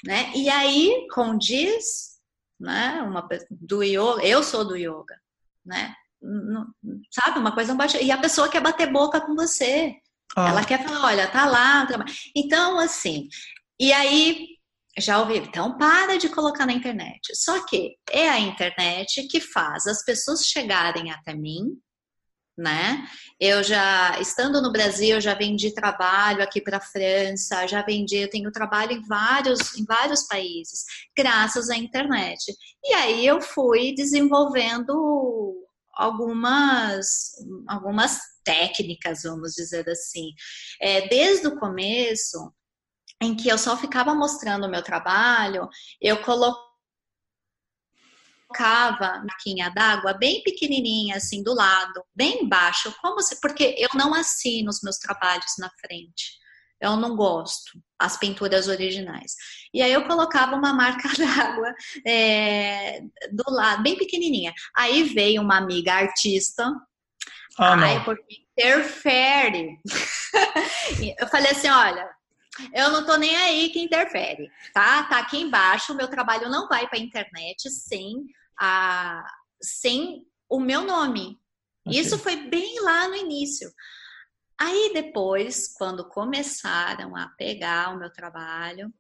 né? 0.05 0.31
E 0.35 0.49
aí 0.49 1.07
condiz, 1.13 2.19
né? 2.59 3.03
Uma 3.03 3.27
do 3.51 3.83
yoga, 3.83 4.25
eu 4.25 4.43
sou 4.43 4.65
do 4.65 4.77
yoga, 4.77 5.19
né? 5.65 5.95
Sabe, 7.11 7.39
uma 7.39 7.53
coisa 7.53 7.71
não 7.71 7.79
bate. 7.79 7.97
E 8.03 8.11
a 8.11 8.19
pessoa 8.19 8.49
quer 8.49 8.61
bater 8.61 8.93
boca 8.93 9.21
com 9.21 9.35
você. 9.35 9.97
Ah. 10.37 10.51
Ela 10.51 10.65
quer 10.65 10.85
falar, 10.85 11.07
olha, 11.07 11.31
tá 11.31 11.47
lá. 11.47 11.87
Então, 12.37 12.79
assim, 12.79 13.29
e 13.79 13.93
aí 13.93 14.47
já 14.99 15.19
ouvi, 15.21 15.39
então 15.39 15.79
para 15.79 16.19
de 16.19 16.29
colocar 16.29 16.67
na 16.67 16.73
internet. 16.73 17.35
Só 17.35 17.65
que 17.65 17.97
é 18.11 18.29
a 18.29 18.39
internet 18.39 19.27
que 19.29 19.41
faz 19.41 19.87
as 19.87 20.05
pessoas 20.05 20.45
chegarem 20.45 21.11
até 21.11 21.35
mim 21.35 21.81
né? 22.61 23.07
Eu 23.41 23.63
já, 23.63 24.21
estando 24.21 24.61
no 24.61 24.71
Brasil, 24.71 25.21
já 25.21 25.35
vendi 25.35 25.75
trabalho 25.75 26.43
aqui 26.43 26.61
para 26.61 26.77
a 26.77 26.81
França, 26.81 27.67
já 27.67 27.83
vendi, 27.83 28.17
eu 28.17 28.31
tenho 28.31 28.53
trabalho 28.53 28.93
em 28.93 29.03
vários, 29.07 29.77
em 29.79 29.85
vários 29.85 30.27
países, 30.27 30.85
graças 31.17 31.71
à 31.71 31.77
internet. 31.77 32.55
E 32.85 32.93
aí 32.95 33.27
eu 33.27 33.41
fui 33.41 33.95
desenvolvendo 33.95 35.55
algumas, 35.95 37.33
algumas 37.67 38.19
técnicas, 38.45 39.23
vamos 39.25 39.53
dizer 39.55 39.89
assim. 39.89 40.33
É, 40.81 41.09
desde 41.09 41.47
o 41.47 41.59
começo, 41.59 42.53
em 43.23 43.35
que 43.35 43.49
eu 43.49 43.59
só 43.59 43.77
ficava 43.77 44.15
mostrando 44.15 44.67
o 44.67 44.71
meu 44.71 44.83
trabalho, 44.83 45.69
eu 46.01 46.23
coloquei 46.23 46.70
colocava 48.51 49.23
maquinha 49.25 49.71
d'água 49.71 50.13
bem 50.15 50.43
pequenininha, 50.43 51.17
assim, 51.17 51.43
do 51.43 51.55
lado, 51.55 52.03
bem 52.15 52.49
baixo, 52.49 52.93
como 53.01 53.23
se, 53.23 53.41
porque 53.41 53.77
eu 53.79 53.89
não 53.95 54.13
assino 54.13 54.69
os 54.69 54.83
meus 54.83 54.99
trabalhos 54.99 55.55
na 55.59 55.71
frente. 55.81 56.39
Eu 56.81 56.97
não 56.97 57.15
gosto 57.15 57.79
as 57.99 58.17
pinturas 58.17 58.67
originais. 58.67 59.35
E 59.73 59.83
aí 59.83 59.93
eu 59.93 60.07
colocava 60.07 60.57
uma 60.57 60.73
marca 60.73 61.09
d'água 61.17 61.75
é, 62.07 63.01
do 63.31 63.45
lado, 63.53 63.83
bem 63.83 63.97
pequenininha. 63.97 64.53
Aí 64.75 65.03
veio 65.05 65.43
uma 65.43 65.59
amiga 65.59 65.93
artista. 65.93 66.65
Ah, 67.59 67.75
ai, 67.75 68.05
porque 68.05 68.43
interfere. 68.57 69.79
eu 71.19 71.27
falei 71.29 71.51
assim, 71.51 71.69
olha, 71.69 72.09
eu 72.73 72.91
não 72.91 73.05
tô 73.05 73.17
nem 73.17 73.37
aí 73.37 73.69
que 73.69 73.81
interfere, 73.81 74.51
tá? 74.73 75.05
Tá 75.05 75.19
aqui 75.19 75.39
embaixo, 75.39 75.93
o 75.93 75.97
meu 75.97 76.09
trabalho 76.09 76.49
não 76.49 76.67
vai 76.67 76.89
para 76.89 76.99
internet 76.99 77.71
sem 77.71 78.27
a, 78.61 79.25
sem 79.61 80.27
o 80.49 80.61
meu 80.61 80.83
nome. 80.83 81.41
Okay. 81.87 82.01
Isso 82.01 82.19
foi 82.19 82.49
bem 82.49 82.81
lá 82.83 83.09
no 83.09 83.17
início. 83.17 83.73
Aí 84.59 84.91
depois, 84.93 85.73
quando 85.79 86.09
começaram 86.09 87.17
a 87.17 87.29
pegar 87.29 87.95
o 87.95 87.99
meu 87.99 88.13
trabalho, 88.13 88.93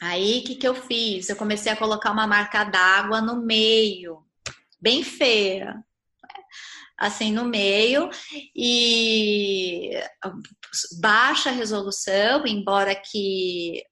aí 0.00 0.38
o 0.38 0.44
que, 0.44 0.54
que 0.54 0.68
eu 0.68 0.74
fiz? 0.74 1.28
Eu 1.28 1.34
comecei 1.34 1.72
a 1.72 1.76
colocar 1.76 2.12
uma 2.12 2.26
marca 2.26 2.62
d'água 2.62 3.20
no 3.20 3.42
meio, 3.42 4.24
bem 4.80 5.02
feia, 5.02 5.84
assim 6.96 7.32
no 7.32 7.44
meio 7.44 8.08
e 8.54 9.90
baixa 11.00 11.50
resolução, 11.50 12.46
embora 12.46 12.94
que 12.94 13.82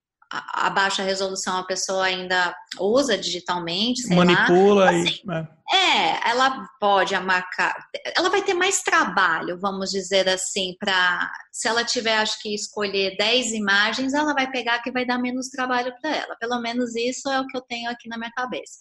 a, 0.52 0.70
baixa 0.70 1.02
resolução 1.02 1.58
a 1.58 1.66
pessoa 1.66 2.04
ainda 2.04 2.54
usa 2.78 3.16
digitalmente, 3.16 4.06
manipula 4.14 4.84
lá. 4.86 4.90
Assim, 4.90 5.20
e 5.24 5.76
é. 5.76 6.08
é. 6.16 6.30
ela 6.30 6.66
pode 6.80 7.18
marcar, 7.20 7.74
ela 8.16 8.28
vai 8.28 8.42
ter 8.42 8.54
mais 8.54 8.82
trabalho, 8.82 9.58
vamos 9.60 9.90
dizer 9.90 10.28
assim, 10.28 10.74
para 10.78 11.30
se 11.52 11.68
ela 11.68 11.84
tiver 11.84 12.16
acho 12.16 12.40
que 12.40 12.54
escolher 12.54 13.16
10 13.16 13.52
imagens, 13.52 14.14
ela 14.14 14.34
vai 14.34 14.50
pegar 14.50 14.82
que 14.82 14.90
vai 14.90 15.06
dar 15.06 15.18
menos 15.18 15.48
trabalho 15.48 15.94
para 16.00 16.16
ela. 16.16 16.36
Pelo 16.36 16.60
menos 16.60 16.94
isso 16.96 17.28
é 17.30 17.40
o 17.40 17.46
que 17.46 17.56
eu 17.56 17.62
tenho 17.62 17.90
aqui 17.90 18.08
na 18.08 18.18
minha 18.18 18.32
cabeça. 18.32 18.78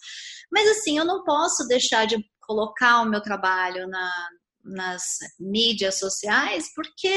Mas 0.52 0.68
assim, 0.70 0.98
eu 0.98 1.04
não 1.04 1.24
posso 1.24 1.66
deixar 1.66 2.06
de 2.06 2.16
colocar 2.40 3.00
o 3.02 3.06
meu 3.06 3.22
trabalho 3.22 3.88
na, 3.88 4.28
nas 4.64 5.18
mídias 5.38 5.98
sociais 5.98 6.70
porque 6.74 7.12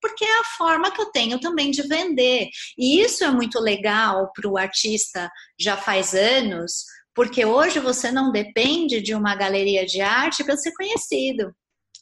porque 0.00 0.24
é 0.24 0.40
a 0.40 0.44
forma 0.56 0.90
que 0.90 1.00
eu 1.00 1.10
tenho 1.10 1.40
também 1.40 1.70
de 1.70 1.82
vender. 1.82 2.48
E 2.78 3.00
isso 3.00 3.24
é 3.24 3.30
muito 3.30 3.58
legal 3.58 4.30
para 4.34 4.48
o 4.48 4.58
artista 4.58 5.30
já 5.58 5.76
faz 5.76 6.14
anos 6.14 6.84
porque 7.14 7.44
hoje 7.44 7.80
você 7.80 8.10
não 8.12 8.30
depende 8.30 9.00
de 9.00 9.14
uma 9.14 9.34
galeria 9.34 9.84
de 9.84 10.00
arte 10.00 10.44
para 10.44 10.56
ser 10.56 10.72
conhecido. 10.72 11.54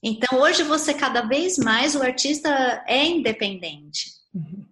Então 0.03 0.39
hoje 0.41 0.63
você 0.63 0.95
cada 0.95 1.23
vez 1.23 1.59
mais 1.59 1.95
o 1.95 2.03
artista 2.03 2.85
é 2.87 3.05
independente 3.05 4.13
uhum. 4.33 4.65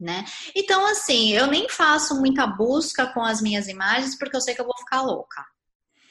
né? 0.00 0.24
Então 0.54 0.84
assim 0.86 1.32
eu 1.32 1.46
nem 1.46 1.68
faço 1.68 2.18
muita 2.18 2.46
busca 2.46 3.06
com 3.12 3.22
as 3.22 3.40
minhas 3.40 3.68
imagens 3.68 4.18
porque 4.18 4.36
eu 4.36 4.40
sei 4.40 4.54
que 4.54 4.60
eu 4.60 4.66
vou 4.66 4.76
ficar 4.78 5.02
louca 5.02 5.44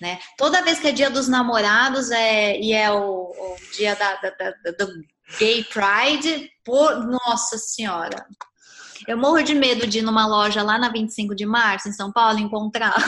né? 0.04 0.20
Toda 0.38 0.62
vez 0.62 0.80
que 0.80 0.90
é 0.90 0.92
dia 0.92 1.10
dos 1.10 1.30
namorados 1.30 2.12
é, 2.12 2.60
e 2.60 2.74
é 2.74 2.92
o, 2.92 3.32
o 3.32 3.56
dia 3.74 3.96
da, 3.96 4.16
da, 4.16 4.32
da, 4.32 4.52
do 4.72 5.02
Gay 5.40 5.64
Pride, 5.64 6.52
por, 6.66 7.08
nossa 7.08 7.58
senhora. 7.58 8.26
Eu 9.08 9.18
morro 9.18 9.42
de 9.42 9.56
medo 9.56 9.88
de 9.88 10.00
ir 10.00 10.02
numa 10.02 10.28
loja 10.28 10.62
lá 10.62 10.78
na 10.78 10.90
25 10.90 11.34
de 11.34 11.46
março, 11.46 11.88
em 11.88 11.94
São 11.94 12.12
Paulo, 12.12 12.38
encontrar. 12.38 12.94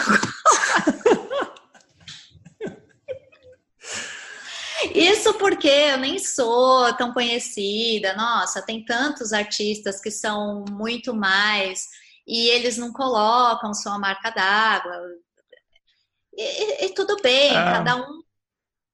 Isso 4.94 5.34
porque 5.34 5.68
eu 5.68 5.98
nem 5.98 6.18
sou 6.18 6.94
tão 6.94 7.12
conhecida. 7.12 8.16
Nossa, 8.16 8.62
tem 8.62 8.86
tantos 8.86 9.34
artistas 9.34 10.00
que 10.00 10.10
são 10.10 10.64
muito 10.72 11.14
mais 11.14 11.82
e 12.26 12.48
eles 12.48 12.78
não 12.78 12.94
colocam 12.94 13.74
sua 13.74 14.00
marca 14.00 14.30
d'água. 14.30 15.25
E, 16.36 16.86
e 16.86 16.94
tudo 16.94 17.18
bem, 17.22 17.56
ah. 17.56 17.72
cada 17.72 17.96
um 17.96 18.26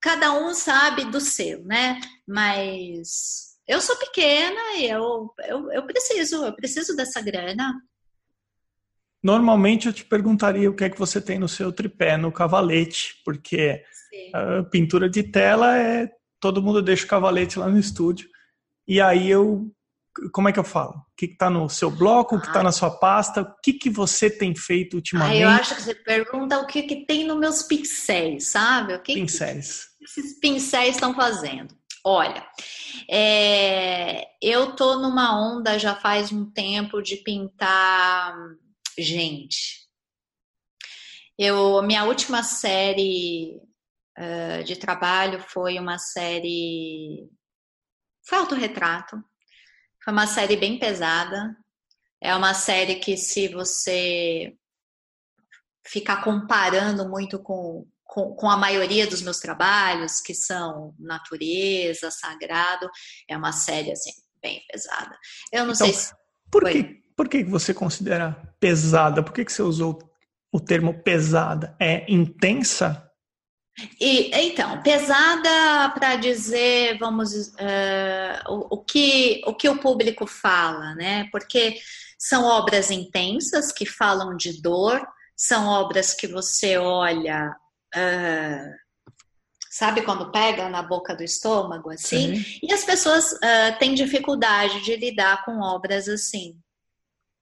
cada 0.02 0.34
um 0.34 0.54
sabe 0.54 1.06
do 1.06 1.22
seu, 1.22 1.64
né? 1.64 2.02
Mas 2.28 3.52
eu 3.68 3.80
sou 3.80 3.96
pequena 3.98 4.60
e 4.78 4.86
eu, 4.86 5.32
eu, 5.48 5.72
eu 5.72 5.86
preciso, 5.86 6.44
eu 6.44 6.54
preciso 6.54 6.96
dessa 6.96 7.22
grana. 7.22 7.72
Normalmente 9.24 9.88
eu 9.88 9.94
te 9.94 10.04
perguntaria 10.04 10.70
o 10.70 10.76
que 10.76 10.84
é 10.84 10.90
que 10.90 10.98
você 10.98 11.22
tem 11.22 11.38
no 11.38 11.48
seu 11.48 11.72
tripé, 11.72 12.18
no 12.18 12.32
cavalete, 12.32 13.22
porque 13.24 13.84
Sim. 14.10 14.32
a 14.34 14.64
pintura 14.64 15.08
de 15.08 15.22
tela 15.22 15.78
é 15.78 16.12
todo 16.40 16.62
mundo 16.62 16.82
deixa 16.82 17.06
o 17.06 17.08
cavalete 17.08 17.60
lá 17.60 17.70
no 17.70 17.80
estúdio. 17.80 18.28
E 18.88 19.00
aí 19.00 19.30
eu 19.30 19.72
como 20.32 20.50
é 20.50 20.52
que 20.52 20.60
eu 20.60 20.64
falo? 20.64 20.92
O 20.92 21.06
que 21.16 21.26
está 21.26 21.50
no 21.50 21.70
seu 21.70 21.90
bloco, 21.90 22.36
o 22.36 22.42
que 22.42 22.48
está 22.48 22.60
ah. 22.60 22.64
na 22.64 22.72
sua 22.72 22.92
pasta? 22.92 23.42
O 23.42 23.56
que, 23.64 23.74
que 23.74 23.90
você 23.90 24.30
tem 24.30 24.56
feito 24.56 24.96
ultimamente? 24.96 25.38
Ah, 25.38 25.42
eu 25.42 25.50
acho 25.50 25.76
que 25.76 25.82
você 25.82 25.96
pergunta 25.96 26.60
o 26.60 26.68
que, 26.68 26.84
que 26.84 27.06
tem 27.06 27.26
nos 27.26 27.40
meus 27.40 27.64
pincéis, 27.64 28.48
sabe? 28.48 28.94
O 28.94 29.02
que 29.02 29.14
pincéis. 29.14 29.86
Que 29.98 30.06
esses 30.06 30.40
pincéis 30.40 30.96
estão 30.96 31.14
fazendo? 31.14 31.76
Olha, 32.04 32.46
é, 33.10 34.28
eu 34.42 34.76
tô 34.76 34.98
numa 34.98 35.40
onda 35.40 35.78
já 35.78 35.96
faz 35.96 36.32
um 36.32 36.50
tempo 36.50 37.02
de 37.02 37.18
pintar 37.18 38.36
gente. 38.98 39.82
Eu, 41.38 41.82
minha 41.84 42.04
última 42.04 42.44
série 42.44 43.62
uh, 44.18 44.64
de 44.64 44.76
trabalho 44.76 45.40
foi 45.40 45.80
uma 45.80 45.98
série. 45.98 47.30
Foi 48.28 48.40
autorretrato. 48.40 49.24
Foi 50.12 50.18
uma 50.18 50.28
série 50.28 50.58
bem 50.58 50.78
pesada. 50.78 51.56
É 52.22 52.36
uma 52.36 52.54
série 52.54 52.96
que, 52.96 53.16
se 53.16 53.48
você 53.48 54.54
ficar 55.88 56.22
comparando 56.22 57.08
muito 57.08 57.40
com, 57.40 57.88
com, 58.04 58.36
com, 58.36 58.50
a 58.50 58.58
maioria 58.58 59.08
dos 59.08 59.22
meus 59.22 59.40
trabalhos, 59.40 60.20
que 60.20 60.34
são 60.34 60.94
natureza, 61.00 62.12
sagrado, 62.12 62.90
é 63.26 63.38
uma 63.38 63.54
série 63.54 63.90
assim, 63.90 64.12
bem 64.42 64.62
pesada. 64.70 65.18
Eu 65.50 65.66
não 65.66 65.74
então, 65.74 65.88
sei 65.88 65.94
se. 65.94 66.14
Por 66.52 66.66
que, 66.66 66.84
por 67.16 67.30
que 67.30 67.46
você 67.46 67.74
considera 67.74 68.34
pesada? 68.60 69.24
Por 69.24 69.32
que, 69.32 69.46
que 69.46 69.54
você 69.54 69.62
usou 69.62 69.98
o 70.52 70.60
termo 70.60 71.02
pesada? 71.02 71.74
É 71.80 72.06
intensa? 72.12 73.10
E, 74.00 74.32
então, 74.48 74.82
pesada 74.82 75.90
para 75.94 76.16
dizer, 76.16 76.98
vamos, 77.00 77.34
uh, 77.34 78.50
o, 78.50 78.76
o, 78.76 78.84
que, 78.84 79.42
o 79.46 79.54
que 79.56 79.70
o 79.70 79.80
público 79.80 80.28
fala, 80.28 80.94
né? 80.96 81.28
Porque 81.32 81.80
são 82.20 82.44
obras 82.46 82.92
intensas 82.92 83.72
que 83.72 83.86
falam 83.86 84.36
de 84.36 84.62
dor, 84.62 85.02
são 85.36 85.68
obras 85.68 86.14
que 86.14 86.28
você 86.28 86.78
olha, 86.78 87.56
uh, 87.96 88.72
sabe 89.70 90.02
quando 90.02 90.32
pega 90.32 90.70
na 90.70 90.84
boca 90.84 91.16
do 91.16 91.24
estômago, 91.24 91.90
assim? 91.90 92.36
Sim. 92.36 92.60
E 92.62 92.74
as 92.74 92.84
pessoas 92.84 93.32
uh, 93.32 93.80
têm 93.80 93.96
dificuldade 93.96 94.82
de 94.82 94.96
lidar 94.98 95.44
com 95.46 95.62
obras 95.62 96.08
assim 96.08 96.60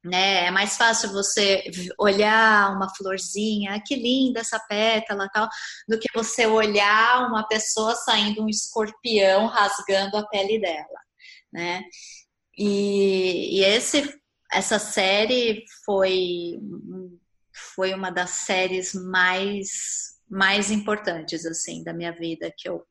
né? 0.04 0.46
É 0.46 0.52
mais 0.52 0.78
fácil 0.78 1.12
você 1.12 1.64
olhar 1.98 2.74
uma 2.76 2.94
florzinha, 2.96 3.76
ah, 3.76 3.82
que 3.86 3.96
linda 3.96 4.40
essa 4.40 4.60
pétala, 4.60 5.30
tal, 5.30 5.48
do 5.88 6.00
que 6.00 6.08
você 6.14 6.46
olhar 6.46 7.28
uma 7.28 7.48
pessoa 7.48 7.96
saindo 7.96 8.44
um 8.44 8.50
escorpião 8.50 9.48
rasgando 9.48 10.18
a 10.18 10.26
pele 10.28 10.60
dela, 10.60 11.00
né? 11.52 11.82
E, 12.58 13.60
e 13.60 13.64
esse, 13.64 14.20
essa 14.52 14.80
série 14.80 15.64
foi 15.86 16.60
foi 17.76 17.94
uma 17.94 18.10
das 18.10 18.30
séries 18.32 18.94
mais 18.94 19.68
mais 20.30 20.70
importantes 20.72 21.46
assim 21.46 21.84
da 21.84 21.94
minha 21.94 22.12
vida 22.12 22.54
que 22.56 22.70
eu 22.70 22.86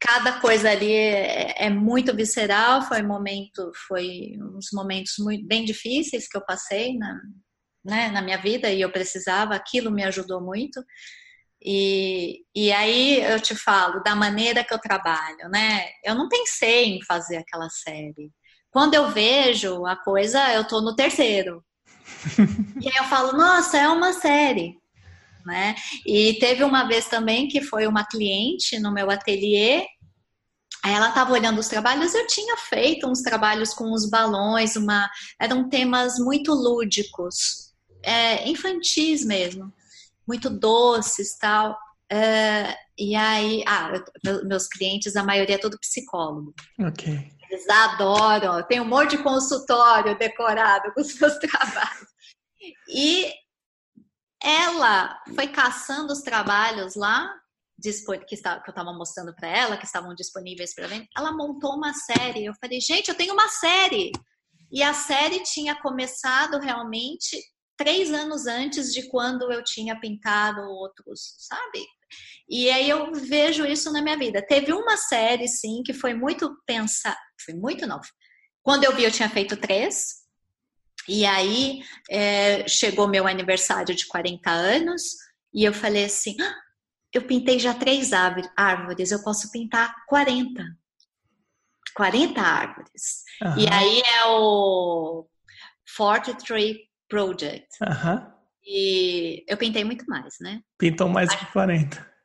cada 0.00 0.40
coisa 0.40 0.70
ali 0.70 0.92
é, 0.92 1.66
é, 1.66 1.70
muito 1.70 2.14
visceral. 2.14 2.82
Foi 2.82 3.02
momento, 3.02 3.70
foi 3.86 4.36
uns 4.40 4.68
momentos 4.72 5.14
muito, 5.18 5.46
bem 5.46 5.64
difíceis 5.64 6.28
que 6.28 6.36
eu 6.36 6.44
passei 6.44 6.96
na, 6.96 7.20
né, 7.84 8.08
na 8.10 8.22
minha 8.22 8.38
vida 8.38 8.70
e 8.70 8.80
eu 8.80 8.90
precisava. 8.90 9.54
Aquilo 9.54 9.90
me 9.90 10.04
ajudou 10.04 10.40
muito. 10.40 10.84
E, 11.62 12.42
e 12.54 12.70
aí 12.72 13.20
eu 13.22 13.40
te 13.40 13.54
falo 13.54 14.02
da 14.02 14.14
maneira 14.14 14.62
que 14.62 14.72
eu 14.72 14.78
trabalho, 14.78 15.48
né? 15.50 15.86
Eu 16.04 16.14
não 16.14 16.28
pensei 16.28 16.96
em 16.96 17.04
fazer 17.04 17.38
aquela 17.38 17.68
série. 17.70 18.30
Quando 18.70 18.94
eu 18.94 19.10
vejo 19.10 19.86
a 19.86 19.96
coisa, 19.96 20.52
eu 20.52 20.66
tô 20.66 20.80
no 20.80 20.94
terceiro. 20.94 21.64
e 22.80 22.88
aí 22.88 22.96
eu 22.98 23.04
falo, 23.04 23.32
nossa, 23.32 23.78
é 23.78 23.88
uma 23.88 24.12
série 24.12 24.78
né? 25.46 25.74
E 26.04 26.34
teve 26.34 26.64
uma 26.64 26.84
vez 26.84 27.06
também 27.06 27.48
que 27.48 27.62
foi 27.62 27.86
uma 27.86 28.04
cliente 28.04 28.78
no 28.78 28.92
meu 28.92 29.10
ateliê. 29.10 29.86
Ela 30.84 31.08
estava 31.08 31.32
olhando 31.32 31.58
os 31.58 31.68
trabalhos, 31.68 32.14
eu 32.14 32.26
tinha 32.26 32.56
feito 32.56 33.08
uns 33.08 33.22
trabalhos 33.22 33.72
com 33.72 33.92
os 33.92 34.08
balões, 34.08 34.76
uma, 34.76 35.08
eram 35.40 35.68
temas 35.68 36.18
muito 36.18 36.52
lúdicos, 36.52 37.72
é, 38.02 38.48
infantis 38.48 39.24
mesmo, 39.24 39.72
muito 40.26 40.50
doces 40.50 41.36
tal. 41.38 41.76
É, 42.10 42.76
e 42.96 43.16
aí, 43.16 43.64
ah, 43.66 43.92
eu, 44.24 44.46
meus 44.46 44.68
clientes, 44.68 45.16
a 45.16 45.24
maioria 45.24 45.56
é 45.56 45.58
todo 45.58 45.78
psicólogo. 45.78 46.54
Ok. 46.80 47.32
Eles 47.50 47.68
adoram, 47.68 48.62
tem 48.66 48.80
um 48.80 48.84
monte 48.84 49.16
de 49.16 49.22
consultório 49.22 50.16
decorado 50.18 50.92
com 50.92 51.00
os 51.00 51.18
meus 51.18 51.36
trabalhos. 51.38 52.08
E 52.88 53.32
ela 54.46 55.20
foi 55.34 55.48
caçando 55.48 56.12
os 56.12 56.22
trabalhos 56.22 56.94
lá 56.94 57.34
que, 57.82 57.88
eu 58.34 58.70
estava 58.70 58.92
mostrando 58.92 59.34
para 59.34 59.48
ela, 59.48 59.76
que 59.76 59.84
estavam 59.84 60.14
disponíveis 60.14 60.74
para 60.74 60.86
venda. 60.86 61.06
Ela 61.16 61.32
montou 61.32 61.74
uma 61.74 61.92
série. 61.92 62.44
Eu 62.44 62.54
falei, 62.60 62.80
gente, 62.80 63.08
eu 63.08 63.14
tenho 63.14 63.34
uma 63.34 63.48
série. 63.48 64.12
E 64.70 64.82
a 64.82 64.94
série 64.94 65.42
tinha 65.42 65.74
começado 65.74 66.58
realmente 66.58 67.36
três 67.76 68.12
anos 68.12 68.46
antes 68.46 68.92
de 68.92 69.08
quando 69.08 69.52
eu 69.52 69.62
tinha 69.62 69.98
pintado 70.00 70.62
outros, 70.62 71.34
sabe? 71.38 71.84
E 72.48 72.70
aí 72.70 72.88
eu 72.88 73.12
vejo 73.12 73.66
isso 73.66 73.92
na 73.92 74.00
minha 74.00 74.16
vida. 74.16 74.44
Teve 74.46 74.72
uma 74.72 74.96
série, 74.96 75.48
sim, 75.48 75.82
que 75.84 75.92
foi 75.92 76.14
muito 76.14 76.56
pensar. 76.64 77.18
Foi 77.44 77.54
muito 77.54 77.86
não. 77.86 78.00
Quando 78.62 78.84
eu 78.84 78.94
vi, 78.94 79.04
eu 79.04 79.12
tinha 79.12 79.28
feito 79.28 79.56
três. 79.56 80.25
E 81.08 81.24
aí 81.24 81.82
é, 82.10 82.66
chegou 82.68 83.08
meu 83.08 83.26
aniversário 83.26 83.94
de 83.94 84.06
40 84.06 84.50
anos 84.50 85.02
e 85.52 85.64
eu 85.64 85.72
falei 85.72 86.04
assim: 86.04 86.36
ah, 86.40 86.56
eu 87.12 87.22
pintei 87.22 87.58
já 87.58 87.72
três 87.72 88.12
árvores, 88.12 89.10
eu 89.10 89.22
posso 89.22 89.50
pintar 89.50 89.94
40. 90.06 90.64
40 91.94 92.40
árvores. 92.40 93.24
Uhum. 93.42 93.58
E 93.58 93.68
aí 93.68 94.00
é 94.00 94.26
o 94.26 95.26
Forty 95.88 96.34
Tree 96.34 96.80
Project. 97.08 97.68
Uhum. 97.80 98.36
E 98.66 99.44
eu 99.48 99.56
pintei 99.56 99.84
muito 99.84 100.04
mais, 100.06 100.36
né? 100.40 100.60
Pintou 100.76 101.08
mais 101.08 101.34
que 101.34 101.46
40. 101.52 102.16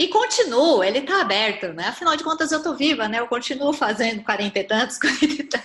E 0.00 0.08
continuo, 0.08 0.82
ele 0.82 1.02
tá 1.02 1.20
aberto, 1.20 1.74
né? 1.74 1.88
Afinal 1.88 2.16
de 2.16 2.24
contas, 2.24 2.50
eu 2.50 2.62
tô 2.62 2.74
viva, 2.74 3.06
né? 3.06 3.20
Eu 3.20 3.28
continuo 3.28 3.70
fazendo 3.74 4.24
40 4.24 4.58
e 4.58 4.64
tantos, 4.64 4.96
40 4.98 5.44
tantos. 5.44 5.59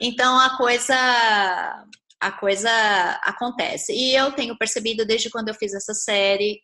Então 0.00 0.38
a 0.38 0.56
coisa 0.56 0.94
a 2.20 2.32
coisa 2.32 2.70
acontece. 3.22 3.92
E 3.92 4.14
eu 4.14 4.32
tenho 4.32 4.56
percebido 4.58 5.06
desde 5.06 5.30
quando 5.30 5.48
eu 5.48 5.54
fiz 5.54 5.72
essa 5.72 5.94
série 5.94 6.60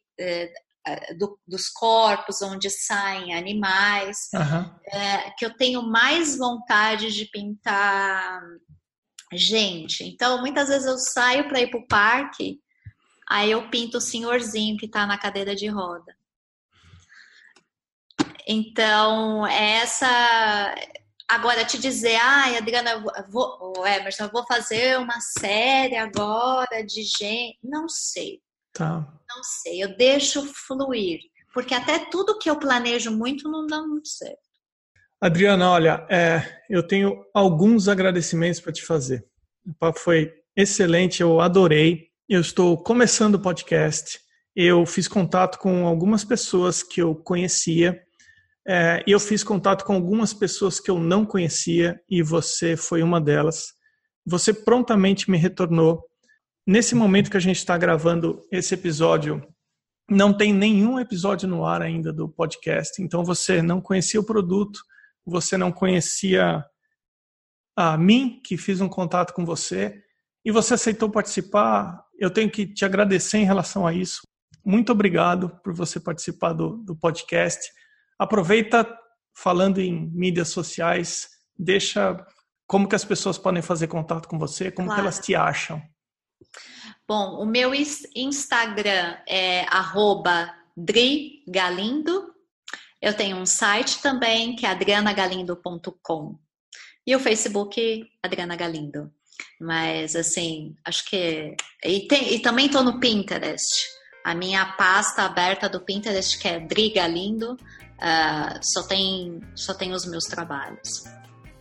é, 0.86 1.14
do, 1.14 1.38
dos 1.46 1.68
corpos 1.68 2.42
onde 2.42 2.70
saem 2.70 3.34
animais, 3.34 4.28
uhum. 4.32 4.70
é, 4.86 5.30
que 5.36 5.44
eu 5.44 5.56
tenho 5.56 5.82
mais 5.82 6.36
vontade 6.36 7.12
de 7.12 7.24
pintar 7.26 8.40
gente. 9.32 10.04
Então, 10.04 10.40
muitas 10.40 10.68
vezes 10.68 10.86
eu 10.86 10.96
saio 10.98 11.48
para 11.48 11.60
ir 11.60 11.70
para 11.70 11.80
o 11.80 11.86
parque, 11.88 12.60
aí 13.28 13.50
eu 13.50 13.68
pinto 13.68 13.98
o 13.98 14.00
senhorzinho 14.00 14.76
que 14.76 14.86
está 14.86 15.06
na 15.06 15.18
cadeira 15.18 15.56
de 15.56 15.66
roda. 15.66 16.14
Então, 18.46 19.44
essa 19.46 20.72
Agora, 21.28 21.64
te 21.64 21.78
dizer, 21.78 22.16
ai, 22.16 22.56
Adriana, 22.56 22.92
eu 22.92 23.30
vou, 23.30 23.84
Emerson, 23.84 24.24
eu 24.24 24.30
vou 24.30 24.46
fazer 24.46 24.98
uma 24.98 25.20
série 25.20 25.96
agora 25.96 26.84
de 26.84 27.02
gente. 27.02 27.58
Não 27.62 27.88
sei. 27.88 28.40
Tá. 28.72 29.00
Não 29.28 29.42
sei. 29.42 29.82
Eu 29.82 29.96
deixo 29.96 30.46
fluir. 30.54 31.18
Porque 31.52 31.74
até 31.74 31.98
tudo 32.10 32.38
que 32.38 32.48
eu 32.48 32.58
planejo 32.58 33.10
muito 33.10 33.50
não 33.50 33.66
dá 33.66 33.82
muito 33.82 34.08
certo. 34.08 34.38
Adriana, 35.20 35.70
olha, 35.70 36.06
é, 36.10 36.62
eu 36.68 36.86
tenho 36.86 37.24
alguns 37.34 37.88
agradecimentos 37.88 38.60
para 38.60 38.72
te 38.72 38.84
fazer. 38.84 39.26
O 39.66 39.74
papo 39.74 39.98
foi 39.98 40.32
excelente, 40.54 41.22
eu 41.22 41.40
adorei. 41.40 42.10
Eu 42.28 42.40
estou 42.40 42.80
começando 42.82 43.36
o 43.36 43.42
podcast. 43.42 44.20
Eu 44.54 44.86
fiz 44.86 45.08
contato 45.08 45.58
com 45.58 45.86
algumas 45.86 46.24
pessoas 46.24 46.82
que 46.82 47.00
eu 47.00 47.14
conhecia 47.14 48.05
é, 48.68 49.04
eu 49.06 49.20
fiz 49.20 49.44
contato 49.44 49.84
com 49.84 49.94
algumas 49.94 50.34
pessoas 50.34 50.80
que 50.80 50.90
eu 50.90 50.98
não 50.98 51.24
conhecia 51.24 52.00
e 52.10 52.22
você 52.22 52.76
foi 52.76 53.02
uma 53.02 53.20
delas. 53.20 53.72
Você 54.26 54.52
prontamente 54.52 55.30
me 55.30 55.38
retornou. 55.38 56.02
Nesse 56.66 56.94
momento 56.94 57.30
que 57.30 57.36
a 57.36 57.40
gente 57.40 57.58
está 57.58 57.78
gravando 57.78 58.42
esse 58.50 58.74
episódio, 58.74 59.40
não 60.10 60.36
tem 60.36 60.52
nenhum 60.52 60.98
episódio 60.98 61.48
no 61.48 61.64
ar 61.64 61.80
ainda 61.80 62.12
do 62.12 62.28
podcast. 62.28 63.00
Então 63.00 63.24
você 63.24 63.62
não 63.62 63.80
conhecia 63.80 64.18
o 64.18 64.26
produto, 64.26 64.80
você 65.24 65.56
não 65.56 65.70
conhecia 65.70 66.64
a 67.76 67.96
mim, 67.96 68.40
que 68.44 68.56
fiz 68.56 68.80
um 68.80 68.88
contato 68.88 69.32
com 69.32 69.44
você, 69.44 70.02
e 70.44 70.50
você 70.50 70.74
aceitou 70.74 71.08
participar. 71.08 72.02
Eu 72.18 72.30
tenho 72.30 72.50
que 72.50 72.66
te 72.66 72.84
agradecer 72.84 73.38
em 73.38 73.44
relação 73.44 73.86
a 73.86 73.92
isso. 73.92 74.22
Muito 74.64 74.90
obrigado 74.90 75.50
por 75.62 75.72
você 75.72 76.00
participar 76.00 76.52
do, 76.52 76.78
do 76.78 76.96
podcast. 76.96 77.70
Aproveita 78.18 78.86
falando 79.34 79.78
em 79.78 80.10
mídias 80.12 80.48
sociais, 80.48 81.28
deixa 81.58 82.16
como 82.66 82.88
que 82.88 82.96
as 82.96 83.04
pessoas 83.04 83.38
podem 83.38 83.62
fazer 83.62 83.86
contato 83.86 84.28
com 84.28 84.38
você, 84.38 84.70
como 84.70 84.88
claro. 84.88 85.00
que 85.00 85.06
elas 85.06 85.18
te 85.20 85.34
acham. 85.34 85.82
Bom, 87.06 87.40
o 87.40 87.46
meu 87.46 87.72
Instagram 87.72 89.16
é 89.28 89.64
@drigalindo. 90.76 92.34
Eu 93.00 93.14
tenho 93.14 93.36
um 93.36 93.46
site 93.46 94.02
também 94.02 94.56
que 94.56 94.66
é 94.66 94.70
adrianagalindo.com. 94.70 96.38
E 97.06 97.14
o 97.14 97.20
Facebook 97.20 98.08
Adriana 98.22 98.56
Galindo. 98.56 99.12
Mas 99.60 100.16
assim, 100.16 100.74
acho 100.84 101.08
que 101.08 101.54
e, 101.84 102.08
tem, 102.08 102.34
e 102.34 102.40
também 102.40 102.66
estou 102.66 102.82
no 102.82 102.98
Pinterest. 102.98 103.86
A 104.24 104.34
minha 104.34 104.72
pasta 104.72 105.22
aberta 105.22 105.68
do 105.68 105.80
Pinterest 105.80 106.36
que 106.38 106.48
é 106.48 106.58
Dri 106.58 106.90
Galindo, 106.90 107.56
uh, 107.98 108.58
só 108.62 108.82
tem 108.86 109.40
só 109.54 109.74
tem 109.74 109.92
os 109.92 110.06
meus 110.06 110.24
trabalhos. 110.24 111.04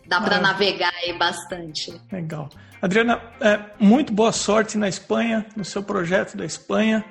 Dá 0.08 0.22
para 0.22 0.40
navegar 0.40 0.94
aí 1.04 1.18
bastante. 1.18 2.00
Legal. 2.12 2.50
Adriana, 2.82 3.20
é, 3.42 3.60
muito 3.80 4.14
boa 4.14 4.32
sorte 4.32 4.78
na 4.78 4.88
Espanha, 4.88 5.46
no 5.56 5.66
seu 5.66 5.82
projeto 5.82 6.38
da 6.38 6.46
Espanha. 6.46 7.04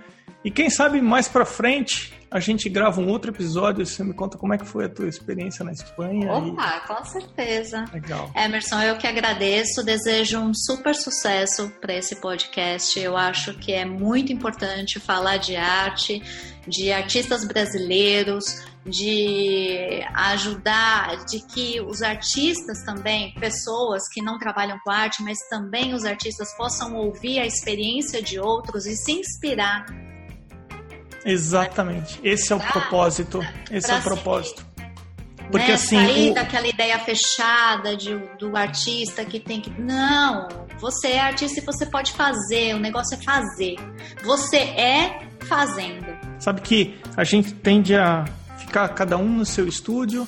E 0.45 0.51
quem 0.51 0.69
sabe 0.69 1.01
mais 1.01 1.27
para 1.27 1.47
frente 1.47 2.13
a 2.35 2.41
gente 2.41 2.69
grava 2.69 3.01
um 3.01 3.09
outro 3.09 3.31
episódio 3.31 3.81
e 3.81 3.87
você 3.87 4.03
me 4.03 4.13
conta 4.13 4.37
como 4.37 4.53
é 4.53 4.59
que 4.59 4.65
foi 4.65 4.87
a 4.87 4.89
tua 4.89 5.09
experiência 5.09 5.65
na 5.65 5.71
Espanha. 5.71 6.33
Opa, 6.33 6.83
e... 6.83 6.89
com 6.89 7.05
certeza. 7.05 7.85
Legal. 7.93 8.29
Emerson, 8.35 8.83
eu 8.83 8.99
que 8.99 9.07
agradeço, 9.07 9.85
desejo 9.85 10.41
um 10.41 10.53
super 10.53 10.97
sucesso 10.97 11.73
para 11.81 11.95
esse 11.95 12.21
podcast. 12.21 12.99
Eu 12.99 13.17
acho 13.17 13.55
que 13.55 13.73
é 13.73 13.85
muito 13.85 14.33
importante 14.33 14.99
falar 14.99 15.37
de 15.37 15.55
arte, 15.55 16.21
de 16.67 16.91
artistas 16.91 17.45
brasileiros, 17.47 18.65
de 18.85 20.03
ajudar, 20.13 21.25
de 21.27 21.39
que 21.39 21.81
os 21.83 22.03
artistas 22.03 22.83
também, 22.83 23.33
pessoas 23.35 24.09
que 24.13 24.21
não 24.21 24.41
trabalham 24.41 24.77
com 24.85 24.91
arte, 24.91 25.23
mas 25.23 25.39
também 25.49 25.95
os 25.95 26.05
artistas 26.05 26.53
possam 26.57 26.97
ouvir 26.97 27.39
a 27.39 27.47
experiência 27.47 28.21
de 28.21 28.41
outros 28.41 28.87
e 28.87 28.97
se 28.97 29.13
inspirar 29.13 29.87
Exatamente. 31.25 32.21
Esse 32.23 32.53
é 32.53 32.57
o 32.57 32.61
propósito. 32.61 33.41
Esse 33.71 33.91
é 33.91 33.97
o 33.97 34.03
propósito. 34.03 34.65
Porque 35.51 35.69
né? 35.69 35.75
assim. 35.75 35.97
Sair 35.97 36.31
o... 36.31 36.35
daquela 36.35 36.67
ideia 36.67 36.99
fechada 36.99 37.97
de, 37.97 38.17
do 38.39 38.57
artista 38.57 39.25
que 39.25 39.39
tem 39.39 39.61
que. 39.61 39.71
Não! 39.81 40.49
Você 40.81 41.09
é 41.09 41.21
artista 41.21 41.61
e 41.61 41.63
você 41.63 41.87
pode 41.87 42.13
fazer. 42.13 42.75
O 42.75 42.79
negócio 42.79 43.15
é 43.15 43.23
fazer. 43.23 43.77
Você 44.25 44.57
é 44.59 45.29
fazendo. 45.41 46.07
Sabe 46.39 46.61
que 46.61 46.99
a 47.17 47.25
gente 47.25 47.53
tende 47.55 47.95
a 47.95 48.25
ficar 48.59 48.89
cada 48.89 49.17
um 49.17 49.29
no 49.29 49.47
seu 49.47 49.67
estúdio. 49.67 50.27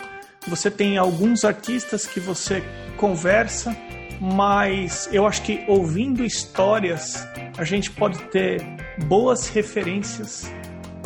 Você 0.49 0.70
tem 0.70 0.97
alguns 0.97 1.44
artistas 1.44 2.07
que 2.07 2.20
você 2.20 2.62
conversa, 2.97 3.76
mas 4.20 5.09
eu 5.12 5.26
acho 5.26 5.42
que 5.42 5.64
ouvindo 5.66 6.24
histórias 6.24 7.26
a 7.59 7.64
gente 7.64 7.90
pode 7.90 8.18
ter 8.26 8.62
boas 9.07 9.49
referências 9.49 10.51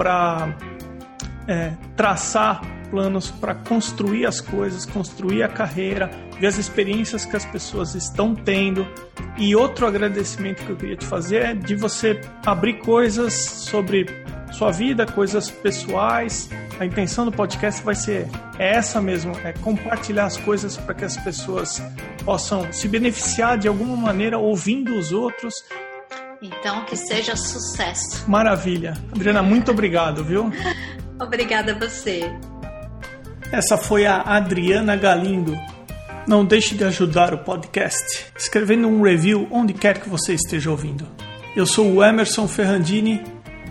para 0.01 0.57
é, 1.47 1.73
traçar 1.95 2.63
planos 2.91 3.31
para 3.31 3.55
construir 3.55 4.25
as 4.25 4.41
coisas, 4.41 4.87
construir 4.87 5.43
a 5.43 5.49
carreira, 5.49 6.11
ver 6.41 6.47
as 6.47 6.57
experiências 6.57 7.27
que 7.27 7.37
as 7.37 7.45
pessoas 7.45 7.95
estão 7.95 8.35
tendo. 8.35 8.89
E 9.37 9.55
outro 9.55 9.87
agradecimento 9.87 10.65
que 10.65 10.71
eu 10.71 10.77
queria 10.77 10.97
te 10.97 11.05
fazer 11.05 11.43
é 11.43 11.55
de 11.55 11.75
você 11.75 12.19
abrir 12.47 12.79
coisas 12.79 13.35
sobre 13.35 14.07
sua 14.53 14.73
vida, 14.73 15.05
coisas 15.05 15.51
pessoais. 15.51 16.49
A 16.81 16.87
intenção 16.87 17.27
do 17.27 17.31
podcast 17.31 17.85
vai 17.85 17.95
ser 17.95 18.27
essa 18.59 19.03
mesmo, 19.03 19.33
é 19.45 19.53
compartilhar 19.53 20.25
as 20.25 20.39
coisas 20.39 20.79
para 20.79 20.95
que 20.95 21.05
as 21.05 21.19
pessoas 21.19 21.83
possam 22.25 22.73
se 22.73 22.89
beneficiar 22.89 23.59
de 23.59 23.69
alguma 23.69 23.99
maneira 23.99 24.39
ouvindo 24.39 24.95
os 24.95 25.13
outros 25.13 25.63
então, 26.43 26.85
que 26.85 26.97
seja 26.97 27.37
sucesso. 27.37 28.29
Maravilha. 28.29 28.95
Adriana, 29.13 29.43
muito 29.43 29.71
obrigado, 29.71 30.25
viu? 30.25 30.51
Obrigada 31.21 31.73
a 31.73 31.79
você. 31.79 32.33
Essa 33.53 33.77
foi 33.77 34.07
a 34.07 34.23
Adriana 34.23 34.97
Galindo. 34.97 35.55
Não 36.27 36.45
deixe 36.45 36.75
de 36.75 36.83
ajudar 36.85 37.35
o 37.35 37.39
podcast 37.39 38.27
escrevendo 38.39 38.89
um 38.89 39.03
review 39.03 39.47
onde 39.51 39.75
quer 39.75 39.99
que 39.99 40.09
você 40.09 40.33
esteja 40.33 40.71
ouvindo. 40.71 41.07
Eu 41.55 41.67
sou 41.67 41.93
o 41.93 42.03
Emerson 42.03 42.49
Ferrandini. 42.49 43.23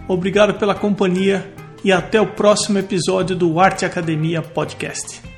Obrigado 0.08 0.56
pela 0.56 0.76
companhia 0.76 1.52
e 1.84 1.92
até 1.92 2.22
o 2.22 2.28
próximo 2.28 2.78
episódio 2.78 3.36
do 3.36 3.60
Arte 3.60 3.86
Academia 3.86 4.42
Podcast. 4.42 5.29